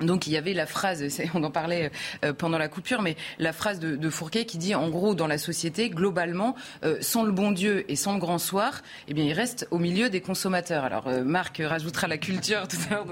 Donc 0.00 0.26
il 0.26 0.32
y 0.32 0.36
avait 0.36 0.52
la 0.52 0.66
phrase, 0.66 1.04
on 1.34 1.42
en 1.42 1.50
parlait 1.50 1.90
euh, 2.24 2.32
pendant 2.32 2.58
la 2.58 2.68
coupure, 2.68 3.02
mais 3.02 3.16
la 3.38 3.52
phrase 3.52 3.80
de, 3.80 4.10
Fourquet 4.10 4.44
qui 4.44 4.56
dit 4.56 4.74
en 4.74 4.88
gros 4.88 5.14
dans 5.14 5.26
la 5.26 5.36
société 5.36 5.90
globalement 5.90 6.54
euh, 6.84 6.96
sans 7.00 7.24
le 7.24 7.32
bon 7.32 7.50
Dieu 7.50 7.84
et 7.90 7.96
sans 7.96 8.14
le 8.14 8.20
grand 8.20 8.38
soir, 8.38 8.82
eh 9.08 9.14
bien 9.14 9.24
il 9.24 9.32
reste 9.32 9.66
au 9.70 9.78
milieu 9.78 10.08
des 10.10 10.20
consommateurs. 10.20 10.84
Alors 10.84 11.08
euh, 11.08 11.24
Marc 11.24 11.60
rajoutera 11.64 12.06
la 12.06 12.18
culture 12.18 12.68
tout 12.68 12.76
à 12.88 12.94
l'heure 12.94 13.06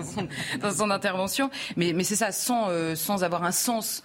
dans 0.61 0.71
son, 0.71 0.91
intervention, 0.91 1.51
mais, 1.77 1.95
c'est 2.05 2.17
ça 2.17 2.33
sans 2.33 2.69
sans 2.95 3.25
avoir 3.25 3.45
un 3.45 3.53
sens 3.53 4.03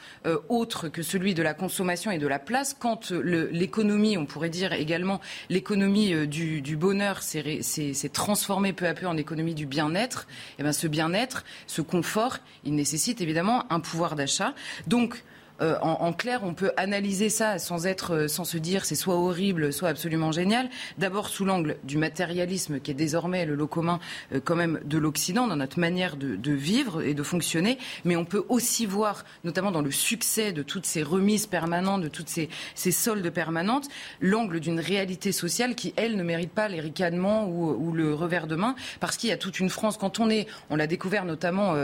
autre 0.48 0.88
que 0.88 1.02
celui 1.02 1.34
de 1.34 1.44
la 1.44 1.54
consommation 1.54 2.12
et 2.12 2.18
de 2.18 2.28
la 2.28 2.40
place. 2.40 2.76
Quand 2.78 3.12
l'économie, 3.12 4.18
on 4.18 4.26
pourrait 4.26 4.50
dire 4.50 4.74
également 4.74 5.20
l'économie 5.50 6.28
du, 6.28 6.78
bonheur 6.78 7.22
s'est 7.22 8.12
transformée 8.14 8.74
peu 8.74 8.88
à 8.88 8.94
peu 8.94 9.06
en 9.06 9.18
économie 9.18 9.54
du 9.54 9.66
bien-être, 9.66 10.28
eh 10.58 10.72
ce 10.72 10.88
bien-être, 10.88 11.44
ce 11.68 11.82
confort 11.82 12.40
il 12.70 12.76
nécessite 12.76 13.20
évidemment 13.20 13.66
un 13.72 13.80
pouvoir 13.80 14.16
d'achat. 14.16 14.54
Donc, 14.86 15.24
euh, 15.62 15.78
en, 15.82 16.14
clair, 16.14 16.42
on 16.44 16.54
peut 16.54 16.72
analyser 16.78 17.30
ça 17.30 17.60
sans 17.60 17.86
être, 17.86 18.14
euh, 18.14 18.28
sans 18.28 18.46
se 18.46 18.58
dire 18.58 18.86
c'est 18.86 18.96
soit 18.96 19.16
horrible, 19.16 19.74
soit 19.74 19.90
absolument 19.90 20.32
génial. 20.32 20.70
D'abord 20.98 21.28
sous 21.28 21.44
l'angle 21.44 21.78
du 21.84 21.98
matérialisme 21.98 22.80
qui 22.80 22.92
est 22.92 22.96
désormais 22.96 23.46
le 23.46 23.56
lot 23.56 23.68
commun 23.68 24.00
euh, 24.34 24.40
quand 24.44 24.56
même 24.56 24.80
de 24.86 24.98
l'Occident 24.98 25.48
dans 25.48 25.58
notre 25.58 25.80
manière 25.80 26.16
de, 26.16 26.52
vivre 26.52 27.02
et 27.02 27.14
de 27.14 27.24
fonctionner. 27.24 27.78
Mais 28.06 28.16
on 28.16 28.26
peut 28.26 28.46
aussi 28.50 28.86
voir, 28.86 29.26
notamment 29.44 29.72
dans 29.72 29.82
le 29.82 29.92
succès 29.92 30.52
de 30.52 30.64
toutes 30.64 30.86
ces 30.86 31.04
remises 31.04 31.46
permanentes, 31.46 32.02
de 32.02 32.08
toutes 32.08 32.30
ces, 32.30 32.50
soldes 32.92 33.30
permanentes, 33.30 33.88
l'angle 34.20 34.60
d'une 34.60 34.80
réalité 34.80 35.32
sociale 35.32 35.76
qui, 35.76 35.94
elle, 35.96 36.16
ne 36.16 36.24
mérite 36.24 36.52
pas 36.52 36.68
les 36.68 36.80
ricanements 36.80 37.48
ou, 37.48 37.92
le 37.92 38.14
revers 38.14 38.48
de 38.48 38.56
main, 38.56 38.76
parce 39.00 39.18
qu'il 39.18 39.30
y 39.30 39.34
a 39.34 39.38
toute 39.38 39.60
une 39.60 39.70
France. 39.70 39.98
Quand 39.98 40.20
on 40.20 40.30
est, 40.30 40.48
on 40.70 40.76
l'a 40.76 40.88
découvert 40.88 41.26
notamment 41.26 41.76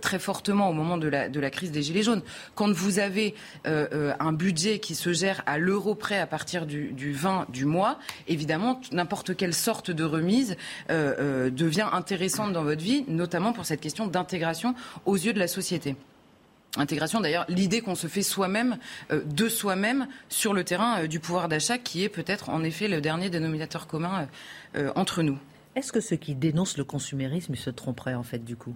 très 0.00 0.18
fortement 0.18 0.68
au 0.68 0.72
moment 0.72 0.98
de 0.98 1.08
la 1.08 1.50
crise 1.50 1.70
des 1.70 1.82
Gilets 1.82 2.02
jaunes, 2.02 2.22
quand 2.54 2.72
vous 2.72 2.98
avez 2.98 3.17
avez 3.18 3.34
un 3.64 4.32
budget 4.32 4.78
qui 4.78 4.94
se 4.94 5.12
gère 5.12 5.42
à 5.46 5.58
l'euro 5.58 5.94
près 5.94 6.18
à 6.18 6.26
partir 6.26 6.66
du, 6.66 6.92
du 6.92 7.12
20 7.12 7.46
du 7.50 7.64
mois, 7.64 7.98
évidemment, 8.26 8.80
n'importe 8.92 9.36
quelle 9.36 9.54
sorte 9.54 9.90
de 9.90 10.04
remise 10.04 10.56
devient 10.88 11.88
intéressante 11.92 12.52
dans 12.52 12.64
votre 12.64 12.82
vie, 12.82 13.04
notamment 13.08 13.52
pour 13.52 13.66
cette 13.66 13.80
question 13.80 14.06
d'intégration 14.06 14.74
aux 15.06 15.16
yeux 15.16 15.32
de 15.32 15.38
la 15.38 15.48
société. 15.48 15.96
Intégration, 16.76 17.20
d'ailleurs, 17.20 17.46
l'idée 17.48 17.80
qu'on 17.80 17.94
se 17.94 18.06
fait 18.06 18.22
soi-même, 18.22 18.78
euh, 19.10 19.22
de 19.24 19.48
soi-même, 19.48 20.06
sur 20.28 20.52
le 20.52 20.64
terrain 20.64 21.02
euh, 21.02 21.06
du 21.06 21.18
pouvoir 21.18 21.48
d'achat, 21.48 21.78
qui 21.78 22.04
est 22.04 22.08
peut-être 22.08 22.50
en 22.50 22.62
effet 22.62 22.88
le 22.88 23.00
dernier 23.00 23.30
dénominateur 23.30 23.86
commun 23.86 24.28
euh, 24.76 24.92
entre 24.94 25.22
nous. 25.22 25.38
Est-ce 25.74 25.92
que 25.92 26.00
ceux 26.00 26.16
qui 26.16 26.34
dénoncent 26.34 26.76
le 26.76 26.84
consumérisme 26.84 27.54
se 27.54 27.70
tromperaient 27.70 28.14
en 28.14 28.22
fait 28.22 28.44
du 28.44 28.56
coup? 28.56 28.74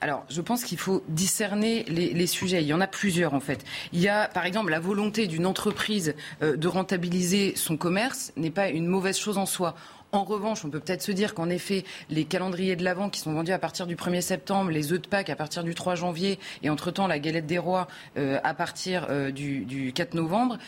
Alors, 0.00 0.24
je 0.28 0.40
pense 0.40 0.64
qu'il 0.64 0.78
faut 0.78 1.02
discerner 1.08 1.84
les, 1.84 2.26
sujets. 2.26 2.62
Il 2.62 2.66
y 2.66 2.74
en 2.74 2.80
a 2.80 2.86
plusieurs, 2.86 3.34
en 3.34 3.40
fait. 3.40 3.64
Il 3.92 4.00
y 4.00 4.08
a, 4.08 4.28
par 4.28 4.46
exemple, 4.46 4.70
la 4.70 4.80
volonté 4.80 5.26
d'une 5.26 5.46
entreprise 5.46 6.14
de 6.40 6.68
rentabiliser 6.68 7.54
son 7.56 7.76
commerce 7.76 8.32
n'est 8.36 8.50
pas 8.50 8.68
une 8.68 8.86
mauvaise 8.86 9.18
chose 9.18 9.38
en 9.38 9.46
soi. 9.46 9.74
En 10.14 10.22
revanche, 10.22 10.64
on 10.64 10.70
peut 10.70 10.78
peut-être 10.78 11.02
se 11.02 11.10
dire 11.10 11.34
qu'en 11.34 11.50
effet, 11.50 11.82
les 12.08 12.24
calendriers 12.24 12.76
de 12.76 12.84
l'Avent 12.84 13.10
qui 13.10 13.18
sont 13.18 13.32
vendus 13.32 13.50
à 13.50 13.58
partir 13.58 13.88
du 13.88 13.96
1er 13.96 14.20
septembre, 14.20 14.70
les 14.70 14.92
œufs 14.92 15.02
de 15.02 15.08
Pâques 15.08 15.28
à 15.28 15.34
partir 15.34 15.64
du 15.64 15.74
3 15.74 15.96
janvier 15.96 16.38
et 16.62 16.70
entre-temps 16.70 17.08
la 17.08 17.18
galette 17.18 17.46
des 17.46 17.58
rois 17.58 17.88
euh, 18.16 18.38
à 18.44 18.54
partir 18.54 19.08
euh, 19.10 19.32
du, 19.32 19.92
4 19.92 20.14
novembre, 20.14 20.58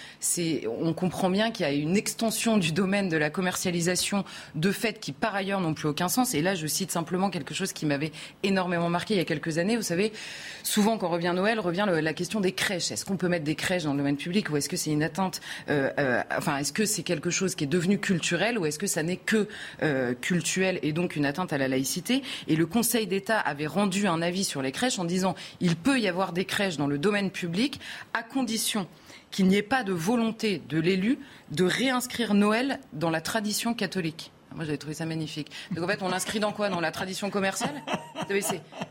on 0.80 0.92
comprend 0.94 1.30
bien 1.30 1.52
qu'il 1.52 1.64
y 1.64 1.68
a 1.68 1.72
une 1.72 1.96
extension 1.96 2.56
du 2.56 2.72
domaine 2.72 3.08
de 3.08 3.16
la 3.16 3.30
commercialisation 3.30 4.24
de 4.56 4.72
fêtes 4.72 4.98
qui 4.98 5.12
par 5.12 5.36
ailleurs 5.36 5.60
n'ont 5.60 5.74
plus 5.74 5.86
aucun 5.86 6.08
sens. 6.08 6.34
Et 6.34 6.42
là, 6.42 6.56
je 6.56 6.66
cite 6.66 6.90
simplement 6.90 7.30
quelque 7.30 7.54
chose 7.54 7.72
qui 7.72 7.86
m'avait 7.86 8.10
énormément 8.42 8.88
marqué 8.88 9.14
il 9.14 9.18
y 9.18 9.20
a 9.20 9.24
quelques 9.24 9.58
années. 9.58 9.76
Vous 9.76 9.82
savez, 9.82 10.12
souvent 10.64 10.98
quand 10.98 11.08
revient 11.08 11.32
Noël, 11.36 11.60
revient 11.60 11.86
la 11.88 12.14
question 12.14 12.40
des 12.40 12.50
crèches. 12.50 12.90
Est-ce 12.90 13.04
qu'on 13.04 13.16
peut 13.16 13.28
mettre 13.28 13.44
des 13.44 13.54
crèches 13.54 13.84
dans 13.84 13.92
le 13.92 13.98
domaine 13.98 14.16
public 14.16 14.50
ou 14.50 14.56
est-ce 14.56 14.68
que 14.68 14.76
c'est 14.76 14.90
une 14.90 15.04
atteinte, 15.04 15.40
euh, 15.70 16.22
enfin, 16.36 16.56
est-ce 16.58 16.72
que 16.72 16.84
c'est 16.84 17.04
quelque 17.04 17.30
chose 17.30 17.54
qui 17.54 17.62
est 17.62 17.68
devenu 17.68 18.00
culturel 18.00 18.58
ou 18.58 18.66
est-ce 18.66 18.80
que 18.80 18.88
ça 18.88 19.04
n'est 19.04 19.16
que 19.16 19.35
euh, 19.82 20.14
cultuelle 20.14 20.78
et 20.82 20.92
donc 20.92 21.16
une 21.16 21.26
atteinte 21.26 21.52
à 21.52 21.58
la 21.58 21.68
laïcité. 21.68 22.22
Et 22.48 22.56
le 22.56 22.66
Conseil 22.66 23.06
d'État 23.06 23.38
avait 23.38 23.66
rendu 23.66 24.06
un 24.06 24.22
avis 24.22 24.44
sur 24.44 24.62
les 24.62 24.72
crèches 24.72 24.98
en 24.98 25.04
disant 25.04 25.34
il 25.60 25.76
peut 25.76 25.98
y 25.98 26.08
avoir 26.08 26.32
des 26.32 26.44
crèches 26.44 26.76
dans 26.76 26.86
le 26.86 26.98
domaine 26.98 27.30
public 27.30 27.80
à 28.14 28.22
condition 28.22 28.86
qu'il 29.30 29.46
n'y 29.46 29.56
ait 29.56 29.62
pas 29.62 29.84
de 29.84 29.92
volonté 29.92 30.62
de 30.68 30.78
l'élu 30.78 31.18
de 31.50 31.64
réinscrire 31.64 32.34
Noël 32.34 32.80
dans 32.92 33.10
la 33.10 33.20
tradition 33.20 33.74
catholique. 33.74 34.32
Moi, 34.56 34.64
j'avais 34.64 34.78
trouvé 34.78 34.94
ça 34.94 35.04
magnifique. 35.04 35.52
Donc, 35.70 35.84
en 35.84 35.86
fait, 35.86 36.00
on 36.00 36.08
l'inscrit 36.08 36.40
dans 36.40 36.50
quoi? 36.50 36.70
Dans 36.70 36.80
la 36.80 36.90
tradition 36.90 37.28
commerciale? 37.28 37.74
Enfin, 38.16 38.32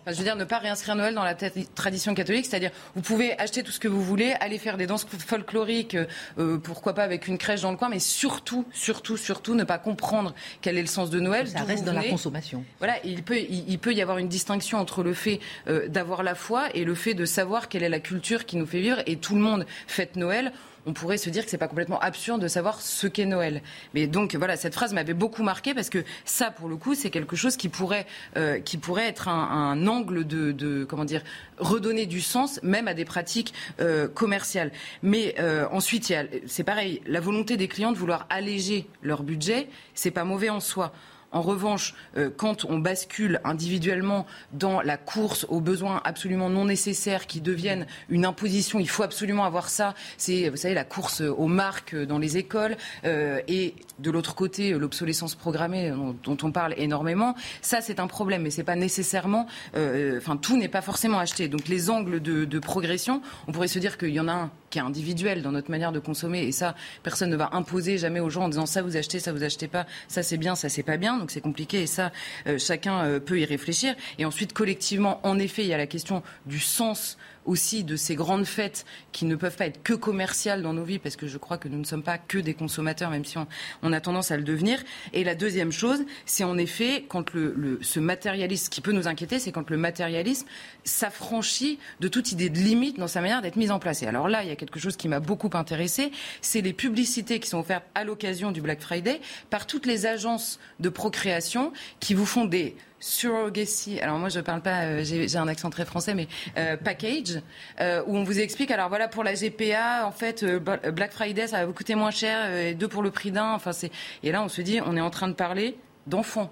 Je 0.08 0.14
veux 0.14 0.24
dire, 0.24 0.36
ne 0.36 0.44
pas 0.44 0.60
réinscrire 0.60 0.96
Noël 0.96 1.16
dans 1.16 1.24
la 1.24 1.34
tradition 1.34 2.14
catholique, 2.14 2.46
c'est-à-dire, 2.46 2.70
vous 2.96 3.02
pouvez 3.02 3.38
acheter 3.40 3.64
tout 3.64 3.72
ce 3.72 3.80
que 3.80 3.88
vous 3.88 4.04
voulez, 4.04 4.34
aller 4.40 4.60
faire 4.60 4.78
des 4.78 4.86
danses 4.86 5.06
folkloriques, 5.06 5.98
euh, 6.38 6.58
pourquoi 6.60 6.94
pas 6.94 7.04
avec 7.04 7.28
une 7.28 7.40
crèche 7.40 7.62
dans 7.62 7.72
le 7.72 7.78
coin, 7.78 7.90
mais 7.90 8.00
surtout, 8.00 8.66
surtout, 8.72 9.18
surtout, 9.18 9.56
ne 9.56 9.64
pas 9.64 9.80
comprendre 9.80 10.36
quel 10.62 10.78
est 10.78 10.82
le 10.82 10.88
sens 10.88 11.10
de 11.10 11.20
Noël. 11.20 11.48
Ça 11.48 11.64
reste 11.64 11.84
dans 11.84 11.94
la 11.94 12.04
consommation. 12.04 12.64
Voilà, 12.78 12.96
il 13.04 13.24
peut, 13.24 13.40
il, 13.40 13.80
peut 13.80 13.94
y 13.94 14.04
avoir 14.04 14.20
une 14.20 14.30
distinction 14.30 14.78
entre 14.78 15.02
le 15.02 15.14
fait 15.14 15.40
euh, 15.68 15.88
d'avoir 15.88 16.22
la 16.22 16.36
foi 16.36 16.68
et 16.76 16.86
le 16.86 16.94
fait 16.94 17.16
de 17.16 17.26
savoir 17.26 17.70
quelle 17.70 17.84
est 17.84 17.90
la 17.90 18.00
culture 18.00 18.46
qui 18.46 18.56
nous 18.58 18.68
fait 18.68 18.82
vivre. 18.82 19.02
Et 19.08 19.18
tout 19.18 19.34
le 19.34 19.42
monde 19.42 19.66
fête 19.88 20.16
Noël 20.16 20.54
on 20.86 20.94
pourrait 20.94 21.18
se 21.18 21.30
dire 21.30 21.44
que 21.44 21.52
c'est 21.52 21.58
pas 21.58 21.68
complètement 21.68 22.00
absurde 22.00 22.42
de 22.42 22.48
savoir 22.48 22.82
ce 22.82 23.08
qu'est 23.08 23.26
Noël. 23.26 23.62
Mais 23.94 24.08
donc 24.08 24.36
voilà, 24.36 24.58
cette 24.58 24.74
phrase 24.74 24.94
m'avait 24.94 25.14
beaucoup 25.14 25.44
marqué 25.44 25.74
parce 25.74 25.90
que 25.90 26.04
ça, 26.26 26.52
pour 26.52 26.70
le 26.70 26.78
coup, 26.78 26.96
c'est 26.96 27.10
quelque 27.10 27.36
chose 27.36 27.58
qui 27.58 27.70
pourrait, 27.70 28.06
euh, 28.38 28.60
qui 28.60 28.78
pourrait 28.78 29.08
être 29.08 29.28
un, 29.28 29.88
angle 29.88 30.26
de, 30.26 30.86
comment 30.88 31.06
dire, 31.06 31.22
redonner 31.58 32.06
du 32.06 32.22
sens 32.22 32.60
même 32.64 32.88
à 32.88 32.94
des 32.94 33.06
pratiques 33.06 33.54
euh, 33.80 34.08
commerciales. 34.08 34.72
Mais 35.04 35.36
euh, 35.40 35.68
ensuite, 35.72 36.14
c'est 36.48 36.64
pareil, 36.64 37.02
la 37.08 37.20
volonté 37.20 37.58
des 37.58 37.68
clients 37.68 37.92
de 37.92 37.98
vouloir 37.98 38.26
alléger 38.30 38.88
leur 39.02 39.24
budget, 39.24 39.68
c'est 39.94 40.12
pas 40.12 40.24
mauvais 40.24 40.50
en 40.50 40.60
soi. 40.60 40.94
En 41.36 41.42
revanche, 41.42 41.94
euh, 42.16 42.30
quand 42.36 42.64
on 42.64 42.80
bascule 42.80 43.42
individuellement 43.44 44.26
dans 44.54 44.82
la 44.82 44.96
course 44.96 45.46
aux 45.50 45.60
besoins 45.60 46.00
absolument 46.06 46.50
non 46.50 46.64
nécessaires 46.64 47.28
qui 47.28 47.42
deviennent 47.42 47.88
une 48.08 48.24
imposition, 48.24 48.80
il 48.80 48.88
faut 48.88 49.04
absolument 49.04 49.44
avoir 49.44 49.68
ça. 49.68 49.96
C'est, 50.18 50.48
vous 50.48 50.56
savez, 50.56 50.74
la 50.74 50.86
course 50.86 51.20
aux 51.20 51.48
marques 51.48 51.94
dans 51.94 52.20
les 52.20 52.38
écoles 52.38 52.78
euh, 53.04 53.42
et 53.50 53.76
de 54.00 54.12
l'autre 54.12 54.34
côté, 54.34 54.72
l'obsolescence 54.72 55.36
programmée 55.36 55.94
dont, 56.24 56.38
on 56.42 56.52
parle 56.54 56.74
énormément. 56.78 57.36
Ça, 57.62 57.82
c'est 57.82 58.00
un 58.00 58.08
problème, 58.08 58.44
mais 58.44 58.50
c'est 58.50 58.64
pas 58.64 58.76
nécessairement. 58.76 59.46
Euh, 59.76 60.18
enfin, 60.18 60.38
tout 60.38 60.58
n'est 60.58 60.70
pas 60.70 60.82
forcément 60.82 61.20
acheté. 61.20 61.50
Donc, 61.50 61.68
les 61.68 61.90
angles 61.90 62.22
de, 62.22 62.60
progression, 62.60 63.22
on 63.48 63.52
pourrait 63.52 63.68
se 63.68 63.80
dire 63.80 63.98
qu'il 63.98 64.10
y 64.10 64.20
en 64.22 64.30
a 64.30 64.34
un 64.34 64.52
qui 64.70 64.80
est 64.80 64.82
individuel 64.82 65.42
dans 65.42 65.52
notre 65.52 65.72
manière 65.72 65.92
de 65.92 66.00
consommer. 66.00 66.44
Et 66.44 66.52
ça, 66.52 66.76
personne 67.04 67.30
ne 67.30 67.36
va 67.36 67.50
imposer 67.54 67.98
jamais 67.98 68.20
aux 68.20 68.30
gens 68.30 68.44
en 68.44 68.50
disant 68.50 68.66
ça 68.66 68.82
vous 68.82 68.98
achetez, 68.98 69.20
ça 69.20 69.32
vous 69.32 69.44
achetez 69.44 69.68
pas, 69.68 69.86
ça 70.08 70.24
c'est 70.24 70.38
bien, 70.38 70.56
ça 70.56 70.68
c'est 70.68 70.84
pas 70.84 70.98
bien. 70.98 71.25
C'est 71.32 71.42
compliqué 71.42 71.82
et 71.82 71.88
ça, 71.88 72.12
euh, 72.48 72.58
chacun 72.58 73.04
euh, 73.06 73.20
peut 73.20 73.40
y 73.40 73.46
réfléchir. 73.46 73.96
Et 74.18 74.26
ensuite, 74.26 74.54
collectivement, 74.54 75.20
en 75.24 75.40
effet, 75.40 75.64
il 75.64 75.68
y 75.68 75.74
a 75.74 75.78
la 75.78 75.88
question 75.88 76.24
du 76.46 76.60
sens 76.60 77.18
aussi 77.46 77.84
de 77.84 77.96
ces 77.96 78.16
grandes 78.16 78.46
fêtes 78.46 78.86
qui 79.12 79.26
ne 79.26 79.36
peuvent 79.36 79.56
pas 79.56 79.68
être 79.68 79.82
que 79.84 79.94
commerciales 79.94 80.62
dans 80.62 80.74
nos 80.74 80.84
vies, 80.84 81.00
parce 81.00 81.16
que 81.16 81.28
je 81.28 81.38
crois 81.38 81.58
que 81.58 81.68
nous 81.68 81.78
ne 81.78 81.84
sommes 81.84 82.04
pas 82.04 82.18
que 82.18 82.38
des 82.38 82.54
consommateurs, 82.54 83.10
même 83.10 83.26
si 83.26 83.38
on, 83.38 83.94
a 83.94 84.02
tendance 84.02 84.32
à 84.32 84.38
le 84.38 84.44
devenir. 84.44 84.84
Et 85.14 85.24
la 85.24 85.36
deuxième 85.36 85.72
chose, 85.72 86.04
c'est 86.26 86.44
en 86.44 86.58
effet 86.58 87.06
quand 87.08 87.34
le, 87.34 87.80
ce 87.82 88.00
matérialisme, 88.00 88.66
ce 88.66 88.70
qui 88.70 88.82
peut 88.82 88.92
nous 88.92 89.08
inquiéter, 89.08 89.40
c'est 89.40 89.52
quand 89.52 89.70
le 89.70 89.78
matérialisme 89.78 90.48
s'affranchit 90.84 91.80
de 92.00 92.08
toute 92.08 92.32
idée 92.32 92.50
de 92.50 92.60
limite 92.60 93.00
dans 93.00 93.08
sa 93.08 93.22
manière 93.22 93.42
d'être 93.42 93.56
mise 93.56 93.72
en 93.72 93.80
place. 93.80 94.04
Et 94.04 94.08
alors 94.08 94.28
là, 94.28 94.44
il 94.44 94.50
y 94.50 94.52
a 94.52 94.56
quelque 94.56 94.80
chose 94.80 94.98
qui 94.98 95.08
m'a 95.08 95.20
beaucoup 95.20 95.50
intéressé, 95.54 96.12
c'est 96.42 96.62
les 96.62 96.74
publicités 96.74 97.40
qui 97.40 97.50
sont 97.50 97.60
offertes 97.60 97.86
à 97.96 98.04
l'occasion 98.04 98.52
du 98.52 98.62
Black 98.62 98.82
Friday 98.82 99.22
par 99.50 99.68
toutes 99.68 99.86
les 99.86 100.06
agences 100.06 100.60
de 100.80 100.90
procréation 100.90 101.72
qui 102.00 102.14
vous 102.14 102.26
font 102.26 102.46
des 102.46 102.76
surrogacy. 103.00 104.00
Alors 104.00 104.18
moi 104.18 104.30
je 104.30 104.40
parle 104.40 104.62
pas, 104.62 104.84
euh, 104.84 105.04
j'ai 105.04 105.38
un 105.38 105.48
accent 105.48 105.70
très 105.70 105.86
français, 105.86 106.14
mais 106.14 106.28
euh, 106.58 106.78
package 106.78 107.42
euh, 107.80 108.04
où 108.08 108.18
on 108.18 108.24
vous 108.24 108.40
explique. 108.40 108.72
Alors 108.72 108.90
voilà 108.90 109.08
pour 109.08 109.24
la 109.24 109.34
GPA, 109.34 110.06
en 110.06 110.12
fait 110.12 110.46
Black 110.46 111.12
Friday 111.12 111.48
ça 111.48 111.60
va 111.60 111.66
vous 111.66 111.74
coûter 111.74 111.96
moins 111.96 112.12
cher, 112.12 112.54
et 112.56 112.74
deux 112.74 112.88
pour 112.88 113.04
le 113.04 113.12
prix 113.12 113.32
d'un. 113.32 113.54
Enfin 113.54 113.74
c'est 113.74 113.92
et 114.24 114.32
là 114.32 114.42
on 114.42 114.50
se 114.50 114.62
dit 114.62 114.80
on 114.86 114.96
est 114.98 115.02
en 115.02 115.10
train 115.10 115.28
de 115.28 115.34
parler 115.34 115.78
d'enfants. 116.08 116.52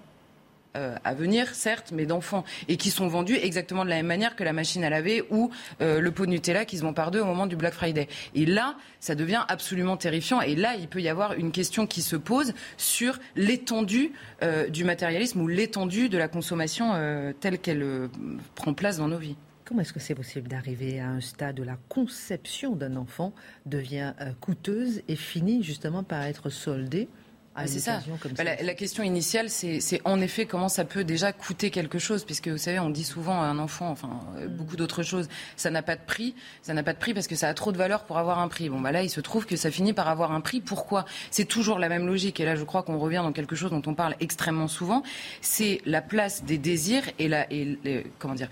Euh, 0.76 0.96
à 1.04 1.14
venir, 1.14 1.54
certes, 1.54 1.92
mais 1.94 2.08
d'enfants, 2.08 2.44
et 2.68 2.78
qui 2.78 2.90
sont 2.90 3.08
vendus 3.08 3.36
exactement 3.36 3.84
de 3.84 3.90
la 3.90 3.98
même 3.98 4.08
manière 4.08 4.36
que 4.36 4.44
la 4.44 4.54
machine 4.54 4.84
à 4.84 4.90
laver 4.90 5.24
ou 5.30 5.52
euh, 5.82 6.00
le 6.02 6.12
pot 6.12 6.26
de 6.26 6.32
Nutella 6.32 6.66
qui 6.66 6.78
se 6.78 6.82
vend 6.82 6.94
par 6.94 7.12
deux 7.12 7.20
au 7.20 7.26
moment 7.26 7.46
du 7.46 7.56
Black 7.56 7.74
Friday. 7.74 8.08
Et 8.34 8.48
là, 8.48 8.76
ça 9.00 9.14
devient 9.14 9.44
absolument 9.50 9.98
terrifiant. 9.98 10.42
Et 10.42 10.56
là, 10.56 10.74
il 10.76 10.88
peut 10.88 11.00
y 11.00 11.10
avoir 11.10 11.34
une 11.34 11.52
question 11.52 11.86
qui 11.86 12.02
se 12.02 12.16
pose 12.16 12.54
sur 12.78 13.20
l'étendue 13.36 14.14
euh, 14.42 14.68
du 14.68 14.84
matérialisme 14.84 15.42
ou 15.42 15.48
l'étendue 15.48 16.10
de 16.10 16.18
la 16.18 16.28
consommation 16.28 16.94
telle 17.40 17.60
qu'elle 17.60 18.10
prend 18.56 18.74
place 18.74 18.98
dans 18.98 19.08
nos 19.08 19.18
vies. 19.20 19.36
Comment 19.66 19.82
est-ce 19.82 19.94
que 19.94 20.00
c'est 20.00 20.16
possible 20.16 20.48
d'arriver 20.48 21.00
à 21.00 21.08
un 21.08 21.22
stade 21.22 21.60
où 21.60 21.64
la 21.64 21.78
conception 21.88 22.76
d'un 22.76 22.96
enfant 22.96 23.34
devient 23.68 24.14
coûteuse 24.40 25.04
et 25.08 25.16
finit 25.16 25.62
justement 25.62 26.04
par 26.04 26.24
être 26.24 26.50
soldée 26.50 27.08
ah, 27.56 27.68
c'est 27.68 27.80
ça. 27.80 28.02
Bah, 28.36 28.44
la, 28.44 28.74
question 28.74 29.04
initiale, 29.04 29.50
c'est 29.50 30.02
en 30.06 30.20
effet 30.22 30.46
comment 30.46 30.70
ça 30.70 30.86
peut 30.86 31.04
déjà 31.04 31.32
coûter 31.32 31.70
quelque 31.70 32.00
chose, 32.00 32.24
puisque 32.24 32.48
vous 32.48 32.58
savez, 32.58 32.80
on 32.80 32.90
dit 32.90 33.04
souvent 33.04 33.42
à 33.42 33.46
un 33.46 33.60
enfant, 33.60 33.90
enfin 33.90 34.22
euh, 34.38 34.48
mm. 34.48 34.56
beaucoup 34.56 34.76
d'autres 34.76 35.04
choses, 35.04 35.30
ça 35.56 35.70
n'a 35.70 35.84
pas 35.84 35.96
de 35.96 36.02
prix, 36.02 36.34
ça 36.64 36.74
n'a 36.74 36.82
pas 36.82 36.94
de 36.94 36.98
prix 36.98 37.14
parce 37.14 37.28
que 37.28 37.36
ça 37.36 37.48
a 37.48 37.54
trop 37.54 37.72
de 37.72 37.78
valeur 37.78 38.06
pour 38.06 38.18
avoir 38.18 38.40
un 38.40 38.48
prix. 38.48 38.70
Bon, 38.70 38.82
bah 38.82 38.92
là, 38.92 39.04
il 39.04 39.10
se 39.10 39.22
trouve 39.22 39.46
que 39.46 39.56
ça 39.56 39.70
finit 39.70 39.94
par 39.94 40.08
avoir 40.08 40.32
un 40.32 40.42
prix. 40.42 40.62
Pourquoi? 40.62 41.06
C'est 41.30 41.46
toujours 41.46 41.78
la 41.78 41.90
même 41.90 42.08
logique. 42.08 42.40
Et 42.40 42.46
là, 42.46 42.56
je 42.56 42.64
crois 42.64 42.82
qu'on 42.82 42.98
revient 42.98 43.22
dans 43.24 43.34
quelque 43.34 43.56
chose 43.56 43.70
dont 43.70 43.84
on 43.86 43.94
parle 43.94 44.16
extrêmement 44.20 44.68
souvent. 44.68 45.04
C'est 45.42 45.82
la 45.86 46.02
place 46.02 46.44
des 46.44 46.58
désirs 46.58 47.04
et 47.20 47.28
la, 47.28 47.52
et 47.52 47.78
comment 48.18 48.34
dire, 48.34 48.50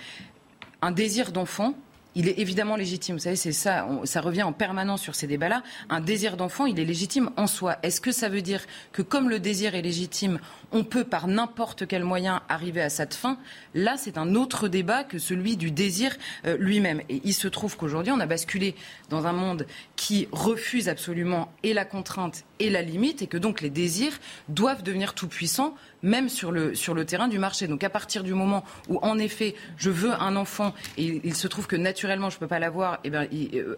un 0.84 0.92
désir 0.92 1.32
d'enfant 1.32 1.74
il 2.16 2.28
est 2.28 2.40
évidemment 2.40 2.76
légitime. 2.76 3.16
Vous 3.16 3.22
savez, 3.22 3.36
c'est 3.36 3.52
ça, 3.52 3.88
ça 4.04 4.22
revient 4.22 4.44
en 4.44 4.54
permanence 4.54 5.02
sur 5.02 5.16
ces 5.16 5.28
débats-là. 5.28 5.64
Un 5.90 6.02
désir 6.02 6.38
d'enfant, 6.38 6.66
il 6.66 6.80
est 6.80 6.86
légitime 6.86 7.32
en 7.38 7.48
soi. 7.48 7.78
Est-ce 7.84 8.02
que 8.02 8.12
ça 8.12 8.30
veut 8.30 8.42
dire 8.42 8.62
que 8.92 9.02
comme 9.02 9.30
le 9.30 9.40
désir 9.40 9.76
est 9.76 9.82
légitime, 9.82 10.40
on 10.72 10.84
peut 10.84 11.04
par 11.04 11.28
n'importe 11.28 11.88
quel 11.88 12.04
moyen 12.04 12.42
arriver 12.50 12.82
à 12.82 12.90
cette 12.90 13.14
fin? 13.14 13.38
Là, 13.74 13.96
c'est 13.98 14.18
un 14.18 14.36
autre 14.36 14.68
débat 14.68 15.04
que 15.04 15.20
celui 15.20 15.58
du 15.58 15.72
désir 15.72 16.16
euh, 16.46 16.58
lui-même. 16.58 17.02
Et 17.10 17.22
il 17.24 17.34
se 17.34 17.48
trouve 17.48 17.78
qu'aujourd'hui, 17.78 18.12
on 18.12 18.20
a 18.20 18.26
basculé 18.26 18.76
dans 19.10 19.26
un 19.26 19.34
monde 19.34 19.66
qui 19.96 20.28
refuse 20.32 20.90
absolument 20.90 21.52
et 21.64 21.74
la 21.74 21.86
contrainte 21.86 22.44
et 22.60 22.70
la 22.70 22.82
limite, 22.82 23.22
et 23.22 23.28
que 23.28 23.38
donc 23.38 23.62
les 23.62 23.70
désirs 23.70 24.20
doivent 24.50 24.84
devenir 24.84 25.14
tout 25.14 25.28
puissants 25.28 25.76
même 26.04 26.30
sur 26.30 26.52
le, 26.52 26.76
sur 26.76 26.94
le 26.94 27.06
terrain 27.06 27.28
du 27.28 27.40
marché. 27.40 27.68
Donc 27.68 27.84
à 27.84 27.90
partir 27.90 28.24
du 28.24 28.34
moment 28.34 28.64
où, 28.90 29.00
en 29.02 29.18
effet, 29.18 29.56
je 29.78 29.90
veux 29.90 30.12
un 30.12 30.36
enfant 30.36 30.74
et 30.98 31.22
il 31.24 31.36
se 31.36 31.48
trouve 31.48 31.68
que 31.68 31.76
naturellement 31.76 32.30
je 32.30 32.38
ne 32.38 32.40
peux 32.40 32.48
pas 32.48 32.60
l'avoir, 32.60 32.96
et 32.96 32.98
eh 33.06 33.10
ben, 33.10 33.28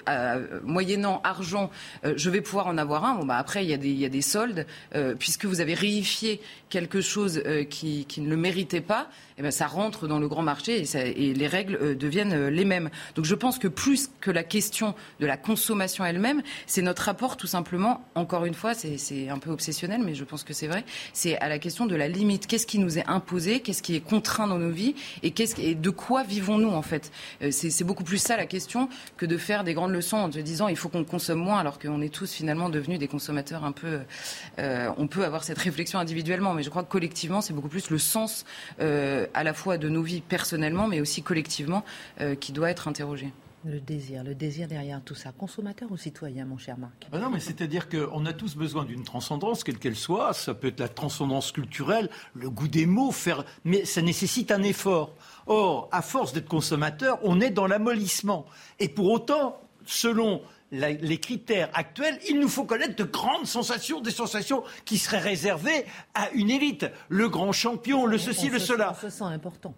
euh, 0.07 0.59
moyennant 0.63 1.21
argent, 1.23 1.69
euh, 2.05 2.13
je 2.15 2.29
vais 2.29 2.41
pouvoir 2.41 2.67
en 2.67 2.77
avoir 2.77 3.05
un. 3.05 3.15
Bon, 3.15 3.25
bah, 3.25 3.37
après, 3.37 3.63
il 3.63 3.69
y, 3.69 3.73
a 3.73 3.77
des, 3.77 3.89
il 3.89 3.99
y 3.99 4.05
a 4.05 4.09
des 4.09 4.21
soldes, 4.21 4.65
euh, 4.95 5.15
puisque 5.17 5.45
vous 5.45 5.61
avez 5.61 5.73
réifié 5.73 6.41
quelque 6.69 7.01
chose 7.01 7.43
qui, 7.69 8.05
qui, 8.05 8.21
ne 8.21 8.29
le 8.29 8.37
méritait 8.37 8.81
pas, 8.81 9.09
et 9.35 9.39
eh 9.39 9.41
ben, 9.43 9.51
ça 9.51 9.67
rentre 9.67 10.07
dans 10.07 10.19
le 10.19 10.27
grand 10.27 10.41
marché 10.41 10.83
et, 10.83 11.29
et 11.29 11.33
les 11.33 11.47
règles 11.47 11.97
deviennent 11.97 12.47
les 12.47 12.65
mêmes. 12.65 12.89
Donc 13.15 13.25
je 13.25 13.35
pense 13.35 13.59
que 13.59 13.67
plus 13.67 14.09
que 14.21 14.31
la 14.31 14.43
question 14.43 14.95
de 15.19 15.25
la 15.25 15.37
consommation 15.37 16.03
elle-même, 16.03 16.41
c'est 16.65 16.81
notre 16.81 17.03
rapport 17.03 17.37
tout 17.37 17.47
simplement, 17.47 18.03
encore 18.15 18.45
une 18.45 18.53
fois, 18.53 18.73
c'est 18.73 19.29
un 19.29 19.39
peu 19.39 19.51
obsessionnel, 19.51 20.01
mais 20.03 20.15
je 20.15 20.23
pense 20.23 20.43
que 20.43 20.53
c'est 20.53 20.67
vrai, 20.67 20.83
c'est 21.13 21.37
à 21.37 21.49
la 21.49 21.59
question 21.59 21.85
de 21.85 21.95
la 21.95 22.07
limite 22.13 22.47
Qu'est-ce 22.47 22.67
qui 22.67 22.79
nous 22.79 22.97
est 22.97 23.07
imposé 23.07 23.59
Qu'est-ce 23.59 23.81
qui 23.81 23.95
est 23.95 24.01
contraint 24.01 24.47
dans 24.47 24.57
nos 24.57 24.69
vies 24.69 24.95
Et, 25.21 25.31
de 25.75 25.89
quoi 25.89 26.23
vivons-nous 26.23 26.69
en 26.69 26.81
fait 26.81 27.11
euh, 27.41 27.49
c'est, 27.51 27.83
beaucoup 27.83 28.03
plus 28.03 28.17
ça 28.17 28.37
la 28.37 28.45
question 28.45 28.89
que 29.17 29.25
de 29.25 29.37
faire 29.37 29.63
des 29.63 29.73
grandes 29.73 29.91
leçons 29.91 30.17
en 30.17 30.29
te 30.29 30.39
disant 30.39 30.67
il 30.67 30.77
faut 30.77 30.89
qu'on 30.89 31.03
consomme 31.03 31.39
moins 31.39 31.59
alors 31.59 31.79
qu'on 31.79 32.01
est 32.01 32.13
tous 32.13 32.31
finalement 32.31 32.69
devenus 32.69 32.99
des 32.99 33.07
consommateurs 33.07 33.63
un 33.63 33.71
peu. 33.71 33.99
Euh, 34.59 34.89
on 34.97 35.07
peut 35.07 35.25
avoir 35.25 35.43
cette 35.43 35.57
réflexion 35.59 35.99
individuellement, 35.99 36.53
mais 36.53 36.63
je 36.63 36.69
crois 36.69 36.83
que 36.83 36.91
collectivement 36.91 37.41
c'est 37.41 37.53
beaucoup 37.53 37.69
plus 37.69 37.89
le 37.89 37.97
sens 37.97 38.45
euh, 38.79 39.27
à 39.33 39.43
la 39.43 39.53
fois 39.53 39.77
de 39.77 39.89
nos 39.89 40.03
vies 40.03 40.21
personnellement, 40.21 40.87
mais 40.87 41.01
aussi 41.01 41.21
collectivement 41.23 41.83
qui 42.39 42.51
doit 42.51 42.69
être 42.69 42.87
interrogé. 42.87 43.31
Le 43.65 43.79
désir, 43.79 44.25
le 44.25 44.35
désir 44.35 44.67
derrière 44.67 45.01
tout 45.01 45.15
ça, 45.15 45.31
consommateur 45.31 45.89
ou 45.89 45.95
citoyen, 45.95 46.43
mon 46.43 46.57
cher 46.57 46.77
Marc 46.77 47.07
ah 47.13 47.19
Non, 47.19 47.29
mais 47.29 47.39
c'est-à-dire 47.39 47.87
qu'on 47.87 48.25
a 48.25 48.33
tous 48.33 48.57
besoin 48.57 48.83
d'une 48.83 49.05
transcendance, 49.05 49.63
quelle 49.63 49.79
qu'elle 49.79 49.95
soit. 49.95 50.33
Ça 50.33 50.53
peut 50.53 50.67
être 50.67 50.81
la 50.81 50.89
transcendance 50.89 51.53
culturelle, 51.53 52.09
le 52.33 52.49
goût 52.49 52.67
des 52.67 52.85
mots, 52.85 53.11
faire... 53.11 53.45
mais 53.63 53.85
ça 53.85 54.01
nécessite 54.01 54.51
un 54.51 54.63
effort. 54.63 55.15
Or, 55.47 55.87
à 55.93 56.01
force 56.01 56.33
d'être 56.33 56.49
consommateur, 56.49 57.19
on 57.23 57.39
est 57.39 57.51
dans 57.51 57.65
l'amollissement. 57.65 58.45
Et 58.79 58.89
pour 58.89 59.09
autant, 59.09 59.61
selon 59.85 60.41
les 60.71 61.19
critères 61.19 61.69
actuels, 61.73 62.19
il 62.27 62.39
nous 62.39 62.49
faut 62.49 62.65
connaître 62.65 62.95
de 62.95 63.03
grandes 63.03 63.45
sensations, 63.45 64.01
des 64.01 64.11
sensations 64.11 64.63
qui 64.83 64.97
seraient 64.97 65.19
réservées 65.19 65.85
à 66.15 66.31
une 66.31 66.49
élite. 66.49 66.85
Le 67.07 67.29
grand 67.29 67.53
champion, 67.53 68.05
le 68.05 68.17
ceci, 68.17 68.49
le 68.49 68.59
cela. 68.59 68.93
On 68.97 69.01
se 69.01 69.09
sent 69.09 69.23
important. 69.23 69.73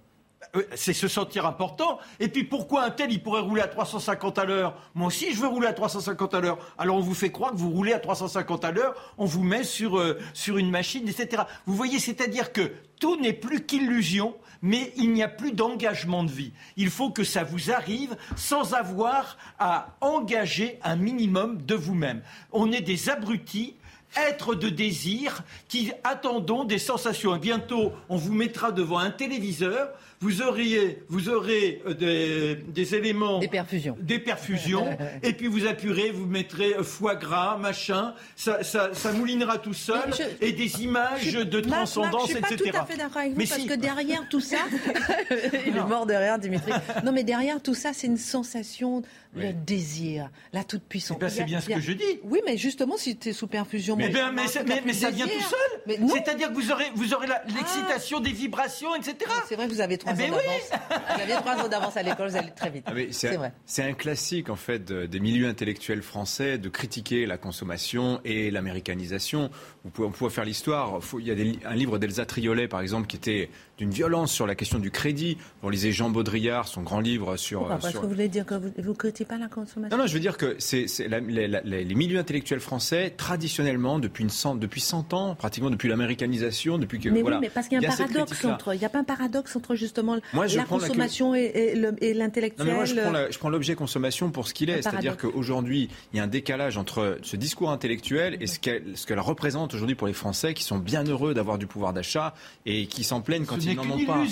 Euh, 0.56 0.64
c'est 0.76 0.94
se 0.94 1.08
sentir 1.08 1.46
important. 1.46 2.00
Et 2.20 2.28
puis 2.28 2.44
pourquoi 2.44 2.84
un 2.84 2.92
tel, 2.92 3.12
il 3.12 3.22
pourrait 3.22 3.42
rouler 3.42 3.62
à 3.62 3.68
350 3.68 4.40
à 4.40 4.46
l'heure? 4.46 4.78
Moi 4.94 5.08
aussi, 5.08 5.34
je 5.34 5.40
veux 5.40 5.48
rouler 5.48 5.68
à 5.68 5.74
350 5.74 6.34
à 6.34 6.40
l'heure. 6.40 6.58
Alors 6.78 6.98
on 6.98 7.02
vous 7.02 7.14
fait 7.14 7.32
croire 7.32 7.52
que 7.52 7.58
vous 7.58 7.70
roulez 7.70 7.94
à 7.94 8.00
350 8.00 8.66
à 8.66 8.72
l'heure, 8.72 9.14
on 9.18 9.26
vous 9.26 9.44
met 9.44 9.64
sur, 9.64 9.98
euh, 9.98 10.20
une 10.48 10.70
machine, 10.70 11.08
etc. 11.08 11.44
Vous 11.66 11.76
voyez, 11.76 12.00
c'est-à-dire 12.00 12.52
que 12.52 12.72
tout 13.00 13.20
n'est 13.20 13.34
plus 13.34 13.66
qu'illusion, 13.66 14.36
mais 14.62 14.94
il 14.96 15.12
n'y 15.12 15.24
a 15.24 15.28
plus 15.28 15.52
d'engagement 15.52 16.24
de 16.24 16.32
vie. 16.32 16.54
Il 16.78 16.90
faut 16.90 17.10
que 17.10 17.24
ça 17.24 17.44
vous 17.44 17.72
arrive 17.72 18.16
sans 18.36 18.74
avoir 18.74 19.38
à 19.60 19.96
engager 20.02 20.80
un 20.84 20.96
minimum 20.96 21.62
de 21.62 21.76
vous-même. 21.76 22.22
On 22.52 22.72
est 22.72 22.82
des 22.82 23.10
abrutis 23.10 23.76
être 24.16 24.56
de 24.56 24.70
désir 24.70 25.44
qui 25.68 25.92
attendons 26.04 26.64
des 26.64 26.80
sensations. 26.80 27.36
Et 27.36 27.40
bientôt, 27.40 27.92
on 28.10 28.18
vous 28.18 28.34
mettra 28.34 28.72
devant 28.72 28.98
un 28.98 29.12
téléviseur, 29.12 29.90
vous 30.26 30.42
auriez, 30.42 31.04
vous 31.08 31.30
aurez 31.30 31.84
euh, 31.86 32.56
des, 32.68 32.96
éléments. 32.96 33.38
Des 33.38 33.48
perfusions. 33.48 33.96
Des 34.00 34.18
perfusions. 34.18 34.98
et 35.24 35.34
puis 35.34 35.46
vous 35.46 35.68
appuierez, 35.68 36.10
vous 36.10 36.26
mettrez 36.26 36.74
euh, 36.74 36.84
foie 36.84 37.14
gras, 37.14 37.58
machin. 37.58 38.16
Ça, 38.36 38.64
ça, 38.64 38.90
moulinera 39.14 39.60
tout 39.60 39.76
seul. 39.76 40.10
et 40.42 40.52
des 40.52 40.82
images 40.82 41.34
de 41.34 41.60
transcendance, 41.60 42.32
etc. 42.32 42.44
Je 42.50 42.56
suis 42.56 42.72
pas 42.72 42.80
tout 42.80 42.84
à 42.84 42.86
fait 42.86 42.98
d'accord 42.98 43.18
avec 43.18 43.34
vous, 43.34 43.38
parce 43.38 43.66
que 43.66 43.76
derrière 43.76 44.28
tout 44.28 44.42
ça. 44.42 44.58
il 45.68 45.78
est 45.78 45.88
mort 45.88 46.08
de 46.08 46.14
rire, 46.14 46.40
Dimitri. 46.40 46.72
Non, 47.04 47.12
mais 47.12 47.24
derrière 47.24 47.62
tout 47.62 47.76
ça, 47.76 47.92
c'est 47.94 48.08
une 48.08 48.18
sensation 48.18 49.04
le 49.36 49.54
désir, 49.54 50.30
la 50.54 50.64
toute-puissance. 50.64 51.18
Eh 51.18 51.22
ben, 51.22 51.30
c'est 51.30 51.44
bien 51.44 51.62
ce 51.62 51.68
que 51.68 51.80
je 51.80 51.92
dis. 51.92 52.20
Oui, 52.24 52.40
mais 52.46 52.58
justement, 52.58 52.98
si 52.98 53.18
tu 53.18 53.30
es 53.30 53.34
sous 53.34 53.48
perfusion. 53.48 53.96
Mais, 53.96 54.10
ben, 54.10 54.32
mais, 54.32 54.48
ça 54.48 54.64
vient 54.64 55.28
tout 55.28 55.42
seul. 55.42 55.98
C'est-à-dire 56.10 56.50
que 56.50 56.54
vous 56.54 56.72
aurez, 56.72 56.92
vous 56.96 57.14
aurez 57.14 57.28
ah. 57.30 57.44
l'excitation 57.48 58.20
des 58.20 58.32
vibrations, 58.32 58.96
etc. 58.96 59.18
C'est 59.48 59.56
vrai 59.56 59.68
que 59.68 59.74
vous 59.74 59.82
avez 59.82 59.98
trois 59.98 60.14
ans 60.22 60.30
d'avance. 60.30 61.16
Vous 61.16 61.22
avez 61.22 61.34
trois 61.34 61.56
ans 61.56 61.68
d'avance 61.68 61.98
à 61.98 62.04
l'école, 62.04 62.30
vous 62.30 62.38
allez 62.38 62.52
très 62.52 62.70
vite. 62.70 62.84
Ah, 62.88 62.94
c'est 63.12 63.36
vrai. 63.36 63.54
C'est 63.66 63.84
un 63.84 63.94
classique, 63.94 64.50
en 64.50 64.56
fait, 64.56 64.92
des 64.92 65.20
milieux 65.20 65.48
intellectuels 65.48 66.02
français 66.02 66.58
de 66.58 66.70
critiquer 66.70 67.26
la 67.26 67.38
consommation 67.38 68.22
et 68.24 68.52
l'américanisation. 68.52 69.50
On 69.86 69.90
peut 69.90 70.30
faire 70.30 70.46
l'histoire. 70.46 71.00
Il 71.20 71.28
y 71.28 71.32
a 71.32 71.70
un 71.70 71.76
livre 71.76 71.98
d'Elsa 71.98 72.26
Triolet, 72.26 72.68
par 72.68 72.82
exemple, 72.82 73.08
qui 73.08 73.16
était 73.16 73.50
d'une 73.78 73.92
violence 73.92 74.32
sur 74.32 74.48
la 74.48 74.56
question 74.56 74.80
du 74.80 74.92
crédit. 74.92 75.38
Vous 75.62 75.70
lisez 75.70 75.92
Jean 75.92 76.10
Baudrillard, 76.10 76.68
son 76.68 76.82
grand 76.82 77.00
livre 77.00 77.38
sur. 77.38 77.68
Parce 77.68 77.92
que 77.92 77.98
vous 77.98 78.08
voulez 78.08 78.30
dire 78.30 78.46
que 78.46 78.56
vous 78.56 78.72
ne 78.78 78.94
critiquez 78.94 79.26
pas 79.26 79.38
la 79.38 79.48
consommation 79.48 79.96
Non, 79.96 80.04
non, 80.04 80.08
je 80.08 80.14
veux 80.14 80.20
dire 80.20 80.38
que 80.38 80.56
c'est 80.60 80.86
les, 81.08 81.96
milieux 81.96 82.20
intellectuels 82.20 82.60
français, 82.60 83.14
traditionnellement, 83.16 84.00
depuis, 84.00 84.24
une 84.24 84.60
depuis 84.60 84.82
100 84.82 85.14
ans, 85.14 85.36
pratiquement 85.36 85.70
depuis 85.70 85.90
l'américanisation, 85.90 86.78
depuis 86.78 87.00
que. 87.00 87.10
Mais 87.10 87.22
oui, 87.22 87.34
mais 87.40 87.50
parce 87.50 87.68
qu'il 87.68 87.82
y 87.82 87.86
a 87.86 87.92
un 87.92 87.96
paradoxe 87.96 88.46
entre. 88.46 88.74
Il 88.74 88.80
n'y 88.80 88.86
a 88.86 88.90
pas 88.90 89.00
un 89.00 89.04
paradoxe 89.04 89.56
entre 89.56 89.76
justement 89.76 89.95
la 90.02 90.64
consommation 90.64 91.36
et, 91.36 91.76
l'intellectuel. 92.14 92.74
moi, 92.74 92.86
je 92.86 93.38
prends 93.38 93.50
l'objet 93.50 93.76
consommation 93.76 94.32
pour 94.32 94.48
ce 94.48 94.54
qu'il 94.54 94.70
est. 94.70 94.82
C'est-à-dire 94.82 95.18
qu'aujourd'hui, 95.18 95.90
il 96.14 96.18
y 96.18 96.20
a 96.20 96.24
un 96.24 96.28
décalage 96.28 96.78
entre 96.78 97.18
ce 97.22 97.36
discours 97.36 97.72
intellectuel 97.72 98.38
et 98.40 98.48
ce 98.48 98.60
qu'elle 98.60 99.20
représente 99.20 99.74
aujourd'hui 99.74 99.96
pour 99.96 100.08
les 100.08 100.14
Français 100.14 100.54
qui 100.54 100.64
sont 100.64 100.78
bien 100.78 101.04
heureux 101.04 101.34
d'avoir 101.34 101.58
du 101.58 101.68
pouvoir 101.68 101.94
d'achat 101.94 102.34
et 102.66 102.88
qui 102.88 103.04
s'en 103.04 103.22
plaignent 103.22 103.46
quand 103.46 103.64
ils 103.64 103.76
n'en 103.76 103.90
ont 103.90 104.06
pas. 104.06 104.24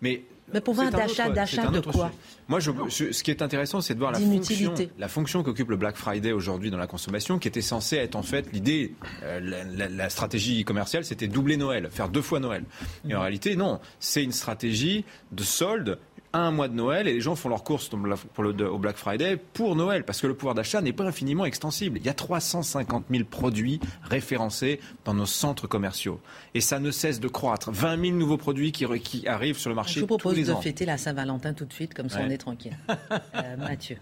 Mais 0.00 0.22
mais 0.52 0.60
pouvoir 0.60 0.90
d'achat, 0.90 1.30
d'achat 1.30 1.66
de 1.66 1.80
quoi 1.80 2.10
Moi, 2.48 2.60
je, 2.60 2.70
ce 2.88 3.22
qui 3.22 3.30
est 3.30 3.42
intéressant, 3.42 3.80
c'est 3.80 3.94
de 3.94 3.98
voir 3.98 4.12
la 4.12 4.18
fonction, 4.18 4.74
la 4.98 5.08
fonction 5.08 5.42
qu'occupe 5.42 5.70
le 5.70 5.76
Black 5.76 5.96
Friday 5.96 6.32
aujourd'hui 6.32 6.70
dans 6.70 6.78
la 6.78 6.86
consommation, 6.86 7.38
qui 7.38 7.48
était 7.48 7.60
censée 7.60 7.96
être 7.96 8.16
en 8.16 8.22
fait 8.22 8.52
l'idée, 8.52 8.94
euh, 9.22 9.40
la, 9.40 9.88
la, 9.88 10.10
stratégie 10.10 10.64
commerciale, 10.64 11.04
c'était 11.04 11.28
doubler 11.28 11.56
Noël, 11.56 11.88
faire 11.90 12.08
deux 12.08 12.22
fois 12.22 12.40
Noël. 12.40 12.64
Et 13.08 13.14
en 13.14 13.20
réalité, 13.20 13.56
non, 13.56 13.80
c'est 14.00 14.24
une 14.24 14.32
stratégie 14.32 15.04
de 15.32 15.42
solde 15.42 15.98
un 16.32 16.50
mois 16.50 16.68
de 16.68 16.74
Noël 16.74 17.08
et 17.08 17.14
les 17.14 17.20
gens 17.20 17.36
font 17.36 17.48
leurs 17.48 17.64
courses 17.64 17.88
pour 18.34 18.42
le, 18.42 18.70
au 18.70 18.78
Black 18.78 18.96
Friday 18.96 19.36
pour 19.36 19.76
Noël 19.76 20.04
parce 20.04 20.20
que 20.20 20.26
le 20.26 20.34
pouvoir 20.34 20.54
d'achat 20.54 20.80
n'est 20.80 20.92
pas 20.92 21.04
infiniment 21.04 21.44
extensible. 21.44 21.98
Il 21.98 22.06
y 22.06 22.08
a 22.08 22.14
350 22.14 23.04
000 23.10 23.24
produits 23.24 23.80
référencés 24.02 24.80
dans 25.04 25.14
nos 25.14 25.26
centres 25.26 25.66
commerciaux 25.66 26.20
et 26.54 26.60
ça 26.60 26.78
ne 26.78 26.90
cesse 26.90 27.20
de 27.20 27.28
croître. 27.28 27.70
20 27.70 28.00
000 28.00 28.16
nouveaux 28.16 28.36
produits 28.36 28.72
qui, 28.72 28.86
qui 29.00 29.26
arrivent 29.26 29.58
sur 29.58 29.70
le 29.70 29.76
marché. 29.76 29.96
Je 29.96 30.00
vous 30.00 30.06
propose 30.06 30.36
de 30.36 30.54
fêter 30.54 30.84
la 30.84 30.98
Saint-Valentin 30.98 31.54
tout 31.54 31.64
de 31.64 31.72
suite, 31.72 31.94
comme 31.94 32.08
ça 32.08 32.20
on 32.26 32.30
est 32.30 32.38
tranquille. 32.38 32.76
Euh, 33.34 33.56
Mathieu 33.56 33.98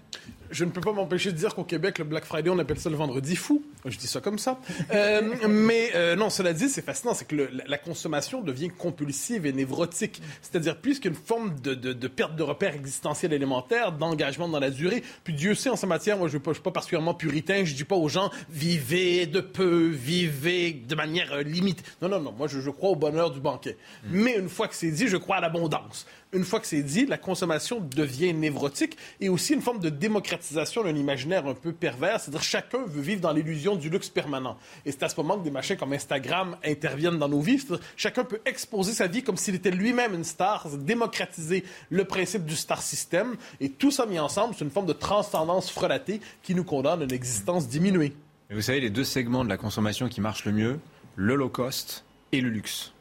je 0.51 0.65
ne 0.65 0.71
peux 0.71 0.81
pas 0.81 0.93
m'empêcher 0.93 1.33
de 1.33 1.37
dire 1.37 1.55
qu'au 1.55 1.65
Québec, 1.65 1.99
le 1.99 2.05
Black 2.05 2.25
Friday, 2.25 2.51
on 2.51 2.59
appelle 2.59 2.79
ça 2.79 2.91
le 2.91 2.97
vendredi 2.97 3.37
fou. 3.37 3.63
Je 3.85 3.97
dis 3.99 4.07
ça 4.07 4.21
comme 4.21 4.39
ça. 4.39 4.59
Euh, 4.93 5.23
mais 5.49 5.91
euh, 5.95 6.17
non, 6.17 6.31
cela 6.31 6.53
dit, 6.53 6.69
c'est 6.69 6.85
fascinant, 6.85 7.15
c'est 7.15 7.27
que 7.27 7.49
la 7.67 7.79
consommation 7.79 8.41
devient 8.41 8.69
compulsive 8.69 9.47
et 9.47 9.53
névrotique. 9.53 10.21
C'est-à-dire 10.43 10.77
plus 10.79 11.01
qu'une 11.01 11.15
forme 11.15 11.59
de, 11.61 11.75
de, 11.75 12.09
perte 12.09 12.37
de 12.37 12.43
repère 12.43 12.75
existentiel 12.75 13.33
élémentaire, 13.33 13.93
d'engagement 13.93 14.49
dans 14.49 14.61
la 14.61 14.71
durée. 14.71 15.03
Puis 15.25 15.35
Dieu 15.35 15.55
sait, 15.55 15.71
en 15.71 15.77
sa 15.77 15.87
matière, 15.87 16.19
moi, 16.19 16.29
je 16.29 16.39
ne 16.39 16.53
suis 16.53 16.63
pas 16.63 16.71
particulièrement 16.71 17.15
puritain. 17.15 17.65
Je 17.65 17.75
dis 17.75 17.85
pas 17.85 17.97
aux 17.97 18.09
gens, 18.09 18.31
vivez 18.51 19.27
de 19.27 19.41
peu, 19.41 19.89
vivez 19.89 20.73
de 20.73 20.95
manière 20.95 21.33
euh, 21.33 21.43
limite. 21.43 21.83
Non, 22.03 22.09
non, 22.09 22.21
non. 22.21 22.33
Moi, 22.33 22.49
je, 22.49 22.61
je, 22.61 22.71
crois 22.71 22.91
au 22.91 22.97
bonheur 22.97 23.31
du 23.31 23.41
banquet. 23.41 23.77
Mm. 24.05 24.09
Mais 24.11 24.37
une 24.37 24.49
fois 24.49 24.69
que 24.69 24.75
c'est 24.75 24.91
dit, 24.91 25.09
je 25.09 25.17
crois 25.17 25.37
à 25.37 25.41
l'abondance 25.41 26.07
une 26.33 26.45
fois 26.45 26.61
que 26.61 26.67
c'est 26.67 26.83
dit, 26.83 27.07
la 27.07 27.19
consommation 27.19 27.81
devient 27.81 28.33
névrotique 28.35 28.97
et 29.21 29.29
aussi 29.29 29.55
une 29.55 29.63
forme 29.63 29.79
de 29.79 29.89
démocratisation 30.37 30.85
d'un 30.85 30.95
imaginaire 30.95 31.47
un 31.47 31.55
peu 31.55 31.73
pervers. 31.73 32.21
C'est-à-dire 32.21 32.43
chacun 32.43 32.85
veut 32.87 33.01
vivre 33.01 33.21
dans 33.21 33.33
l'illusion 33.33 33.77
du 33.77 33.89
luxe 33.91 34.09
permanent. 34.09 34.57
Et 34.85 34.93
c'est 34.93 35.03
à 35.03 35.09
ce 35.09 35.17
moment 35.17 35.39
que 35.39 35.45
des 35.45 35.51
machins 35.51 35.77
comme 35.77 35.93
Instagram 35.93 36.57
interviennent 36.65 37.19
dans 37.19 37.29
nos 37.29 37.41
vies. 37.41 37.65
Chacun 37.97 38.25
peut 38.25 38.41
exposer 38.45 38.93
sa 38.93 39.07
vie 39.07 39.23
comme 39.23 39.37
s'il 39.37 39.55
était 39.55 39.71
lui-même 39.71 40.15
une 40.15 40.25
star, 40.25 40.69
démocratiser 40.77 41.65
le 41.91 42.05
principe 42.05 42.45
du 42.45 42.57
star 42.57 42.83
system. 42.83 43.37
Et 43.61 43.71
tout 43.71 43.91
ça 43.91 44.07
mis 44.07 44.19
ensemble, 44.19 44.55
c'est 44.57 44.65
une 44.65 44.71
forme 44.71 44.87
de 44.87 44.93
transcendance 44.93 45.71
frelatée 45.71 46.21
qui 46.43 46.55
nous 46.55 46.65
condamne 46.65 47.01
à 47.01 47.05
une 47.05 47.13
existence 47.13 47.69
diminuée. 47.69 48.15
Et 48.51 48.55
vous 48.55 48.63
savez, 48.63 48.81
les 48.81 48.91
deux 48.91 49.05
segments 49.05 49.45
de 49.45 49.49
la 49.49 49.57
consommation 49.57 50.09
qui 50.09 50.21
marchent 50.21 50.45
le 50.45 50.53
mieux, 50.53 50.79
le 51.17 51.35
low 51.35 51.49
cost 51.49 52.05
et 52.33 52.41
le 52.41 52.49
luxe. 52.49 52.93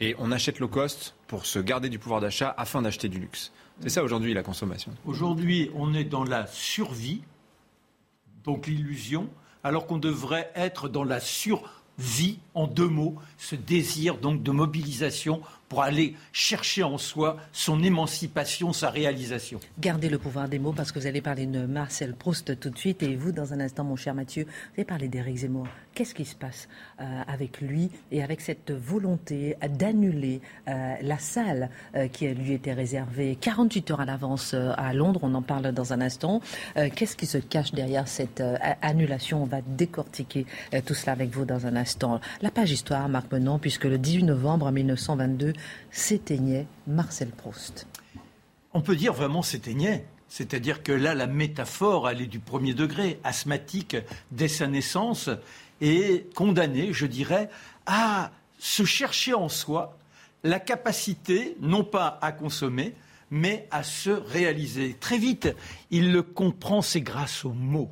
Et 0.00 0.14
on 0.18 0.32
achète 0.32 0.58
low 0.58 0.68
cost 0.68 1.14
pour 1.26 1.44
se 1.44 1.58
garder 1.58 1.90
du 1.90 1.98
pouvoir 1.98 2.20
d'achat 2.20 2.54
afin 2.56 2.80
d'acheter 2.80 3.08
du 3.08 3.18
luxe. 3.18 3.52
C'est 3.82 3.90
ça 3.90 4.02
aujourd'hui 4.02 4.34
la 4.34 4.42
consommation. 4.42 4.92
Aujourd'hui, 5.04 5.70
on 5.74 5.94
est 5.94 6.04
dans 6.04 6.24
la 6.24 6.46
survie, 6.46 7.22
donc 8.44 8.66
l'illusion, 8.66 9.28
alors 9.62 9.86
qu'on 9.86 9.98
devrait 9.98 10.50
être 10.54 10.88
dans 10.88 11.04
la 11.04 11.20
survie, 11.20 12.38
en 12.54 12.66
deux 12.66 12.88
mots, 12.88 13.16
ce 13.38 13.54
désir 13.54 14.18
donc 14.18 14.42
de 14.42 14.50
mobilisation 14.50 15.40
pour 15.68 15.82
aller 15.82 16.14
chercher 16.32 16.82
en 16.82 16.98
soi 16.98 17.36
son 17.52 17.82
émancipation, 17.82 18.72
sa 18.72 18.90
réalisation. 18.90 19.60
Gardez 19.78 20.08
le 20.08 20.18
pouvoir 20.18 20.48
des 20.48 20.58
mots 20.58 20.72
parce 20.72 20.92
que 20.92 20.98
vous 20.98 21.06
allez 21.06 21.20
parler 21.22 21.46
de 21.46 21.66
Marcel 21.66 22.14
Proust 22.14 22.58
tout 22.58 22.70
de 22.70 22.78
suite 22.78 23.02
et 23.02 23.16
vous, 23.16 23.32
dans 23.32 23.52
un 23.52 23.60
instant, 23.60 23.84
mon 23.84 23.96
cher 23.96 24.14
Mathieu, 24.14 24.44
vous 24.44 24.74
allez 24.76 24.84
parler 24.84 25.08
d'Éric 25.08 25.36
Zemmour. 25.38 25.66
Qu'est-ce 25.96 26.14
qui 26.14 26.26
se 26.26 26.34
passe 26.34 26.68
euh, 27.00 27.22
avec 27.26 27.62
lui 27.62 27.90
et 28.12 28.22
avec 28.22 28.42
cette 28.42 28.70
volonté 28.70 29.56
d'annuler 29.66 30.42
euh, 30.68 30.94
la 31.00 31.18
salle 31.18 31.70
euh, 31.94 32.06
qui 32.08 32.28
lui 32.28 32.52
était 32.52 32.74
réservée 32.74 33.38
48 33.40 33.90
heures 33.92 34.00
à 34.00 34.04
l'avance 34.04 34.52
à 34.52 34.92
Londres? 34.92 35.20
On 35.22 35.34
en 35.34 35.40
parle 35.40 35.72
dans 35.72 35.94
un 35.94 36.02
instant. 36.02 36.42
Qu'est-ce 36.74 37.16
qui 37.16 37.24
se 37.24 37.38
cache 37.38 37.72
derrière 37.72 38.08
cette 38.08 38.42
annulation? 38.82 39.42
On 39.42 39.46
va 39.46 39.62
décortiquer 39.62 40.44
tout 40.84 40.92
cela 40.92 41.12
avec 41.12 41.30
vous 41.30 41.46
dans 41.46 41.66
un 41.66 41.76
instant. 41.76 42.20
La 42.42 42.50
page 42.50 42.72
histoire 42.72 43.08
marque 43.08 43.32
maintenant 43.32 43.58
puisque 43.58 43.84
le 43.84 43.96
18 43.96 44.24
novembre 44.24 44.70
1922 44.70 45.54
s'éteignait 45.90 46.66
Marcel 46.86 47.28
Proust. 47.28 47.86
On 48.74 48.82
peut 48.82 48.96
dire 48.96 49.14
vraiment 49.14 49.40
s'éteignait. 49.40 50.04
C'est-à-dire 50.28 50.82
que 50.82 50.92
là, 50.92 51.14
la 51.14 51.26
métaphore, 51.26 52.08
elle 52.08 52.20
est 52.20 52.26
du 52.26 52.40
premier 52.40 52.74
degré, 52.74 53.20
asthmatique 53.22 53.96
dès 54.32 54.48
sa 54.48 54.66
naissance, 54.66 55.30
et 55.80 56.26
condamné, 56.34 56.92
je 56.92 57.06
dirais, 57.06 57.50
à 57.86 58.30
se 58.58 58.84
chercher 58.84 59.34
en 59.34 59.48
soi 59.48 59.98
la 60.42 60.60
capacité, 60.60 61.56
non 61.60 61.84
pas 61.84 62.18
à 62.22 62.32
consommer, 62.32 62.94
mais 63.30 63.66
à 63.70 63.82
se 63.82 64.10
réaliser. 64.10 64.96
Très 65.00 65.18
vite, 65.18 65.48
il 65.90 66.12
le 66.12 66.22
comprend, 66.22 66.82
c'est 66.82 67.00
grâce 67.00 67.44
aux 67.44 67.52
mots. 67.52 67.90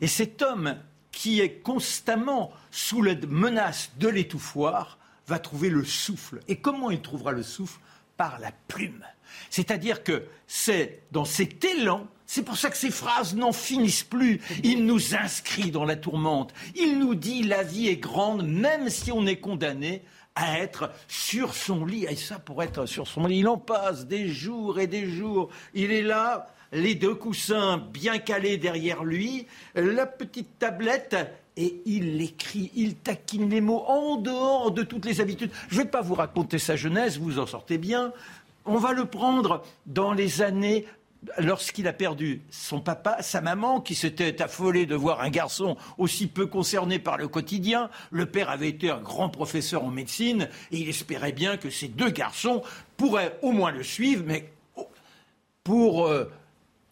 Et 0.00 0.06
cet 0.06 0.42
homme 0.42 0.76
qui 1.10 1.40
est 1.40 1.60
constamment 1.60 2.52
sous 2.70 3.02
la 3.02 3.14
menace 3.14 3.90
de 3.98 4.08
l'étouffoir 4.08 4.98
va 5.26 5.38
trouver 5.38 5.70
le 5.70 5.84
souffle. 5.84 6.40
Et 6.46 6.56
comment 6.56 6.90
il 6.90 7.00
trouvera 7.00 7.32
le 7.32 7.42
souffle? 7.42 7.80
Par 8.16 8.38
la 8.38 8.52
plume. 8.68 9.04
C'est-à-dire 9.50 10.02
que 10.02 10.24
c'est 10.46 11.02
dans 11.12 11.24
cet 11.24 11.64
élan, 11.64 12.06
c'est 12.26 12.42
pour 12.42 12.56
ça 12.56 12.70
que 12.70 12.76
ces 12.76 12.90
phrases 12.90 13.34
n'en 13.34 13.52
finissent 13.52 14.04
plus. 14.04 14.40
Il 14.64 14.84
nous 14.84 15.14
inscrit 15.14 15.70
dans 15.70 15.84
la 15.84 15.96
tourmente. 15.96 16.52
Il 16.74 16.98
nous 16.98 17.14
dit 17.14 17.42
la 17.44 17.62
vie 17.62 17.88
est 17.88 17.96
grande, 17.96 18.46
même 18.46 18.90
si 18.90 19.12
on 19.12 19.26
est 19.26 19.36
condamné 19.36 20.02
à 20.34 20.58
être 20.58 20.90
sur 21.08 21.54
son 21.54 21.84
lit. 21.84 22.04
Et 22.08 22.16
ça, 22.16 22.38
pour 22.38 22.62
être 22.62 22.86
sur 22.86 23.06
son 23.06 23.26
lit, 23.26 23.38
il 23.38 23.48
en 23.48 23.58
passe 23.58 24.06
des 24.06 24.28
jours 24.28 24.80
et 24.80 24.86
des 24.86 25.08
jours. 25.08 25.48
Il 25.72 25.92
est 25.92 26.02
là, 26.02 26.48
les 26.72 26.94
deux 26.94 27.14
coussins 27.14 27.78
bien 27.78 28.18
calés 28.18 28.58
derrière 28.58 29.04
lui, 29.04 29.46
la 29.74 30.06
petite 30.06 30.58
tablette, 30.58 31.16
et 31.56 31.80
il 31.86 32.20
écrit, 32.20 32.70
il 32.74 32.96
taquine 32.96 33.48
les 33.48 33.62
mots 33.62 33.84
en 33.86 34.16
dehors 34.16 34.72
de 34.72 34.82
toutes 34.82 35.06
les 35.06 35.22
habitudes. 35.22 35.50
Je 35.68 35.78
ne 35.78 35.84
vais 35.84 35.88
pas 35.88 36.02
vous 36.02 36.14
raconter 36.14 36.58
sa 36.58 36.76
jeunesse, 36.76 37.16
vous 37.16 37.38
en 37.38 37.46
sortez 37.46 37.78
bien. 37.78 38.12
On 38.66 38.78
va 38.78 38.92
le 38.92 39.04
prendre 39.04 39.62
dans 39.86 40.12
les 40.12 40.42
années 40.42 40.86
lorsqu'il 41.38 41.86
a 41.86 41.92
perdu 41.92 42.42
son 42.50 42.80
papa, 42.80 43.22
sa 43.22 43.40
maman, 43.40 43.80
qui 43.80 43.94
s'était 43.94 44.42
affolée 44.42 44.86
de 44.86 44.96
voir 44.96 45.20
un 45.20 45.30
garçon 45.30 45.76
aussi 45.98 46.26
peu 46.26 46.46
concerné 46.46 46.98
par 46.98 47.16
le 47.16 47.28
quotidien. 47.28 47.90
Le 48.10 48.26
père 48.26 48.50
avait 48.50 48.68
été 48.68 48.90
un 48.90 49.00
grand 49.00 49.28
professeur 49.28 49.84
en 49.84 49.90
médecine 49.90 50.48
et 50.72 50.78
il 50.78 50.88
espérait 50.88 51.32
bien 51.32 51.56
que 51.56 51.70
ces 51.70 51.86
deux 51.86 52.10
garçons 52.10 52.62
pourraient 52.96 53.38
au 53.42 53.52
moins 53.52 53.70
le 53.70 53.84
suivre, 53.84 54.24
mais 54.26 54.52
pour 55.62 56.06
euh, 56.06 56.30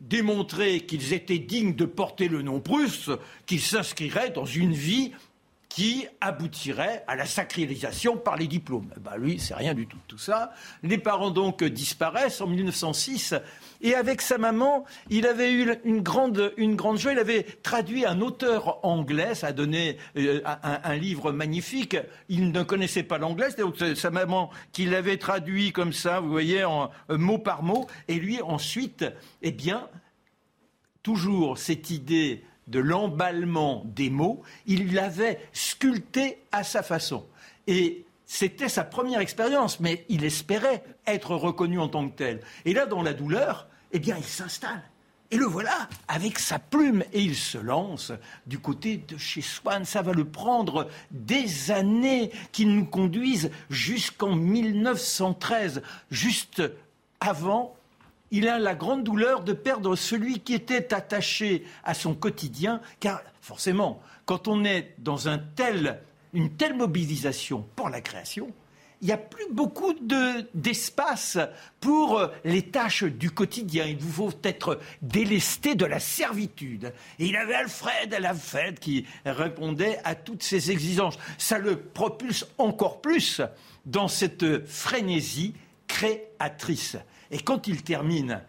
démontrer 0.00 0.80
qu'ils 0.80 1.12
étaient 1.12 1.38
dignes 1.38 1.74
de 1.74 1.86
porter 1.86 2.28
le 2.28 2.42
nom 2.42 2.60
Prusse, 2.60 3.10
qu'ils 3.46 3.60
s'inscriraient 3.60 4.30
dans 4.30 4.46
une 4.46 4.72
vie 4.72 5.12
qui 5.74 6.06
aboutirait 6.20 7.02
à 7.08 7.16
la 7.16 7.26
sacralisation 7.26 8.16
par 8.16 8.36
les 8.36 8.46
diplômes. 8.46 8.94
Ben 9.00 9.16
lui, 9.16 9.40
c'est 9.40 9.56
rien 9.56 9.74
du 9.74 9.88
tout 9.88 9.98
tout 10.06 10.18
ça. 10.18 10.52
Les 10.84 10.98
parents 10.98 11.32
donc 11.32 11.64
disparaissent 11.64 12.40
en 12.40 12.46
1906 12.46 13.34
et 13.80 13.96
avec 13.96 14.22
sa 14.22 14.38
maman, 14.38 14.84
il 15.10 15.26
avait 15.26 15.52
eu 15.52 15.74
une 15.82 16.00
grande, 16.00 16.52
une 16.58 16.76
grande 16.76 16.98
joie. 16.98 17.10
Il 17.10 17.18
avait 17.18 17.42
traduit 17.42 18.06
un 18.06 18.20
auteur 18.20 18.78
anglais, 18.86 19.34
ça 19.34 19.48
a 19.48 19.52
donné 19.52 19.96
euh, 20.16 20.42
un, 20.44 20.94
livre 20.94 21.32
magnifique. 21.32 21.96
Il 22.28 22.52
ne 22.52 22.62
connaissait 22.62 23.02
pas 23.02 23.18
l'anglais, 23.18 23.48
c'était 23.50 23.96
sa 23.96 24.10
maman 24.10 24.50
qui 24.70 24.84
l'avait 24.84 25.16
traduit 25.16 25.72
comme 25.72 25.92
ça, 25.92 26.20
vous 26.20 26.30
voyez, 26.30 26.62
en, 26.62 26.92
euh, 27.10 27.18
mot 27.18 27.38
par 27.38 27.64
mot. 27.64 27.88
Et 28.06 28.14
lui, 28.14 28.40
ensuite, 28.42 29.04
eh 29.42 29.50
bien, 29.50 29.88
toujours 31.02 31.58
cette 31.58 31.90
idée 31.90 32.44
de 32.66 32.78
l'emballement 32.78 33.82
des 33.86 34.10
mots, 34.10 34.42
il 34.66 34.94
l'avait 34.94 35.40
sculpté 35.52 36.38
à 36.52 36.64
sa 36.64 36.82
façon. 36.82 37.26
Et 37.66 38.04
c'était 38.26 38.68
sa 38.68 38.84
première 38.84 39.20
expérience, 39.20 39.80
mais 39.80 40.04
il 40.08 40.24
espérait 40.24 40.82
être 41.06 41.34
reconnu 41.34 41.78
en 41.78 41.88
tant 41.88 42.08
que 42.08 42.16
tel. 42.16 42.40
Et 42.64 42.72
là, 42.72 42.86
dans 42.86 43.02
la 43.02 43.12
douleur, 43.12 43.68
eh 43.92 43.98
bien, 43.98 44.16
il 44.16 44.24
s'installe. 44.24 44.82
Et 45.30 45.36
le 45.36 45.46
voilà 45.46 45.88
avec 46.06 46.38
sa 46.38 46.58
plume 46.58 47.02
et 47.12 47.20
il 47.20 47.34
se 47.34 47.58
lance 47.58 48.12
du 48.46 48.58
côté 48.58 48.98
de 48.98 49.16
chez 49.16 49.40
Swann. 49.40 49.84
Ça 49.84 50.02
va 50.02 50.12
le 50.12 50.24
prendre 50.24 50.88
des 51.10 51.70
années 51.70 52.30
qui 52.52 52.66
nous 52.66 52.84
conduisent 52.84 53.50
jusqu'en 53.70 54.36
1913, 54.36 55.82
juste 56.10 56.62
avant 57.20 57.74
il 58.30 58.48
a 58.48 58.58
la 58.58 58.74
grande 58.74 59.04
douleur 59.04 59.44
de 59.44 59.52
perdre 59.52 59.96
celui 59.96 60.40
qui 60.40 60.54
était 60.54 60.92
attaché 60.94 61.64
à 61.84 61.94
son 61.94 62.14
quotidien, 62.14 62.80
car 63.00 63.22
forcément, 63.40 64.02
quand 64.26 64.48
on 64.48 64.64
est 64.64 64.94
dans 64.98 65.28
une 65.28 65.42
telle 65.54 66.74
mobilisation 66.74 67.66
pour 67.76 67.90
la 67.90 68.00
création, 68.00 68.52
il 69.04 69.08
n'y 69.08 69.12
a 69.12 69.18
plus 69.18 69.44
beaucoup 69.50 69.92
d'espace 70.54 71.36
pour 71.78 72.18
euh, 72.18 72.28
les 72.42 72.62
tâches 72.62 73.04
du 73.04 73.30
quotidien. 73.30 73.84
Il 73.84 73.98
vous 73.98 74.30
faut 74.30 74.38
être 74.42 74.80
délesté 75.02 75.74
de 75.74 75.84
la 75.84 76.00
servitude. 76.00 76.94
Et 77.18 77.26
il 77.26 77.36
avait 77.36 77.54
Alfred, 77.54 78.14
Alfred 78.14 78.78
qui 78.78 79.04
répondait 79.26 79.98
à 80.04 80.14
toutes 80.14 80.42
ces 80.42 80.70
exigences. 80.70 81.18
Ça 81.36 81.58
le 81.58 81.78
propulse 81.78 82.46
encore 82.56 83.02
plus 83.02 83.42
dans 83.84 84.08
cette 84.08 84.66
frénésie 84.66 85.52
créatrice. 85.86 86.96
Et 87.30 87.38
quand 87.38 87.66
il 87.66 87.82
termine 87.82 88.40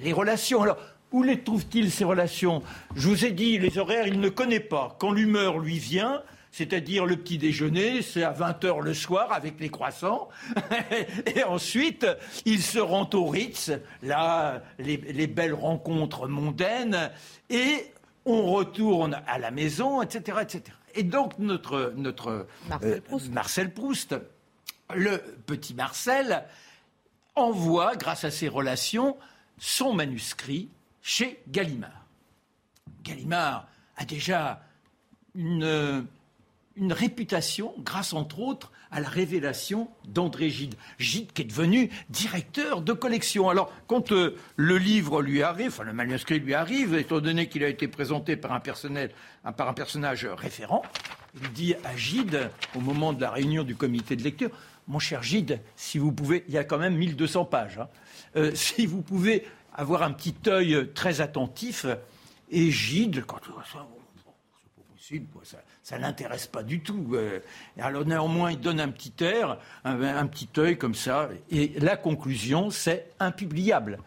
les 0.00 0.12
relations, 0.12 0.62
alors 0.62 0.78
où 1.12 1.22
les 1.22 1.40
trouve-t-il 1.40 1.90
ces 1.92 2.04
relations? 2.04 2.62
Je 2.96 3.08
vous 3.08 3.24
ai 3.24 3.30
dit, 3.30 3.58
les 3.58 3.78
horaires, 3.78 4.06
il 4.08 4.20
ne 4.20 4.28
connaît 4.28 4.60
pas. 4.60 4.96
Quand 4.98 5.12
l'humeur 5.12 5.58
lui 5.58 5.78
vient, 5.78 6.22
c'est-à-dire 6.50 7.04
le 7.04 7.16
petit 7.16 7.38
déjeuner, 7.38 8.02
c'est 8.02 8.22
à 8.22 8.32
20h 8.32 8.80
le 8.80 8.94
soir 8.94 9.32
avec 9.32 9.58
les 9.60 9.70
croissants. 9.70 10.28
et 11.34 11.42
ensuite, 11.44 12.06
il 12.44 12.62
se 12.62 12.78
rend 12.78 13.08
au 13.12 13.26
Ritz, 13.26 13.72
là, 14.02 14.62
les, 14.78 15.26
belles 15.26 15.54
rencontres 15.54 16.28
mondaines, 16.28 17.10
et 17.50 17.92
on 18.24 18.52
retourne 18.52 19.20
à 19.26 19.38
la 19.38 19.50
maison, 19.50 20.00
etc. 20.00 20.38
etc. 20.42 20.62
Et 20.94 21.02
donc, 21.02 21.38
notre, 21.38 21.92
notre 21.96 22.46
Marcel, 22.68 23.02
euh, 23.12 23.18
Marcel 23.32 23.74
Proust, 23.74 24.16
le 24.94 25.18
petit 25.46 25.74
Marcel, 25.74 26.44
envoie, 27.36 27.96
grâce 27.96 28.24
à 28.24 28.30
ses 28.30 28.48
relations, 28.48 29.16
son 29.58 29.92
manuscrit 29.92 30.68
chez 31.02 31.40
Gallimard. 31.48 32.06
Gallimard 33.02 33.68
a 33.96 34.04
déjà 34.04 34.62
une, 35.34 36.06
réputation 36.90 37.74
grâce, 37.78 38.12
entre 38.12 38.40
autres, 38.40 38.72
à 38.90 39.00
la 39.00 39.08
révélation 39.08 39.88
d'André 40.06 40.50
Gide. 40.50 40.74
Gide 40.98 41.32
qui 41.32 41.42
est 41.42 41.46
devenu 41.46 41.90
directeur 42.08 42.80
de 42.80 42.92
collection. 42.92 43.48
Alors, 43.48 43.72
quand 43.86 44.12
euh, 44.12 44.36
le 44.56 44.78
livre 44.78 45.22
lui 45.22 45.42
arrive, 45.42 45.68
enfin 45.68 45.84
le 45.84 45.92
manuscrit 45.92 46.38
lui 46.38 46.54
arrive, 46.54 46.94
étant 46.94 47.20
donné 47.20 47.48
qu'il 47.48 47.64
a 47.64 47.68
été 47.68 47.88
présenté 47.88 48.36
par 48.36 48.52
un 48.52 48.60
personnage 48.60 50.26
référent, 50.26 50.82
il 51.40 51.52
dit 51.52 51.74
à 51.84 51.96
Gide, 51.96 52.50
au 52.74 52.80
moment 52.80 53.12
de 53.12 53.20
la 53.20 53.30
réunion 53.30 53.64
du 53.64 53.74
comité 53.74 54.14
de 54.16 54.22
lecture, 54.22 54.50
mon 54.88 54.98
cher 54.98 55.22
Gide, 55.22 55.60
si 55.76 55.98
vous 55.98 56.12
pouvez, 56.12 56.44
il 56.48 56.54
y 56.54 56.58
a 56.58 56.64
quand 56.64 56.78
même 56.78 56.96
1200 56.96 57.44
pages, 57.46 57.78
hein. 57.78 57.88
euh, 58.36 58.52
si 58.54 58.86
vous 58.86 59.02
pouvez 59.02 59.46
avoir 59.72 60.02
un 60.02 60.12
petit 60.12 60.34
œil 60.46 60.90
très 60.94 61.20
attentif, 61.20 61.86
et 62.50 62.70
Gide, 62.70 63.24
quand 63.24 63.40
ça, 63.44 63.86
c'est 64.16 64.24
pas 64.24 64.82
possible, 64.92 65.26
ça, 65.82 65.96
ne 65.96 66.02
l'intéresse 66.02 66.46
pas 66.46 66.62
du 66.62 66.80
tout. 66.80 67.10
Euh. 67.14 67.40
alors 67.80 68.04
néanmoins, 68.04 68.52
il 68.52 68.60
donne 68.60 68.80
un 68.80 68.90
petit 68.90 69.24
air, 69.24 69.58
un, 69.84 70.26
petit 70.26 70.48
œil 70.58 70.78
comme 70.78 70.94
ça, 70.94 71.28
et 71.50 71.72
la 71.80 71.96
conclusion, 71.96 72.70
c'est 72.70 73.10
impubliable. 73.18 73.98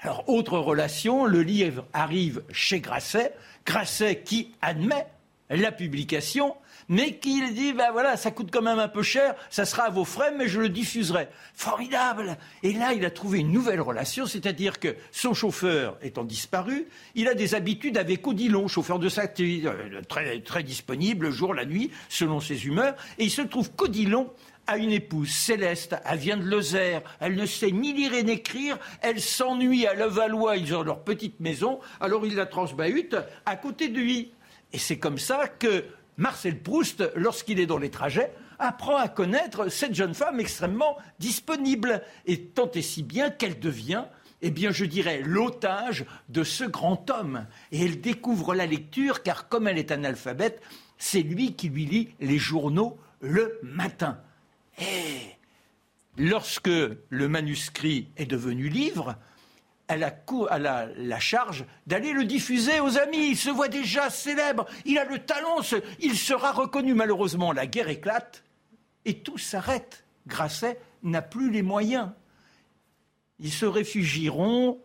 Alors, 0.00 0.28
autre 0.28 0.58
relation, 0.58 1.24
le 1.24 1.42
livre 1.42 1.86
arrive 1.92 2.42
chez 2.52 2.80
Grasset, 2.80 3.34
Grasset 3.64 4.22
qui 4.22 4.54
admet 4.60 5.06
la 5.50 5.72
publication, 5.72 6.54
mais 6.88 7.18
qu'il 7.18 7.54
dit, 7.54 7.72
ben 7.72 7.90
voilà, 7.92 8.16
ça 8.16 8.30
coûte 8.30 8.50
quand 8.52 8.62
même 8.62 8.78
un 8.78 8.88
peu 8.88 9.02
cher, 9.02 9.34
ça 9.50 9.64
sera 9.64 9.84
à 9.84 9.90
vos 9.90 10.04
frais, 10.04 10.32
mais 10.36 10.48
je 10.48 10.60
le 10.60 10.68
diffuserai. 10.68 11.28
Formidable. 11.54 12.36
Et 12.62 12.72
là, 12.72 12.92
il 12.92 13.04
a 13.04 13.10
trouvé 13.10 13.40
une 13.40 13.52
nouvelle 13.52 13.80
relation, 13.80 14.26
c'est-à-dire 14.26 14.78
que 14.78 14.94
son 15.10 15.34
chauffeur 15.34 15.96
étant 16.02 16.24
disparu, 16.24 16.86
il 17.14 17.28
a 17.28 17.34
des 17.34 17.54
habitudes 17.54 17.98
avec 17.98 18.26
Odilon, 18.26 18.68
chauffeur 18.68 18.98
de 18.98 19.08
taxi, 19.08 19.62
euh, 19.64 20.00
très, 20.08 20.40
très 20.40 20.62
disponible, 20.62 21.26
le 21.26 21.32
jour, 21.32 21.54
la 21.54 21.64
nuit, 21.64 21.90
selon 22.08 22.40
ses 22.40 22.66
humeurs, 22.66 22.94
et 23.18 23.24
il 23.24 23.30
se 23.30 23.42
trouve 23.42 23.70
qu'Odilon 23.72 24.30
a 24.66 24.78
une 24.78 24.90
épouse, 24.90 25.30
Céleste, 25.30 25.96
elle 26.04 26.18
vient 26.18 26.36
de 26.36 26.44
Lozère, 26.44 27.02
elle 27.20 27.36
ne 27.36 27.46
sait 27.46 27.70
ni 27.70 27.92
lire 27.92 28.12
ni 28.24 28.32
écrire, 28.32 28.78
elle 29.00 29.20
s'ennuie 29.20 29.86
à 29.86 29.94
Levallois, 29.94 30.56
ils 30.56 30.74
ont 30.74 30.82
leur 30.82 31.04
petite 31.04 31.38
maison, 31.40 31.78
alors 32.00 32.26
il 32.26 32.34
la 32.34 32.46
transbahute 32.46 33.16
à 33.44 33.56
côté 33.56 33.88
de 33.88 33.98
lui. 33.98 34.32
Et 34.72 34.78
c'est 34.78 34.98
comme 34.98 35.18
ça 35.18 35.46
que 35.46 35.84
Marcel 36.16 36.60
Proust, 36.60 37.10
lorsqu'il 37.14 37.60
est 37.60 37.66
dans 37.66 37.78
les 37.78 37.90
trajets, 37.90 38.32
apprend 38.58 38.96
à 38.96 39.08
connaître 39.08 39.68
cette 39.68 39.94
jeune 39.94 40.14
femme 40.14 40.40
extrêmement 40.40 40.96
disponible, 41.18 42.02
et 42.26 42.40
tant 42.40 42.70
et 42.72 42.82
si 42.82 43.02
bien 43.02 43.30
qu'elle 43.30 43.60
devient 43.60 44.04
eh 44.42 44.50
bien, 44.50 44.70
je 44.70 44.84
dirais, 44.84 45.22
l'otage 45.24 46.04
de 46.28 46.44
ce 46.44 46.64
grand 46.64 47.10
homme. 47.10 47.46
Et 47.72 47.84
elle 47.84 48.00
découvre 48.00 48.54
la 48.54 48.66
lecture, 48.66 49.22
car 49.22 49.48
comme 49.48 49.66
elle 49.66 49.78
est 49.78 49.90
analphabète, 49.90 50.60
c'est 50.98 51.22
lui 51.22 51.54
qui 51.54 51.68
lui 51.68 51.86
lit 51.86 52.08
les 52.20 52.38
journaux 52.38 52.98
le 53.20 53.58
matin. 53.62 54.20
Et 54.78 55.20
lorsque 56.18 56.68
le 56.68 57.28
manuscrit 57.28 58.08
est 58.16 58.26
devenu 58.26 58.68
livre, 58.68 59.16
elle 59.88 60.02
a, 60.02 60.86
la, 60.96 61.20
charge 61.20 61.64
d'aller 61.86 62.12
le 62.12 62.24
diffuser 62.24 62.80
aux 62.80 62.98
amis. 62.98 63.30
Il 63.30 63.36
se 63.36 63.50
voit 63.50 63.68
déjà 63.68 64.10
célèbre, 64.10 64.66
il 64.84 64.98
a 64.98 65.04
le 65.04 65.18
talent, 65.18 65.60
il 66.00 66.16
sera 66.16 66.52
reconnu. 66.52 66.94
Malheureusement, 66.94 67.52
la 67.52 67.66
guerre 67.66 67.88
éclate 67.88 68.42
et 69.04 69.18
tout 69.20 69.38
s'arrête. 69.38 70.04
Grasset 70.26 70.80
n'a 71.02 71.22
plus 71.22 71.50
les 71.50 71.62
moyens. 71.62 72.10
Ils 73.38 73.52
se 73.52 73.66
réfugieront 73.66 74.80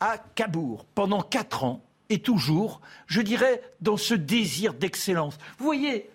à 0.00 0.18
Cabourg 0.18 0.84
pendant 0.94 1.22
quatre 1.22 1.64
ans 1.64 1.82
et 2.10 2.18
toujours, 2.18 2.80
je 3.06 3.22
dirais, 3.22 3.62
dans 3.80 3.96
ce 3.96 4.14
désir 4.14 4.74
d'excellence. 4.74 5.38
Vous 5.58 5.64
voyez, 5.64 6.10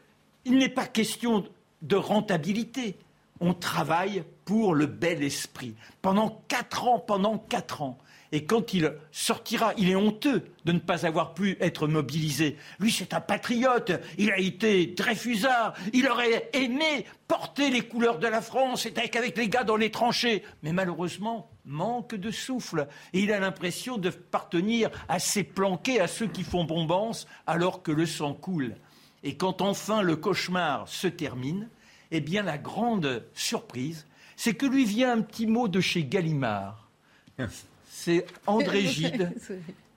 il 0.46 0.58
n'est 0.58 0.70
pas 0.70 0.86
question 0.86 1.46
de 1.82 1.96
rentabilité. 1.96 2.98
On 3.40 3.54
travaille 3.54 4.24
pour 4.46 4.74
le 4.74 4.86
bel 4.86 5.24
esprit. 5.24 5.76
Pendant 6.02 6.44
quatre 6.48 6.88
ans, 6.88 7.00
pendant 7.00 7.38
quatre 7.38 7.82
ans. 7.82 7.98
Et 8.32 8.46
quand 8.46 8.74
il 8.74 8.94
sortira, 9.12 9.74
il 9.78 9.90
est 9.90 9.96
honteux 9.96 10.52
de 10.66 10.72
ne 10.72 10.80
pas 10.80 11.08
avoir 11.08 11.34
pu 11.34 11.58
être 11.60 11.88
mobilisé. 11.88 12.58
Lui, 12.80 12.92
c'est 12.92 13.14
un 13.14 13.22
patriote. 13.22 13.92
Il 14.18 14.32
a 14.32 14.38
été 14.38 14.86
Dreyfusard. 14.88 15.74
Il 15.94 16.08
aurait 16.08 16.50
aimé 16.54 17.06
porter 17.28 17.72
les 17.72 17.82
couleurs 17.82 18.20
de 18.20 18.28
la 18.28 18.42
France 18.42 18.86
et 18.86 18.94
avec, 18.96 19.36
les 19.36 19.50
gars 19.50 19.64
dans 19.64 19.78
les 19.78 19.90
tranchées. 19.90 20.44
Mais 20.62 20.74
malheureusement, 20.74 21.50
manque 21.66 22.14
de 22.14 22.30
souffle. 22.30 22.88
Et 23.14 23.22
il 23.22 23.32
a 23.32 23.40
l'impression 23.40 23.98
de 23.98 24.12
partenir 24.12 24.92
assez 25.08 25.44
planqué 25.44 26.00
à 26.00 26.08
ceux 26.08 26.28
qui 26.28 26.44
font 26.44 26.66
bombance 26.66 27.26
alors 27.48 27.82
que 27.82 27.92
le 27.92 28.06
sang 28.06 28.34
coule. 28.34 28.76
Et 29.24 29.38
quand 29.38 29.62
enfin 29.62 30.02
le 30.02 30.16
cauchemar 30.16 30.88
se 30.88 31.08
termine, 31.08 31.68
eh 32.12 32.22
bien 32.22 32.44
la 32.44 32.58
grande 32.58 33.26
surprise, 33.34 34.06
c'est 34.36 34.54
que 34.54 34.66
lui 34.66 34.86
vient 34.86 35.12
un 35.12 35.22
petit 35.22 35.48
mot 35.48 35.68
de 35.68 35.82
chez 35.82 36.04
Gallimard. 36.04 36.90
C'est 37.90 38.26
André 38.48 38.86
Gide 38.86 39.34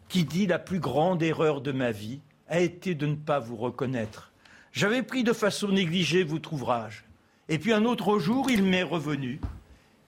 qui 0.08 0.24
dit 0.24 0.46
la 0.46 0.58
plus 0.58 0.80
grande 0.80 1.22
erreur 1.22 1.60
de 1.60 1.72
ma 1.72 1.92
vie 1.92 2.20
a 2.48 2.60
été 2.60 2.94
de 2.94 3.06
ne 3.06 3.14
pas 3.14 3.38
vous 3.38 3.56
reconnaître. 3.56 4.32
J'avais 4.72 5.02
pris 5.02 5.22
de 5.22 5.32
façon 5.32 5.68
négligée 5.68 6.24
votre 6.24 6.52
ouvrage. 6.52 7.04
Et 7.48 7.58
puis 7.58 7.72
un 7.72 7.84
autre 7.84 8.18
jour, 8.18 8.50
il 8.50 8.62
m'est 8.62 8.82
revenu 8.82 9.40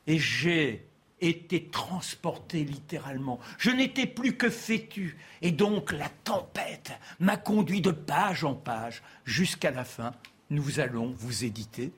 et 0.07 0.18
j'ai 0.18 0.86
été 1.20 1.64
transporté 1.66 2.64
littéralement. 2.64 3.40
Je 3.59 3.70
n'étais 3.70 4.07
plus 4.07 4.36
que 4.36 4.50
fétu. 4.50 5.16
Et 5.42 5.50
donc 5.50 5.92
la 5.92 6.09
tempête 6.24 6.92
m'a 7.20 7.36
conduit 7.36 7.80
de 7.80 7.90
page 7.90 8.44
en 8.44 8.55
page 8.55 9.02
jusqu'à 9.24 9.70
la 9.70 9.84
fin. 9.84 10.12
Nous 10.55 10.78
allons 10.78 11.12
vous 11.18 11.44
éditer. 11.44 11.92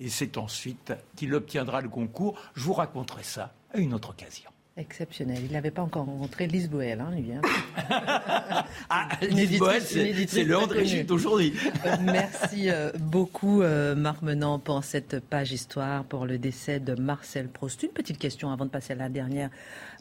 Et 0.00 0.08
c'est 0.08 0.36
ensuite 0.38 0.92
qu'il 1.14 1.32
obtiendra 1.34 1.80
le 1.80 1.88
concours. 1.88 2.36
Je 2.54 2.62
vous 2.62 2.74
raconterai 2.74 3.22
ça 3.22 3.54
à 3.72 3.78
une 3.78 3.94
autre 3.94 4.10
occasion. 4.10 4.50
Exceptionnel. 4.78 5.38
Il 5.42 5.52
n'avait 5.52 5.70
pas 5.70 5.80
encore 5.80 6.04
rencontré 6.04 6.46
Lise 6.46 6.68
Boel, 6.68 7.00
hein, 7.00 7.10
lui. 7.16 7.32
Hein. 7.32 7.40
ah, 8.90 9.08
Lise 9.22 9.58
Boel, 9.58 9.80
c'est 9.80 10.44
le 10.44 10.58
André 10.58 11.02
d'aujourd'hui. 11.04 11.54
Euh, 11.86 11.96
merci 12.02 12.68
euh, 12.68 12.90
beaucoup, 12.98 13.62
euh, 13.62 13.94
Marc 13.94 14.20
Menant, 14.20 14.58
pour 14.58 14.84
cette 14.84 15.20
page 15.20 15.52
histoire, 15.52 16.04
pour 16.04 16.26
le 16.26 16.36
décès 16.36 16.78
de 16.78 16.94
Marcel 16.94 17.48
Proust. 17.48 17.84
Une 17.84 17.88
petite 17.88 18.18
question 18.18 18.50
avant 18.50 18.66
de 18.66 18.70
passer 18.70 18.92
à 18.92 18.96
la 18.96 19.08
dernière 19.08 19.48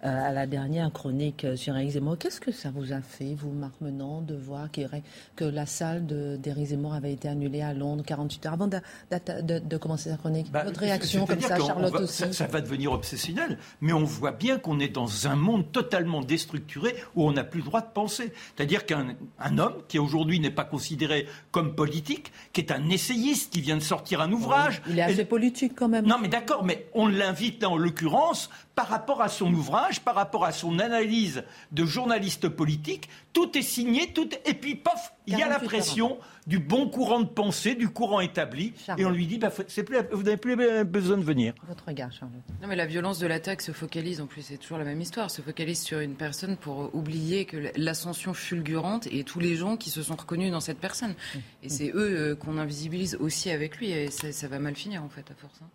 à 0.02 0.32
la 0.32 0.46
dernière 0.46 0.92
chronique 0.92 1.46
sur 1.56 1.76
Eric 1.76 1.92
Zemmour. 1.92 2.18
Qu'est-ce 2.18 2.40
que 2.40 2.52
ça 2.52 2.70
vous 2.74 2.94
a 2.94 3.02
fait, 3.02 3.36
vous, 3.36 3.52
Marc 3.52 3.74
Menant, 3.82 4.22
de 4.22 4.36
voir 4.36 4.70
que 4.72 5.46
la 5.46 5.66
salle 5.66 6.06
d'Éric 6.06 6.68
Zemmour 6.68 6.94
avait 6.94 7.14
été 7.14 7.28
annulée 7.28 7.62
à 7.62 7.74
Londres 7.74 8.04
48 8.06 8.46
heures 8.46 8.54
avant 8.54 8.68
de, 8.68 9.78
commencer 9.78 10.10
sa 10.10 10.18
chronique? 10.18 10.52
Bah, 10.52 10.64
Votre 10.64 10.80
réaction 10.80 11.26
comme 11.26 11.42
ça, 11.42 11.58
Charlotte 11.58 11.96
aussi? 11.96 12.34
ça, 12.34 12.48
va 12.48 12.62
devenir 12.62 12.92
obsessionnel, 12.92 13.58
mais 13.82 13.94
on 13.94 14.04
voit 14.04 14.32
bien 14.32 14.58
qu'on 14.58 14.80
est 14.80 14.90
dans 14.90 15.28
un 15.28 15.36
monde 15.36 15.72
totalement 15.72 16.22
déstructuré 16.22 16.96
où 17.16 17.28
on 17.28 17.34
n'a 17.34 17.44
plus 17.44 17.60
le 17.60 17.66
droit 17.66 17.82
de 17.82 17.92
penser. 17.94 18.34
C'est-à-dire 18.56 18.86
qu'un 18.86 19.16
homme 19.58 19.76
qui 19.88 20.00
aujourd'hui 20.00 20.40
n'est 20.40 20.52
pas 20.52 20.64
considéré 20.64 21.28
comme 21.52 21.76
politique, 21.76 22.32
qui 22.54 22.62
est 22.62 22.72
un 22.72 22.90
essayiste, 22.90 23.54
qui 23.54 23.62
vient 23.62 23.78
de 23.78 23.82
sortir 23.82 24.22
un 24.22 24.32
ouvrage. 24.32 24.82
il 24.88 25.00
est 25.00 25.04
assez 25.04 25.26
politique 25.26 25.74
quand 25.76 25.88
même. 25.88 26.06
Non, 26.06 26.18
mais 26.22 26.28
d'accord, 26.28 26.64
mais 26.64 26.88
on 26.94 27.08
l'invite 27.08 27.64
en 27.64 27.78
l'occurrence 27.78 28.50
par 28.76 28.90
rapport 28.90 29.22
à 29.22 29.30
son 29.30 29.54
ouvrage, 29.54 30.02
par 30.02 30.16
rapport 30.16 30.46
à 30.46 30.52
son 30.52 30.80
analyse 30.80 31.44
de 31.72 31.86
journaliste 31.86 32.50
politique, 32.50 33.10
tout 33.34 33.58
est 33.58 33.62
signé, 33.62 34.12
tout 34.14 34.30
et 34.46 34.54
puis 34.54 34.76
pof, 34.76 35.14
il 35.28 35.38
y 35.38 35.42
a 35.42 35.48
la 35.48 35.60
pression 35.60 36.18
du 36.46 36.60
bon 36.60 36.90
courant 36.90 37.22
de 37.22 37.28
pensée, 37.28 37.74
du 37.74 37.90
courant 37.90 38.20
établi, 38.20 38.74
et 38.98 39.06
on 39.06 39.10
lui 39.10 39.26
dit, 39.26 39.38
bah, 39.38 39.50
plus, 39.50 39.98
vous 40.12 40.24
n'avez 40.24 40.38
plus 40.38 40.56
besoin 40.84 41.18
de 41.18 41.24
venir. 41.24 41.54
Votre 41.68 41.86
regard, 41.86 42.12
Charlotte. 42.12 42.42
Non, 42.62 42.68
mais 42.68 42.76
la 42.76 42.86
violence 42.86 43.18
de 43.18 43.28
l'attaque 43.28 43.62
se 43.62 43.72
focalise, 43.72 44.22
en 44.22 44.28
plus, 44.28 44.44
c'est 44.44 44.58
toujours 44.58 44.78
la 44.78 44.84
même 44.84 45.02
histoire, 45.02 45.32
se 45.32 45.42
focalise 45.42 45.82
sur 45.82 46.00
une 46.00 46.16
personne 46.16 46.58
pour 46.58 46.94
oublier 46.94 47.46
que 47.46 47.72
l'ascension 47.76 48.34
fulgurante 48.34 49.08
et 49.08 49.24
tous 49.24 49.40
les 49.40 49.56
gens 49.56 49.78
qui 49.78 49.90
se 49.90 50.04
sont 50.04 50.16
reconnus 50.16 50.52
dans 50.52 50.60
cette 50.60 50.80
personne. 50.80 51.16
Et 51.64 51.70
c'est 51.70 51.92
eux 51.94 52.32
euh, 52.32 52.36
qu'on 52.36 52.58
invisibilise 52.58 53.16
aussi 53.20 53.50
avec 53.50 53.78
lui, 53.78 53.92
et 53.92 54.12
ça, 54.12 54.48
va 54.48 54.60
mal 54.60 54.76
finir, 54.76 55.04
en 55.04 55.10
fait, 55.10 55.32
à 55.32 55.34
force. 55.34 55.60
Hein. 55.64 55.70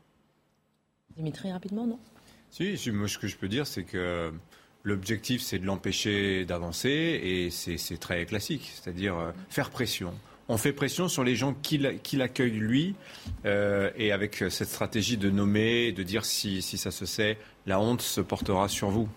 Dimitri, 1.16 1.50
rapidement, 1.50 1.86
non? 1.86 1.98
Si, 2.50 2.76
ce 2.76 3.18
que 3.18 3.28
je 3.28 3.36
peux 3.36 3.48
dire, 3.48 3.66
c'est 3.66 3.84
que 3.84 4.32
l'objectif, 4.82 5.42
c'est 5.42 5.58
de 5.58 5.66
l'empêcher 5.66 6.44
d'avancer 6.44 6.88
et 7.22 7.50
c'est 7.50 7.98
très 7.98 8.24
classique, 8.26 8.70
c'est-à-dire 8.74 9.16
euh, 9.16 9.30
faire 9.48 9.70
pression. 9.70 10.12
On 10.48 10.56
fait 10.56 10.72
pression 10.72 11.06
sur 11.06 11.22
les 11.22 11.36
gens 11.36 11.54
qui 11.54 11.78
l'accueillent 11.78 12.50
lui, 12.50 12.96
euh, 13.44 13.90
et 13.96 14.10
avec 14.10 14.44
cette 14.50 14.68
stratégie 14.68 15.16
de 15.16 15.30
nommer, 15.30 15.92
de 15.92 16.02
dire 16.02 16.24
si, 16.24 16.60
ça 16.60 16.90
se 16.90 17.06
sait, 17.06 17.38
la 17.66 17.80
honte 17.80 18.02
se 18.02 18.20
portera 18.20 18.66
sur 18.66 18.90
vous. 18.90 19.08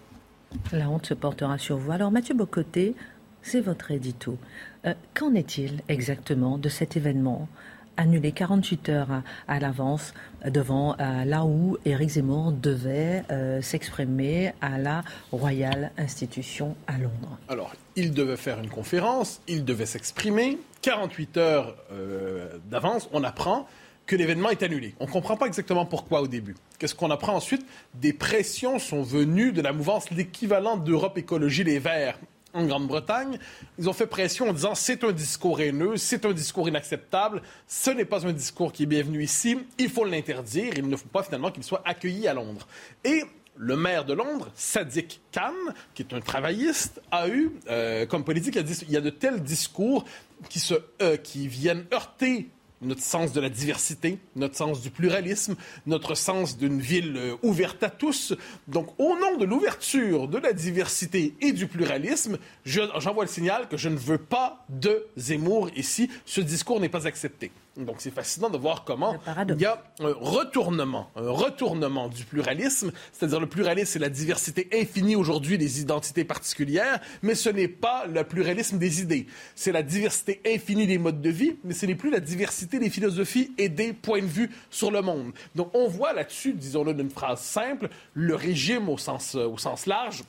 La 0.72 0.88
honte 0.90 1.08
se 1.08 1.16
portera 1.16 1.58
sur 1.58 1.78
vous. 1.78 1.92
Alors 1.92 2.12
Mathieu 2.12 2.36
Bocoté, 2.36 2.94
c'est 3.42 3.62
votre 3.62 3.90
édito. 3.90 4.38
Euh, 4.86 4.94
qu'en 5.16 5.34
est-il 5.34 5.82
exactement 5.88 6.60
de 6.60 6.70
cet 6.70 6.98
événement 6.98 7.50
annulé 7.98 8.32
48 8.32 8.90
heures 8.90 9.22
à, 9.48 9.60
l'avance 9.60 10.14
devant 10.46 10.96
euh, 11.00 11.26
là 11.26 11.46
où 11.46 11.78
Éric 11.86 12.10
Zemmour 12.10 12.52
devait 12.52 13.24
euh, 13.32 13.62
s'exprimer 13.62 14.54
à 14.62 14.78
la 14.78 15.04
Royal 15.32 15.92
Institution 15.98 16.76
à 16.88 16.98
Londres. 16.98 17.38
Alors, 17.50 17.74
il 17.96 18.14
devait 18.14 18.38
faire 18.38 18.60
une 18.60 18.70
conférence, 18.70 19.42
il 19.48 19.66
devait 19.66 19.86
s'exprimer. 19.86 20.58
48 20.82 21.38
heures 21.38 21.76
euh, 21.92 22.58
d'avance, 22.70 23.10
on 23.14 23.24
apprend 23.24 23.68
que 24.06 24.16
l'événement 24.16 24.50
est 24.50 24.64
annulé. 24.64 24.96
On 25.00 25.06
ne 25.06 25.12
comprend 25.12 25.38
pas 25.38 25.46
exactement 25.46 25.86
pourquoi 25.86 26.22
au 26.22 26.28
début. 26.28 26.56
Qu'est-ce 26.78 26.96
qu'on 26.96 27.12
apprend 27.12 27.36
ensuite? 27.36 27.66
Des 27.94 28.12
pressions 28.12 28.80
sont 28.80 29.02
venues 29.02 29.54
de 29.54 29.62
la 29.62 29.72
mouvance, 29.72 30.12
l'équivalent 30.12 30.76
d'Europe 30.76 31.18
Écologie 31.18 31.64
Les 31.64 31.80
Verts, 31.80 32.20
en 32.54 32.66
Grande-Bretagne. 32.66 33.40
Ils 33.80 33.90
ont 33.90 33.94
fait 33.94 34.08
pression 34.08 34.50
en 34.50 34.54
disant 34.54 34.76
c'est 34.76 35.04
un 35.04 35.12
discours 35.12 35.60
haineux, 35.60 35.98
c'est 35.98 36.26
un 36.26 36.34
discours 36.34 36.68
inacceptable, 36.68 37.42
ce 37.68 37.90
n'est 37.90 38.06
pas 38.06 38.26
un 38.26 38.34
discours 38.34 38.72
qui 38.72 38.84
est 38.84 38.88
bienvenu 38.88 39.24
ici, 39.24 39.58
il 39.78 39.90
faut 39.90 40.06
l'interdire, 40.06 40.74
il 40.76 40.88
ne 40.88 40.96
faut 40.96 41.10
pas 41.10 41.24
finalement 41.24 41.52
qu'il 41.52 41.64
soit 41.64 41.82
accueilli 41.86 42.28
à 42.28 42.34
Londres. 42.34 42.68
Et 43.04 43.24
le 43.56 43.76
maire 43.76 44.06
de 44.06 44.14
Londres, 44.14 44.50
Sadiq 44.56 45.22
Khan, 45.32 45.54
qui 45.94 46.04
est 46.04 46.14
un 46.14 46.22
travailliste, 46.22 47.02
a 47.12 47.28
eu 47.28 47.52
euh, 47.70 48.06
comme 48.06 48.24
politique, 48.24 48.56
il 48.56 48.92
y 48.92 48.98
a 48.98 49.02
de 49.02 49.10
tels 49.10 49.42
discours 49.42 50.06
qui, 50.50 50.60
se, 50.60 50.76
euh, 51.02 51.18
qui 51.18 51.48
viennent 51.48 51.86
heurter 51.94 52.50
notre 52.84 53.02
sens 53.02 53.34
de 53.34 53.42
la 53.42 53.50
diversité, 53.50 54.20
notre 54.36 54.56
sens 54.56 54.82
du 54.82 54.90
pluralisme, 54.90 55.56
notre 55.86 56.16
sens 56.16 56.58
d'une 56.58 56.80
ville 56.80 57.18
euh, 57.18 57.36
ouverte 57.44 57.84
à 57.84 57.90
tous. 57.90 58.34
Donc, 58.68 58.88
au 59.00 59.18
nom 59.18 59.38
de 59.38 59.46
l'ouverture, 59.46 60.28
de 60.28 60.38
la 60.38 60.54
diversité 60.54 61.34
et 61.42 61.52
du 61.52 61.68
pluralisme, 61.68 62.38
j'envoie 62.66 63.26
le 63.26 63.30
signal 63.30 63.68
que 63.68 63.78
je 63.78 63.90
ne 63.90 63.98
veux 63.98 64.18
pas 64.18 64.66
de 64.70 65.06
Zemmour 65.18 65.70
ici. 65.76 66.10
Ce 66.26 66.42
discours 66.42 66.80
n'est 66.80 66.90
pas 66.90 67.08
accepté. 67.08 67.52
Donc 67.76 67.96
c'est 68.00 68.12
fascinant 68.12 68.52
de 68.52 68.58
voir 68.58 68.84
comment 68.84 69.18
il 69.50 69.60
y 69.60 69.66
a 69.66 69.84
un 70.00 70.14
retournement, 70.14 71.10
un 71.16 71.32
retournement 71.32 72.08
du 72.08 72.24
pluralisme, 72.24 72.92
c'est-à-dire 73.12 73.40
le 73.40 73.48
pluralisme, 73.48 73.94
c'est 73.94 74.00
la 74.00 74.10
diversité 74.10 74.70
infinie 74.74 75.16
aujourd'hui 75.16 75.58
des 75.58 75.82
identités 75.82 76.24
particulières, 76.24 77.00
mais 77.24 77.34
ce 77.34 77.50
n'est 77.50 77.68
pas 77.68 78.06
le 78.06 78.24
pluralisme 78.24 78.78
des 78.78 79.02
idées. 79.02 79.26
C'est 79.56 79.72
la 79.72 79.82
diversité 79.82 80.40
infinie 80.46 80.86
des 80.86 81.00
modes 81.00 81.22
de 81.22 81.30
vie, 81.32 81.56
mais 81.64 81.74
ce 81.74 81.88
n'est 81.88 81.96
plus 81.96 82.12
la 82.12 82.20
diversité 82.20 82.78
des 82.78 82.92
philosophies 82.92 83.52
et 83.58 83.70
des 83.70 83.92
points 83.92 84.22
de 84.22 84.28
vue 84.28 84.52
sur 84.70 84.92
le 84.92 85.02
monde. 85.02 85.32
Donc 85.56 85.72
on 85.74 85.88
voit 85.88 86.14
là-dessus, 86.14 86.54
disons-le 86.54 86.94
d'une 86.94 87.10
phrase 87.10 87.42
simple, 87.42 87.90
le 88.14 88.36
régime 88.36 88.88
au 88.88 89.00
sens, 89.00 89.34
au 89.34 89.58
sens 89.58 89.88
large 89.88 90.24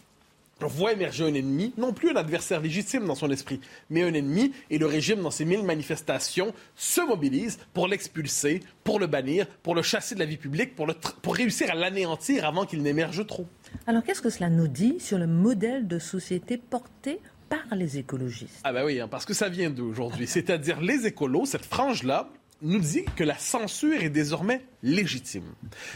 voit 0.67 0.93
émerger 0.93 1.25
un 1.25 1.35
ennemi, 1.35 1.73
non 1.77 1.93
plus 1.93 2.11
un 2.11 2.17
adversaire 2.17 2.61
légitime 2.61 3.07
dans 3.07 3.15
son 3.15 3.31
esprit, 3.31 3.61
mais 3.91 4.03
un 4.03 4.15
ennemi, 4.15 4.53
et 4.71 4.79
le 4.79 4.87
régime, 4.87 5.23
dans 5.23 5.31
ses 5.31 5.45
mille 5.45 5.63
manifestations, 5.63 6.55
se 6.77 7.01
mobilise 7.01 7.59
pour 7.73 7.89
l'expulser, 7.89 8.61
pour 8.83 8.99
le 8.99 9.07
bannir, 9.07 9.47
pour 9.63 9.75
le 9.75 9.83
chasser 9.83 10.15
de 10.15 10.21
la 10.21 10.27
vie 10.27 10.37
publique, 10.37 10.75
pour, 10.75 10.87
pour 11.23 11.35
réussir 11.35 11.71
à 11.71 11.75
l'anéantir 11.75 12.45
avant 12.45 12.67
qu'il 12.67 12.83
n'émerge 12.83 13.27
trop. 13.27 13.47
Alors 13.87 14.03
qu'est-ce 14.03 14.23
que 14.23 14.31
cela 14.31 14.51
nous 14.51 14.69
dit 14.69 14.97
sur 15.01 15.19
le 15.19 15.27
modèle 15.27 15.87
de 15.87 15.99
société 15.99 16.57
porté 16.59 17.21
par 17.49 17.77
les 17.77 17.99
écologistes? 17.99 18.61
Ah 18.65 18.73
ben 18.73 18.85
oui, 18.85 19.01
hein, 19.01 19.09
parce 19.09 19.25
que 19.25 19.35
ça 19.35 19.49
vient 19.49 19.71
d'aujourd'hui. 19.71 20.27
C'est-à-dire 20.27 20.81
les 20.81 21.07
écolos, 21.07 21.47
cette 21.47 21.65
frange-là, 21.65 22.29
nous 22.63 22.79
dit 22.79 23.05
que 23.17 23.25
la 23.25 23.37
censure 23.37 24.03
est 24.03 24.11
désormais 24.11 24.65
légitime. 24.83 25.45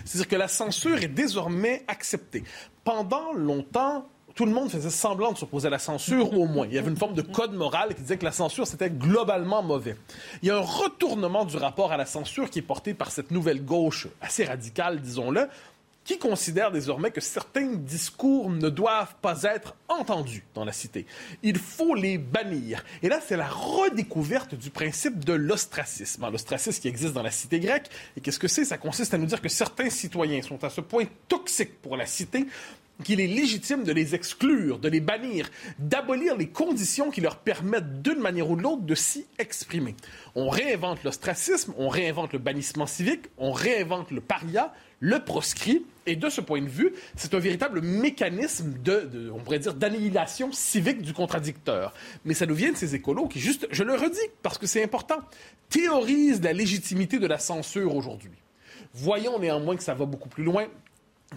C'est-à-dire 0.05 0.29
que 0.29 0.37
la 0.37 0.49
censure 0.49 1.03
est 1.03 1.09
désormais 1.09 1.83
acceptée. 1.89 2.45
Pendant 2.85 3.33
longtemps, 3.33 4.07
tout 4.39 4.47
le 4.47 4.53
monde 4.53 4.71
faisait 4.71 4.89
semblant 4.89 5.33
de 5.33 5.37
s'opposer 5.37 5.67
à 5.67 5.71
la 5.71 5.81
censure, 5.81 6.33
au 6.33 6.47
moins. 6.47 6.65
Il 6.69 6.73
y 6.73 6.79
avait 6.79 6.91
une 6.91 6.97
forme 6.97 7.15
de 7.15 7.23
code 7.23 7.55
moral 7.55 7.93
qui 7.97 8.03
disait 8.03 8.19
que 8.19 8.25
la 8.25 8.31
censure, 8.31 8.69
c'était 8.69 8.89
globalement 8.89 9.65
mauvais. 9.65 9.97
Il 10.43 10.47
y 10.47 10.51
a 10.53 10.57
un 10.57 10.61
retournement 10.61 11.45
du 11.45 11.57
rapport 11.57 11.91
à 11.91 11.97
la 11.97 12.07
censure 12.07 12.49
qui 12.49 12.61
est 12.61 12.63
porté 12.63 12.95
par 12.95 13.11
cette 13.11 13.33
nouvelle 13.33 13.65
gauche 13.65 14.07
assez 14.21 14.45
radicale, 14.45 15.01
disons-le, 15.01 15.49
qui 16.05 16.19
considère 16.21 16.71
désormais 16.71 17.11
que 17.11 17.21
certains 17.21 17.73
discours 17.75 18.49
ne 18.49 18.69
doivent 18.69 19.17
pas 19.21 19.43
être 19.43 19.75
entendus 19.89 20.45
dans 20.55 20.65
la 20.65 20.73
cité. 20.73 21.05
Il 21.43 21.59
faut 21.59 21.97
les 21.97 22.17
bannir. 22.17 22.85
Et 23.03 23.09
là, 23.09 23.19
c'est 23.21 23.37
la 23.37 23.49
redécouverte 23.49 24.55
du 24.55 24.71
principe 24.71 25.25
de 25.25 25.33
l'ostracisme. 25.33 26.25
L'ostracisme 26.31 26.81
qui 26.81 26.87
existe 26.87 27.13
dans 27.13 27.25
la 27.25 27.33
cité 27.33 27.59
grecque. 27.59 27.91
Et 28.17 28.21
qu'est-ce 28.21 28.39
que 28.39 28.47
c'est? 28.47 28.65
Ça 28.65 28.79
consiste 28.79 29.13
à 29.15 29.19
nous 29.19 29.27
dire 29.27 29.43
que 29.43 29.49
certains 29.49 29.91
citoyens 29.91 30.43
sont 30.43 30.63
à 30.63 30.71
ce 30.71 30.81
point 30.81 31.07
toxiques 31.27 31.83
pour 31.83 31.97
la 31.97 32.07
cité 32.07 32.47
qu'il 33.05 33.21
est 33.21 33.27
légitime 33.27 33.85
de 33.85 33.93
les 33.93 34.15
exclure, 34.15 34.79
de 34.79 34.89
les 34.89 35.01
bannir, 35.01 35.51
d'abolir 35.79 36.37
les 36.37 36.49
conditions 36.49 37.11
qui 37.11 37.21
leur 37.21 37.37
permettent 37.39 38.03
d'une 38.03 38.19
manière 38.19 38.51
ou 38.51 38.57
de 38.57 38.63
l'autre 38.63 38.83
de 38.83 38.95
s'y 38.95 39.27
exprimer. 39.39 39.95
On 40.35 40.49
réinvente 40.49 41.05
l'ostracisme, 41.05 41.75
on 41.79 41.89
réinvente 41.89 42.33
le 42.33 42.39
bannissement 42.39 42.87
civique, 42.87 43.27
on 43.39 43.53
réinvente 43.53 44.11
le 44.11 44.21
paria, 44.21 44.73
le 45.01 45.21
proscrit, 45.21 45.85
et 46.07 46.17
de 46.17 46.29
ce 46.29 46.41
point 46.41 46.63
de 46.63 46.69
vue, 46.69 46.93
c'est 47.17 47.35
un 47.35 47.39
véritable 47.39 47.83
mécanisme 47.83 48.75
de, 48.83 49.31
on 49.33 49.41
pourrait 49.41 49.59
dire, 49.59 49.75
d'annihilation 49.75 50.51
civique 50.53 51.03
du 51.03 51.13
contradicteur. 51.13 51.93
Mais 52.25 52.35
ça 52.35 52.47
nous 52.47 52.55
vient 52.55 52.73
de 52.73 52.77
ces 52.77 52.95
écolos 52.95 53.29
qui, 53.29 53.39
juste, 53.41 53.69
je 53.71 53.85
le 53.85 53.95
redis 53.95 54.19
parce 54.43 54.59
que 54.59 54.67
c'est 54.67 54.83
important, 54.83 55.19
théorisent 55.69 56.43
la 56.43 56.55
légitimité 56.55 57.19
de 57.19 57.27
la 57.27 57.39
censure 57.39 57.95
aujourd'hui. 57.95 58.33
Voyons 58.95 59.39
néanmoins 59.39 59.77
que 59.77 59.83
ça 59.83 59.95
va 59.95 60.07
beaucoup 60.07 60.31
plus 60.31 60.45
loin 60.45 60.67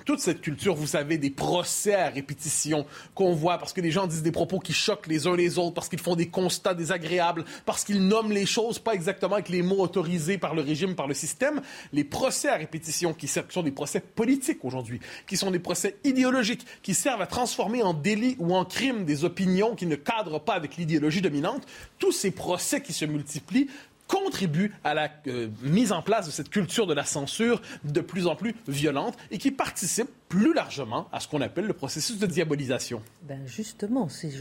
toute 0.06 0.20
cette 0.20 0.42
culture, 0.42 0.74
vous 0.76 0.88
savez, 0.88 1.18
des 1.18 1.30
procès 1.30 1.94
à 1.96 2.10
répétition 2.10 2.86
qu'on 3.14 3.34
voit 3.34 3.58
parce 3.58 3.74
que 3.74 3.82
les 3.82 3.92
gens 3.92 4.08
disent 4.08 4.24
des 4.24 4.32
propos 4.32 4.60
qui 4.60 4.74
choquent 4.74 5.08
les 5.08 5.28
uns 5.28 5.36
les 5.36 5.58
autres, 5.58 5.74
parce 5.74 5.90
qu'ils 5.90 6.00
font 6.00 6.16
des 6.16 6.30
constats 6.30 6.74
désagréables, 6.74 7.46
parce 7.66 7.84
qu'ils 7.84 8.08
nomment 8.08 8.32
les 8.32 8.46
choses 8.46 8.80
pas 8.80 8.94
exactement 8.94 9.34
avec 9.34 9.50
les 9.50 9.62
mots 9.62 9.80
autorisés 9.80 10.38
par 10.38 10.56
le 10.56 10.62
régime, 10.62 10.96
par 10.96 11.08
le 11.08 11.14
système. 11.14 11.62
Les 11.92 12.04
procès 12.04 12.50
à 12.50 12.56
répétition 12.56 13.14
qui 13.14 13.28
sont 13.28 13.64
des 13.64 13.72
procès 13.72 14.00
politiques 14.00 14.64
aujourd'hui, 14.64 15.00
qui 15.28 15.38
sont 15.38 15.52
des 15.52 15.60
procès 15.60 15.98
idéologiques, 16.04 16.66
qui 16.82 16.94
servent 16.94 17.22
à 17.22 17.28
transformer 17.28 17.84
en 17.84 17.94
délit 17.94 18.36
ou 18.40 18.56
en 18.56 18.66
crime 18.66 19.06
des 19.06 19.26
opinions 19.26 19.76
qui 19.76 19.86
ne 19.86 19.96
cadrent 19.96 20.42
pas 20.42 20.54
avec 20.54 20.78
l'idéologie 20.78 21.22
dominante, 21.22 21.68
tous 22.00 22.14
ces 22.14 22.32
procès 22.32 22.82
qui 22.82 22.94
se 22.94 23.06
multiplient 23.06 23.68
contribue 24.12 24.74
à 24.84 24.94
la 24.94 25.10
euh, 25.28 25.48
mise 25.62 25.94
en 25.94 26.02
place 26.02 26.26
de 26.26 26.32
cette 26.32 26.50
culture 26.50 26.86
de 26.86 26.94
la 26.94 27.06
censure 27.06 27.62
de 27.86 28.02
plus 28.02 28.28
en 28.28 28.36
plus 28.36 28.54
violente 28.68 29.18
et 29.32 29.38
qui 29.38 29.52
participe 29.52 30.10
plus 30.28 30.54
largement 30.54 31.08
à 31.14 31.22
ce 31.22 31.30
qu'on 31.30 31.40
appelle 31.40 31.66
le 31.66 31.74
processus 31.74 32.20
de 32.20 32.26
diabolisation. 32.26 33.02
Ben 33.24 33.40
justement, 33.46 34.10
si 34.10 34.32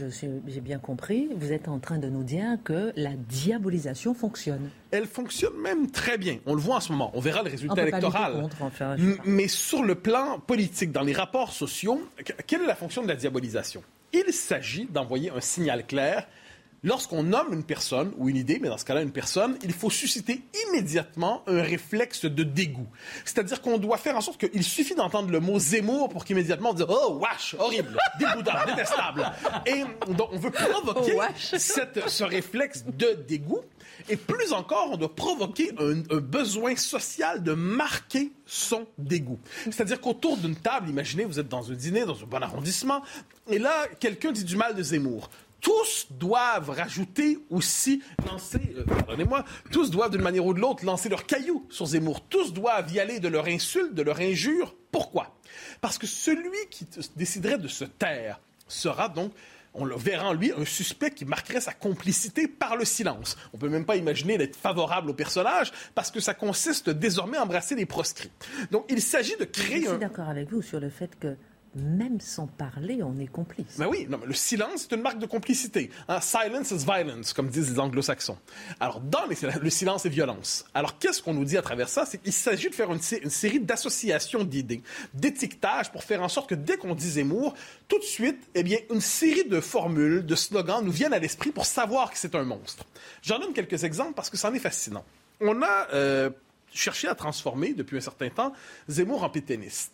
j'ai 0.47 0.61
bien 0.61 0.79
compris, 0.79 1.29
vous 1.35 1.53
êtes 1.53 1.69
en 1.69 1.79
train 1.79 1.99
de 1.99 2.09
nous 2.09 2.23
dire 2.23 2.57
que 2.63 2.91
la 2.97 3.13
diabolisation 3.13 4.13
fonctionne. 4.13 4.69
Elle 4.91 5.05
fonctionne 5.05 5.57
même 5.61 5.89
très 5.89 6.17
bien. 6.17 6.39
On 6.45 6.53
le 6.53 6.61
voit 6.61 6.75
en 6.75 6.81
ce 6.81 6.91
moment. 6.91 7.11
On 7.13 7.21
verra 7.21 7.41
le 7.41 7.49
résultat 7.49 7.83
électoral. 7.87 8.49
Mais 9.25 9.47
sur 9.47 9.83
le 9.83 9.95
plan 9.95 10.39
politique, 10.39 10.91
dans 10.91 11.03
les 11.03 11.13
rapports 11.13 11.53
sociaux, 11.53 12.01
quelle 12.45 12.63
est 12.63 12.67
la 12.67 12.75
fonction 12.75 13.03
de 13.03 13.07
la 13.07 13.15
diabolisation? 13.15 13.83
Il 14.11 14.33
s'agit 14.33 14.85
d'envoyer 14.85 15.29
un 15.29 15.39
signal 15.39 15.85
clair 15.85 16.27
Lorsqu'on 16.83 17.21
nomme 17.21 17.53
une 17.53 17.63
personne 17.63 18.11
ou 18.17 18.27
une 18.27 18.37
idée, 18.37 18.57
mais 18.59 18.67
dans 18.67 18.77
ce 18.77 18.85
cas-là 18.85 19.03
une 19.03 19.11
personne, 19.11 19.55
il 19.63 19.71
faut 19.71 19.91
susciter 19.91 20.41
immédiatement 20.67 21.43
un 21.45 21.61
réflexe 21.61 22.25
de 22.25 22.43
dégoût. 22.43 22.87
C'est-à-dire 23.23 23.61
qu'on 23.61 23.77
doit 23.77 23.97
faire 23.97 24.17
en 24.17 24.21
sorte 24.21 24.39
qu'il 24.39 24.63
suffit 24.63 24.95
d'entendre 24.95 25.29
le 25.29 25.39
mot 25.39 25.59
Zemmour 25.59 26.09
pour 26.09 26.25
qu'immédiatement 26.25 26.71
on 26.71 26.73
dise 26.73 26.87
oh 26.89 27.21
wesh, 27.21 27.55
horrible, 27.59 27.95
dégoûtant, 28.19 28.53
détestable. 28.65 29.31
Et 29.67 29.83
donc 30.11 30.29
on 30.31 30.39
veut 30.39 30.49
provoquer 30.49 31.13
oh, 31.17 31.21
cette, 31.35 32.09
ce 32.09 32.23
réflexe 32.23 32.83
de 32.85 33.13
dégoût. 33.27 33.61
Et 34.09 34.17
plus 34.17 34.51
encore, 34.51 34.89
on 34.91 34.97
doit 34.97 35.15
provoquer 35.15 35.71
un, 35.77 35.99
un 36.09 36.19
besoin 36.19 36.75
social 36.75 37.43
de 37.43 37.53
marquer 37.53 38.31
son 38.47 38.87
dégoût. 38.97 39.39
C'est-à-dire 39.65 40.01
qu'autour 40.01 40.37
d'une 40.37 40.55
table, 40.55 40.89
imaginez, 40.89 41.25
vous 41.25 41.39
êtes 41.39 41.47
dans 41.47 41.71
un 41.71 41.75
dîner, 41.75 42.05
dans 42.05 42.19
un 42.19 42.25
bon 42.25 42.41
arrondissement, 42.41 43.03
et 43.47 43.59
là, 43.59 43.87
quelqu'un 43.99 44.31
dit 44.31 44.43
du 44.43 44.55
mal 44.55 44.75
de 44.75 44.81
Zemmour 44.81 45.29
tous 45.61 46.07
doivent 46.09 46.71
rajouter 46.71 47.39
aussi, 47.49 48.01
lancer, 48.27 48.75
euh, 48.77 48.83
pardonnez-moi, 48.83 49.45
tous 49.71 49.91
doivent 49.91 50.11
d'une 50.11 50.21
manière 50.21 50.45
ou 50.45 50.53
de 50.53 50.59
l'autre 50.59 50.83
lancer 50.83 51.07
leur 51.07 51.25
caillou 51.25 51.65
sur 51.69 51.85
Zemmour. 51.85 52.21
Tous 52.27 52.51
doivent 52.51 52.91
y 52.91 52.99
aller 52.99 53.19
de 53.19 53.27
leur 53.27 53.47
insulte, 53.47 53.93
de 53.93 54.01
leur 54.01 54.19
injure. 54.19 54.75
Pourquoi? 54.91 55.37
Parce 55.79 55.97
que 55.97 56.07
celui 56.07 56.67
qui 56.69 56.87
déciderait 57.15 57.57
de 57.57 57.67
se 57.67 57.85
taire 57.85 58.39
sera 58.67 59.07
donc 59.07 59.31
on 59.73 59.85
le 59.85 59.95
verra 59.95 60.29
en 60.29 60.33
lui 60.33 60.51
un 60.51 60.65
suspect 60.65 61.11
qui 61.11 61.25
marquerait 61.25 61.61
sa 61.61 61.73
complicité 61.73 62.47
par 62.47 62.75
le 62.75 62.85
silence. 62.85 63.37
On 63.53 63.57
peut 63.57 63.69
même 63.69 63.85
pas 63.85 63.95
imaginer 63.95 64.37
d'être 64.37 64.55
favorable 64.55 65.09
au 65.09 65.13
personnage 65.13 65.71
parce 65.95 66.11
que 66.11 66.19
ça 66.19 66.33
consiste 66.33 66.89
désormais 66.89 67.37
à 67.37 67.43
embrasser 67.43 67.75
les 67.75 67.85
proscrits. 67.85 68.31
Donc 68.71 68.85
il 68.89 69.01
s'agit 69.01 69.37
de 69.37 69.45
créer. 69.45 69.83
Je 69.83 69.89
suis 69.89 69.97
d'accord 69.97 70.27
avec 70.27 70.49
vous 70.49 70.61
sur 70.61 70.79
le 70.79 70.89
fait 70.89 71.17
que 71.17 71.37
même 71.75 72.19
sans 72.19 72.47
parler, 72.47 73.01
on 73.01 73.17
est 73.19 73.27
complice. 73.27 73.77
Ben 73.77 73.87
oui, 73.87 74.05
non, 74.09 74.17
mais 74.19 74.27
le 74.27 74.33
silence, 74.33 74.87
c'est 74.89 74.95
une 74.95 75.01
marque 75.01 75.19
de 75.19 75.25
complicité. 75.25 75.89
Hein. 76.09 76.19
Silence 76.19 76.71
is 76.71 76.85
violence, 76.85 77.31
comme 77.33 77.47
disent 77.47 77.71
les 77.71 77.79
anglo-saxons. 77.79 78.37
Alors, 78.79 78.99
dans 78.99 79.25
les, 79.27 79.37
le 79.61 79.69
silence 79.69 80.05
est 80.05 80.09
violence. 80.09 80.65
Alors, 80.73 80.99
qu'est-ce 80.99 81.21
qu'on 81.21 81.33
nous 81.33 81.45
dit 81.45 81.57
à 81.57 81.61
travers 81.61 81.87
ça? 81.87 82.05
C'est 82.05 82.17
qu'il 82.17 82.33
s'agit 82.33 82.69
de 82.69 82.75
faire 82.75 82.91
une, 82.91 82.99
série 82.99 83.59
d'associations 83.59 84.43
d'idées, 84.43 84.81
d'étiquetage 85.13 85.91
pour 85.91 86.03
faire 86.03 86.21
en 86.21 86.29
sorte 86.29 86.49
que 86.49 86.55
dès 86.55 86.75
qu'on 86.75 86.93
dit 86.93 87.11
Zemmour, 87.11 87.53
tout 87.87 87.99
de 87.99 88.03
suite, 88.03 88.39
eh 88.53 88.63
bien, 88.63 88.79
une 88.89 89.01
série 89.01 89.45
de 89.45 89.61
formules, 89.61 90.25
de 90.25 90.35
slogans 90.35 90.83
nous 90.83 90.91
viennent 90.91 91.13
à 91.13 91.19
l'esprit 91.19 91.51
pour 91.51 91.65
savoir 91.65 92.11
que 92.11 92.17
c'est 92.17 92.35
un 92.35 92.43
monstre. 92.43 92.85
J'en 93.21 93.39
donne 93.39 93.53
quelques 93.53 93.83
exemples 93.85 94.13
parce 94.13 94.29
que 94.29 94.37
c'en 94.37 94.53
est 94.53 94.59
fascinant. 94.59 95.05
On 95.39 95.61
a 95.61 95.87
euh, 95.93 96.29
cherché 96.73 97.07
à 97.07 97.15
transformer, 97.15 97.73
depuis 97.73 97.97
un 97.97 98.01
certain 98.01 98.29
temps, 98.29 98.51
Zemmour 98.89 99.23
en 99.23 99.29
pétainiste 99.29 99.91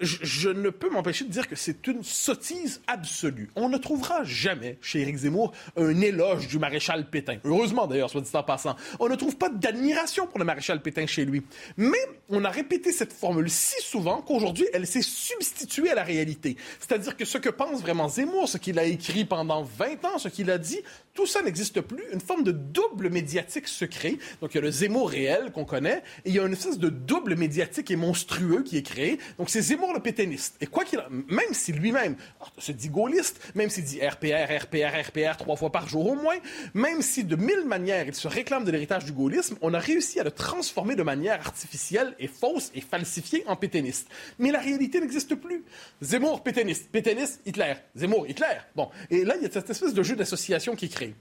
je, 0.00 0.50
ne 0.50 0.68
peux 0.68 0.90
m'empêcher 0.90 1.24
de 1.24 1.30
dire 1.30 1.48
que 1.48 1.56
c'est 1.56 1.86
une 1.86 2.02
sottise 2.02 2.82
absolue. 2.86 3.50
On 3.56 3.68
ne 3.68 3.78
trouvera 3.78 4.24
jamais 4.24 4.76
chez 4.82 5.00
Éric 5.00 5.16
Zemmour 5.16 5.52
un 5.76 6.00
éloge 6.00 6.48
du 6.48 6.58
maréchal 6.58 7.08
Pétain. 7.08 7.38
Heureusement 7.44 7.86
d'ailleurs, 7.86 8.10
soit 8.10 8.20
dit 8.20 8.30
en 8.34 8.42
passant. 8.42 8.76
On 9.00 9.08
ne 9.08 9.14
trouve 9.14 9.36
pas 9.36 9.48
d'admiration 9.48 10.26
pour 10.26 10.38
le 10.38 10.44
maréchal 10.44 10.82
Pétain 10.82 11.06
chez 11.06 11.24
lui. 11.24 11.42
Mais 11.78 11.98
on 12.28 12.44
a 12.44 12.50
répété 12.50 12.92
cette 12.92 13.12
formule 13.12 13.48
si 13.48 13.80
souvent 13.80 14.20
qu'aujourd'hui, 14.20 14.66
elle 14.74 14.86
s'est 14.86 15.02
substituée 15.02 15.90
à 15.90 15.94
la 15.94 16.02
réalité. 16.02 16.56
C'est-à-dire 16.78 17.16
que 17.16 17.24
ce 17.24 17.38
que 17.38 17.48
pense 17.48 17.80
vraiment 17.80 18.08
Zemmour, 18.08 18.48
ce 18.48 18.58
qu'il 18.58 18.78
a 18.78 18.84
écrit 18.84 19.24
pendant 19.24 19.62
20 19.62 20.04
ans, 20.04 20.18
ce 20.18 20.28
qu'il 20.28 20.50
a 20.50 20.58
dit, 20.58 20.80
tout 21.14 21.26
ça 21.26 21.40
n'existe 21.42 21.80
plus. 21.80 22.04
Une 22.12 22.20
forme 22.20 22.44
de 22.44 22.52
double 22.52 23.08
médiatique 23.08 23.66
se 23.66 23.86
crée. 23.86 24.18
Donc 24.42 24.52
il 24.52 24.56
y 24.56 24.58
a 24.58 24.62
le 24.62 24.70
Zemmour 24.70 25.08
réel 25.08 25.52
qu'on 25.52 25.64
connaît, 25.64 26.02
et 26.24 26.30
il 26.30 26.34
y 26.34 26.38
a 26.38 26.44
une 26.44 26.52
espèce 26.52 26.78
de 26.78 26.90
double 26.90 27.36
médiatique 27.36 27.90
et 27.90 27.96
monstrueux 27.96 28.62
qui 28.62 28.76
est 28.76 28.82
créé. 28.82 29.18
Donc 29.38 29.48
c'est 29.48 29.62
Zemmour 29.62 29.85
le 29.92 30.00
pétainiste. 30.00 30.56
Et 30.60 30.66
quoi 30.66 30.84
qu'il 30.84 31.00
même 31.10 31.52
si 31.52 31.72
lui-même 31.72 32.16
se 32.58 32.72
dit 32.72 32.88
gaulliste, 32.88 33.40
même 33.54 33.70
s'il 33.70 33.84
dit 33.84 34.00
RPR, 34.00 34.50
RPR, 34.62 35.08
RPR 35.08 35.36
trois 35.36 35.56
fois 35.56 35.70
par 35.70 35.88
jour 35.88 36.06
au 36.06 36.14
moins, 36.14 36.36
même 36.74 37.02
si 37.02 37.24
de 37.24 37.36
mille 37.36 37.64
manières 37.66 38.06
il 38.06 38.14
se 38.14 38.28
réclame 38.28 38.64
de 38.64 38.70
l'héritage 38.70 39.04
du 39.04 39.12
gaullisme, 39.12 39.56
on 39.60 39.74
a 39.74 39.78
réussi 39.78 40.20
à 40.20 40.24
le 40.24 40.30
transformer 40.30 40.96
de 40.96 41.02
manière 41.02 41.40
artificielle 41.40 42.14
et 42.18 42.28
fausse 42.28 42.70
et 42.74 42.80
falsifiée 42.80 43.44
en 43.46 43.56
pétainiste. 43.56 44.08
Mais 44.38 44.50
la 44.50 44.60
réalité 44.60 45.00
n'existe 45.00 45.34
plus. 45.34 45.64
Zemmour, 46.00 46.42
pétainiste. 46.42 46.90
Pétainiste, 46.90 47.40
Hitler. 47.46 47.74
Zemmour, 47.94 48.26
Hitler. 48.28 48.58
Bon. 48.74 48.90
Et 49.10 49.24
là, 49.24 49.34
il 49.36 49.42
y 49.42 49.46
a 49.46 49.50
cette 49.50 49.70
espèce 49.70 49.94
de 49.94 50.02
jeu 50.02 50.16
d'association 50.16 50.76
qui 50.76 50.86
est 50.86 50.88
créé. 50.88 51.14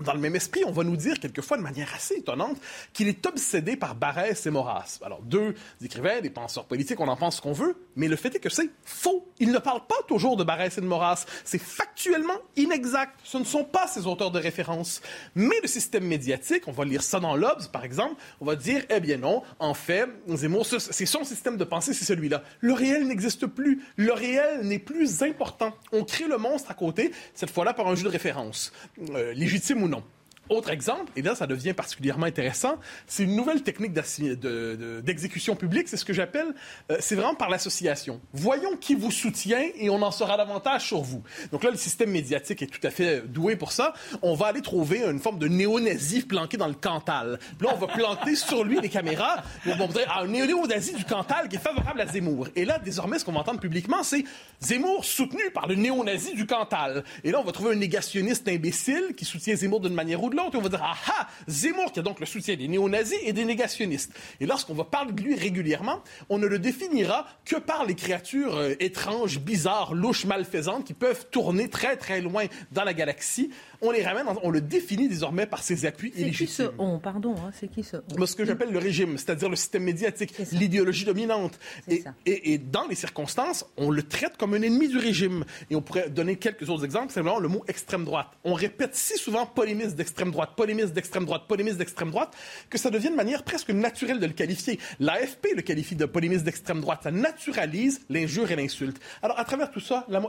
Dans 0.00 0.12
le 0.12 0.20
même 0.20 0.36
esprit, 0.36 0.62
on 0.64 0.70
va 0.70 0.84
nous 0.84 0.96
dire 0.96 1.18
quelquefois 1.18 1.56
de 1.56 1.62
manière 1.62 1.92
assez 1.94 2.14
étonnante 2.14 2.56
qu'il 2.92 3.08
est 3.08 3.26
obsédé 3.26 3.76
par 3.76 3.94
Barès 3.94 4.46
et 4.46 4.50
Maurras. 4.50 4.98
Alors, 5.02 5.22
deux 5.22 5.54
écrivains, 5.82 6.20
des 6.20 6.30
penseurs 6.30 6.64
politiques, 6.66 7.00
on 7.00 7.08
en 7.08 7.16
pense 7.16 7.36
ce 7.36 7.42
qu'on 7.42 7.52
veut, 7.52 7.76
mais 7.96 8.08
le 8.08 8.16
fait 8.16 8.34
est 8.34 8.38
que 8.38 8.48
c'est 8.48 8.70
faux. 8.84 9.26
Il 9.40 9.50
ne 9.50 9.58
parle 9.58 9.86
pas 9.86 9.96
toujours 10.06 10.36
de 10.36 10.44
Barès 10.44 10.78
et 10.78 10.80
de 10.80 10.86
Maurras. 10.86 11.26
C'est 11.44 11.60
factuellement 11.60 12.38
inexact. 12.56 13.14
Ce 13.24 13.38
ne 13.38 13.44
sont 13.44 13.64
pas 13.64 13.86
ces 13.86 14.06
auteurs 14.06 14.30
de 14.30 14.38
référence. 14.38 15.02
Mais 15.34 15.56
le 15.62 15.68
système 15.68 16.04
médiatique, 16.04 16.68
on 16.68 16.72
va 16.72 16.84
lire 16.84 17.02
ça 17.02 17.20
dans 17.20 17.36
l'Obs, 17.36 17.68
par 17.68 17.84
exemple, 17.84 18.14
on 18.40 18.44
va 18.44 18.56
dire, 18.56 18.84
eh 18.90 19.00
bien 19.00 19.16
non, 19.16 19.42
en 19.58 19.74
fait, 19.74 20.06
Zemmour, 20.28 20.66
c'est 20.66 21.06
son 21.06 21.24
système 21.24 21.56
de 21.56 21.64
pensée, 21.64 21.92
c'est 21.92 22.04
celui-là. 22.04 22.42
Le 22.60 22.72
réel 22.72 23.06
n'existe 23.06 23.46
plus. 23.46 23.82
Le 23.96 24.12
réel 24.12 24.60
n'est 24.62 24.78
plus 24.78 25.22
important. 25.22 25.72
On 25.92 26.04
crée 26.04 26.26
le 26.28 26.38
monstre 26.38 26.70
à 26.70 26.74
côté, 26.74 27.12
cette 27.34 27.50
fois-là 27.50 27.74
par 27.74 27.88
un 27.88 27.94
jeu 27.94 28.04
de 28.04 28.08
référence. 28.08 28.72
Euh, 29.10 29.32
légitime 29.32 29.82
ou 29.82 29.87
non. 29.88 30.17
Autre 30.50 30.70
exemple, 30.70 31.12
et 31.16 31.22
là 31.22 31.34
ça 31.34 31.46
devient 31.46 31.74
particulièrement 31.74 32.26
intéressant, 32.26 32.76
c'est 33.06 33.24
une 33.24 33.36
nouvelle 33.36 33.62
technique 33.62 33.92
d'exécution 33.92 35.56
publique, 35.56 35.88
c'est 35.88 35.96
ce 35.96 36.04
que 36.04 36.12
j'appelle, 36.12 36.54
euh, 36.90 36.96
c'est 37.00 37.14
vraiment 37.14 37.34
par 37.34 37.50
l'association. 37.50 38.20
Voyons 38.32 38.76
qui 38.76 38.94
vous 38.94 39.10
soutient 39.10 39.62
et 39.76 39.90
on 39.90 40.00
en 40.02 40.10
saura 40.10 40.36
davantage 40.36 40.86
sur 40.86 41.00
vous. 41.00 41.22
Donc 41.52 41.64
là, 41.64 41.70
le 41.70 41.76
système 41.76 42.10
médiatique 42.10 42.62
est 42.62 42.66
tout 42.66 42.84
à 42.86 42.90
fait 42.90 43.22
doué 43.26 43.56
pour 43.56 43.72
ça. 43.72 43.92
On 44.22 44.34
va 44.34 44.46
aller 44.46 44.62
trouver 44.62 45.02
une 45.02 45.18
forme 45.18 45.38
de 45.38 45.48
néo-nazi 45.48 46.22
planqué 46.22 46.56
dans 46.56 46.66
le 46.66 46.74
Cantal. 46.74 47.38
Là, 47.60 47.68
on 47.72 47.76
va 47.76 47.86
planter 47.86 48.34
sur 48.34 48.64
lui 48.64 48.80
des 48.80 48.88
caméras. 48.88 49.42
On 49.66 49.76
va 49.76 49.86
dire 49.86 50.06
ah, 50.08 50.22
un 50.22 50.26
néo-nazi 50.26 50.94
du 50.94 51.04
Cantal 51.04 51.48
qui 51.48 51.56
est 51.56 51.60
favorable 51.60 52.00
à 52.00 52.06
Zemmour. 52.06 52.48
Et 52.56 52.64
là, 52.64 52.78
désormais, 52.78 53.18
ce 53.18 53.24
qu'on 53.24 53.32
va 53.32 53.40
entendre 53.40 53.60
publiquement, 53.60 54.02
c'est 54.02 54.24
Zemmour 54.60 55.04
soutenu 55.04 55.50
par 55.52 55.66
le 55.66 55.74
néo-nazi 55.74 56.34
du 56.34 56.46
Cantal. 56.46 57.04
Et 57.24 57.30
là, 57.30 57.40
on 57.40 57.44
va 57.44 57.52
trouver 57.52 57.72
un 57.72 57.78
négationniste 57.78 58.48
imbécile 58.48 59.14
qui 59.16 59.24
soutient 59.24 59.54
Zemmour 59.54 59.80
d'une 59.80 59.94
manière 59.94 60.22
ou 60.22 60.30
de 60.30 60.36
l'autre. 60.38 60.56
On 60.58 60.62
va 60.62 60.68
dire, 60.68 60.82
ah 60.82 60.96
ah, 61.08 61.28
Zemmour 61.46 61.92
qui 61.92 62.00
a 62.00 62.02
donc 62.02 62.20
le 62.20 62.26
soutien 62.26 62.56
des 62.56 62.68
néo-nazis 62.68 63.18
et 63.22 63.32
des 63.32 63.44
négationnistes. 63.44 64.12
Et 64.40 64.46
lorsqu'on 64.46 64.74
va 64.74 64.84
parler 64.84 65.12
de 65.12 65.22
lui 65.22 65.34
régulièrement, 65.34 66.02
on 66.28 66.38
ne 66.38 66.46
le 66.46 66.58
définira 66.58 67.26
que 67.44 67.56
par 67.56 67.84
les 67.84 67.94
créatures 67.94 68.56
euh, 68.56 68.74
étranges, 68.80 69.38
bizarres, 69.40 69.94
louches, 69.94 70.24
malfaisantes 70.24 70.84
qui 70.84 70.94
peuvent 70.94 71.26
tourner 71.30 71.68
très 71.68 71.96
très 71.96 72.20
loin 72.20 72.46
dans 72.72 72.84
la 72.84 72.94
galaxie 72.94 73.50
on 73.80 73.90
les 73.90 74.02
ramène, 74.02 74.26
on 74.42 74.50
le 74.50 74.60
définit 74.60 75.08
désormais 75.08 75.46
par 75.46 75.62
ses 75.62 75.86
appuis 75.86 76.12
illégitimes. 76.16 76.46
C'est 76.46 76.46
qui 76.46 76.52
ce 76.52 76.62
on, 76.78 76.98
pardon, 76.98 77.34
hein, 77.36 77.50
c'est 77.58 77.68
qui 77.68 77.82
ce 77.82 77.96
on? 77.96 78.26
Ce 78.26 78.36
que 78.36 78.44
j'appelle 78.44 78.70
le 78.70 78.78
régime, 78.78 79.16
c'est-à-dire 79.18 79.48
le 79.48 79.56
système 79.56 79.84
médiatique, 79.84 80.34
l'idéologie 80.52 81.04
dominante. 81.04 81.58
Et, 81.88 82.04
et, 82.26 82.58
dans 82.58 82.86
les 82.86 82.94
circonstances, 82.94 83.64
on 83.76 83.90
le 83.90 84.02
traite 84.02 84.36
comme 84.36 84.54
un 84.54 84.62
ennemi 84.62 84.88
du 84.88 84.98
régime. 84.98 85.44
Et 85.70 85.76
on 85.76 85.82
pourrait 85.82 86.10
donner 86.10 86.36
quelques 86.36 86.68
autres 86.68 86.84
exemples, 86.84 87.12
vraiment 87.12 87.38
le 87.38 87.48
mot 87.48 87.64
extrême 87.68 88.04
droite. 88.04 88.28
On 88.44 88.54
répète 88.54 88.94
si 88.94 89.16
souvent 89.16 89.46
polémiste 89.46 89.96
d'extrême 89.96 90.30
droite, 90.30 90.50
polémiste 90.56 90.92
d'extrême 90.92 91.24
droite, 91.24 91.42
polémiste 91.48 91.78
d'extrême 91.78 92.10
droite, 92.10 92.36
que 92.70 92.78
ça 92.78 92.90
devient 92.90 93.10
de 93.10 93.16
manière 93.16 93.42
presque 93.42 93.70
naturelle 93.70 94.20
de 94.20 94.26
le 94.26 94.32
qualifier. 94.32 94.78
L'AFP 95.00 95.48
le 95.56 95.62
qualifie 95.62 95.96
de 95.96 96.04
polémiste 96.04 96.44
d'extrême 96.44 96.80
droite. 96.80 97.00
Ça 97.04 97.10
naturalise 97.10 98.00
l'injure 98.10 98.50
et 98.50 98.56
l'insulte. 98.56 99.00
Alors, 99.22 99.38
à 99.38 99.44
travers 99.44 99.70
tout 99.70 99.80
ça, 99.80 100.06
la, 100.08 100.20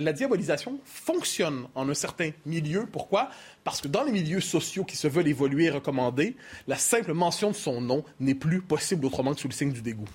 la 0.00 0.12
diabolisation 0.12 0.78
fonctionne 0.84 1.66
en 1.74 1.88
un 1.88 1.94
certain 1.94 2.30
milieu 2.44 2.86
pourquoi? 2.96 3.28
Parce 3.62 3.82
que 3.82 3.88
dans 3.88 4.04
les 4.04 4.10
milieux 4.10 4.40
sociaux 4.40 4.82
qui 4.82 4.96
se 4.96 5.06
veulent 5.06 5.28
évoluer 5.28 5.64
et 5.64 5.70
recommander, 5.70 6.34
la 6.66 6.76
simple 6.76 7.12
mention 7.12 7.50
de 7.50 7.54
son 7.54 7.82
nom 7.82 8.04
n'est 8.20 8.34
plus 8.34 8.62
possible 8.62 9.04
autrement 9.04 9.34
que 9.34 9.40
sous 9.40 9.48
le 9.48 9.52
signe 9.52 9.70
du 9.70 9.82
dégoût. 9.82 10.08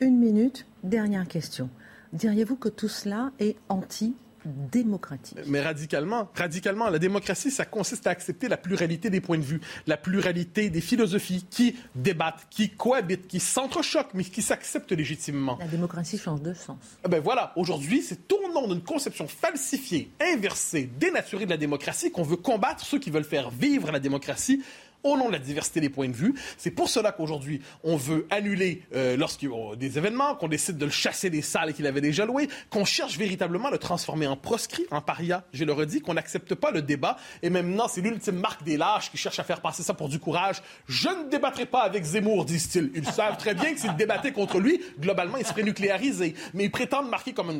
Une 0.00 0.18
minute, 0.18 0.66
dernière 0.82 1.26
question. 1.26 1.70
Diriez-vous 2.12 2.56
que 2.56 2.68
tout 2.68 2.90
cela 2.90 3.32
est 3.38 3.56
anti 3.70 4.14
démocratique. 4.46 5.38
Mais 5.46 5.60
radicalement, 5.60 6.30
radicalement, 6.34 6.88
la 6.88 6.98
démocratie, 6.98 7.50
ça 7.50 7.64
consiste 7.64 8.06
à 8.06 8.10
accepter 8.10 8.48
la 8.48 8.56
pluralité 8.56 9.10
des 9.10 9.20
points 9.20 9.38
de 9.38 9.42
vue, 9.42 9.60
la 9.86 9.96
pluralité 9.96 10.70
des 10.70 10.80
philosophies 10.80 11.46
qui 11.50 11.76
débattent, 11.94 12.46
qui 12.50 12.70
cohabitent, 12.70 13.26
qui 13.26 13.40
s'entrechoquent, 13.40 14.14
mais 14.14 14.24
qui 14.24 14.42
s'acceptent 14.42 14.92
légitimement. 14.92 15.58
La 15.60 15.68
démocratie 15.68 16.18
change 16.18 16.42
de 16.42 16.54
sens. 16.54 16.78
Eh 17.04 17.08
ben 17.08 17.20
voilà, 17.20 17.52
aujourd'hui, 17.56 18.02
c'est 18.02 18.32
au 18.32 18.52
nom 18.52 18.68
d'une 18.68 18.82
conception 18.82 19.28
falsifiée, 19.28 20.10
inversée, 20.20 20.90
dénaturée 20.98 21.44
de 21.44 21.50
la 21.50 21.56
démocratie 21.56 22.10
qu'on 22.10 22.22
veut 22.22 22.36
combattre 22.36 22.84
ceux 22.84 22.98
qui 22.98 23.10
veulent 23.10 23.24
faire 23.24 23.50
vivre 23.50 23.90
la 23.90 24.00
démocratie 24.00 24.62
au 25.02 25.16
nom 25.16 25.28
de 25.28 25.32
la 25.32 25.38
diversité 25.38 25.80
des 25.80 25.88
points 25.88 26.08
de 26.08 26.14
vue. 26.14 26.34
C'est 26.58 26.70
pour 26.70 26.88
cela 26.88 27.12
qu'aujourd'hui, 27.12 27.60
on 27.84 27.96
veut 27.96 28.26
annuler 28.30 28.82
euh, 28.94 29.16
lorsqu'il 29.16 29.50
y 29.50 29.52
a 29.52 29.76
des 29.76 29.98
événements, 29.98 30.34
qu'on 30.34 30.48
décide 30.48 30.78
de 30.78 30.84
le 30.84 30.90
chasser 30.90 31.30
des 31.30 31.42
salles 31.42 31.74
qu'il 31.74 31.86
avait 31.86 32.00
déjà 32.00 32.24
louées, 32.26 32.48
qu'on 32.70 32.84
cherche 32.84 33.16
véritablement 33.16 33.68
à 33.68 33.70
le 33.70 33.78
transformer 33.78 34.26
en 34.26 34.36
proscrit, 34.36 34.86
en 34.90 35.00
paria, 35.00 35.44
je 35.52 35.64
le 35.64 35.72
redis, 35.72 36.00
qu'on 36.00 36.14
n'accepte 36.14 36.54
pas 36.54 36.70
le 36.70 36.82
débat. 36.82 37.16
Et 37.42 37.50
non, 37.50 37.86
c'est 37.88 38.00
l'ultime 38.00 38.36
marque 38.36 38.64
des 38.64 38.76
lâches 38.76 39.10
qui 39.10 39.16
cherchent 39.16 39.38
à 39.38 39.44
faire 39.44 39.60
passer 39.60 39.82
ça 39.82 39.94
pour 39.94 40.08
du 40.08 40.18
courage. 40.18 40.62
Je 40.88 41.08
ne 41.08 41.30
débattrai 41.30 41.66
pas 41.66 41.82
avec 41.82 42.04
Zemmour, 42.04 42.44
disent-ils. 42.44 42.90
Ils 42.94 43.06
savent 43.06 43.36
très 43.36 43.54
bien 43.54 43.72
que 43.72 43.80
s'ils 43.80 43.96
débattaient 43.96 44.32
contre 44.32 44.58
lui, 44.58 44.80
globalement, 45.00 45.36
il 45.38 45.46
serait 45.46 45.62
nucléarisé. 45.62 46.34
Mais 46.54 46.64
ils 46.64 46.70
prétendent 46.70 47.08
marquer 47.08 47.32
comme 47.32 47.50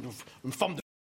une 0.45 0.53
forme 0.53 0.75
de 0.75 0.86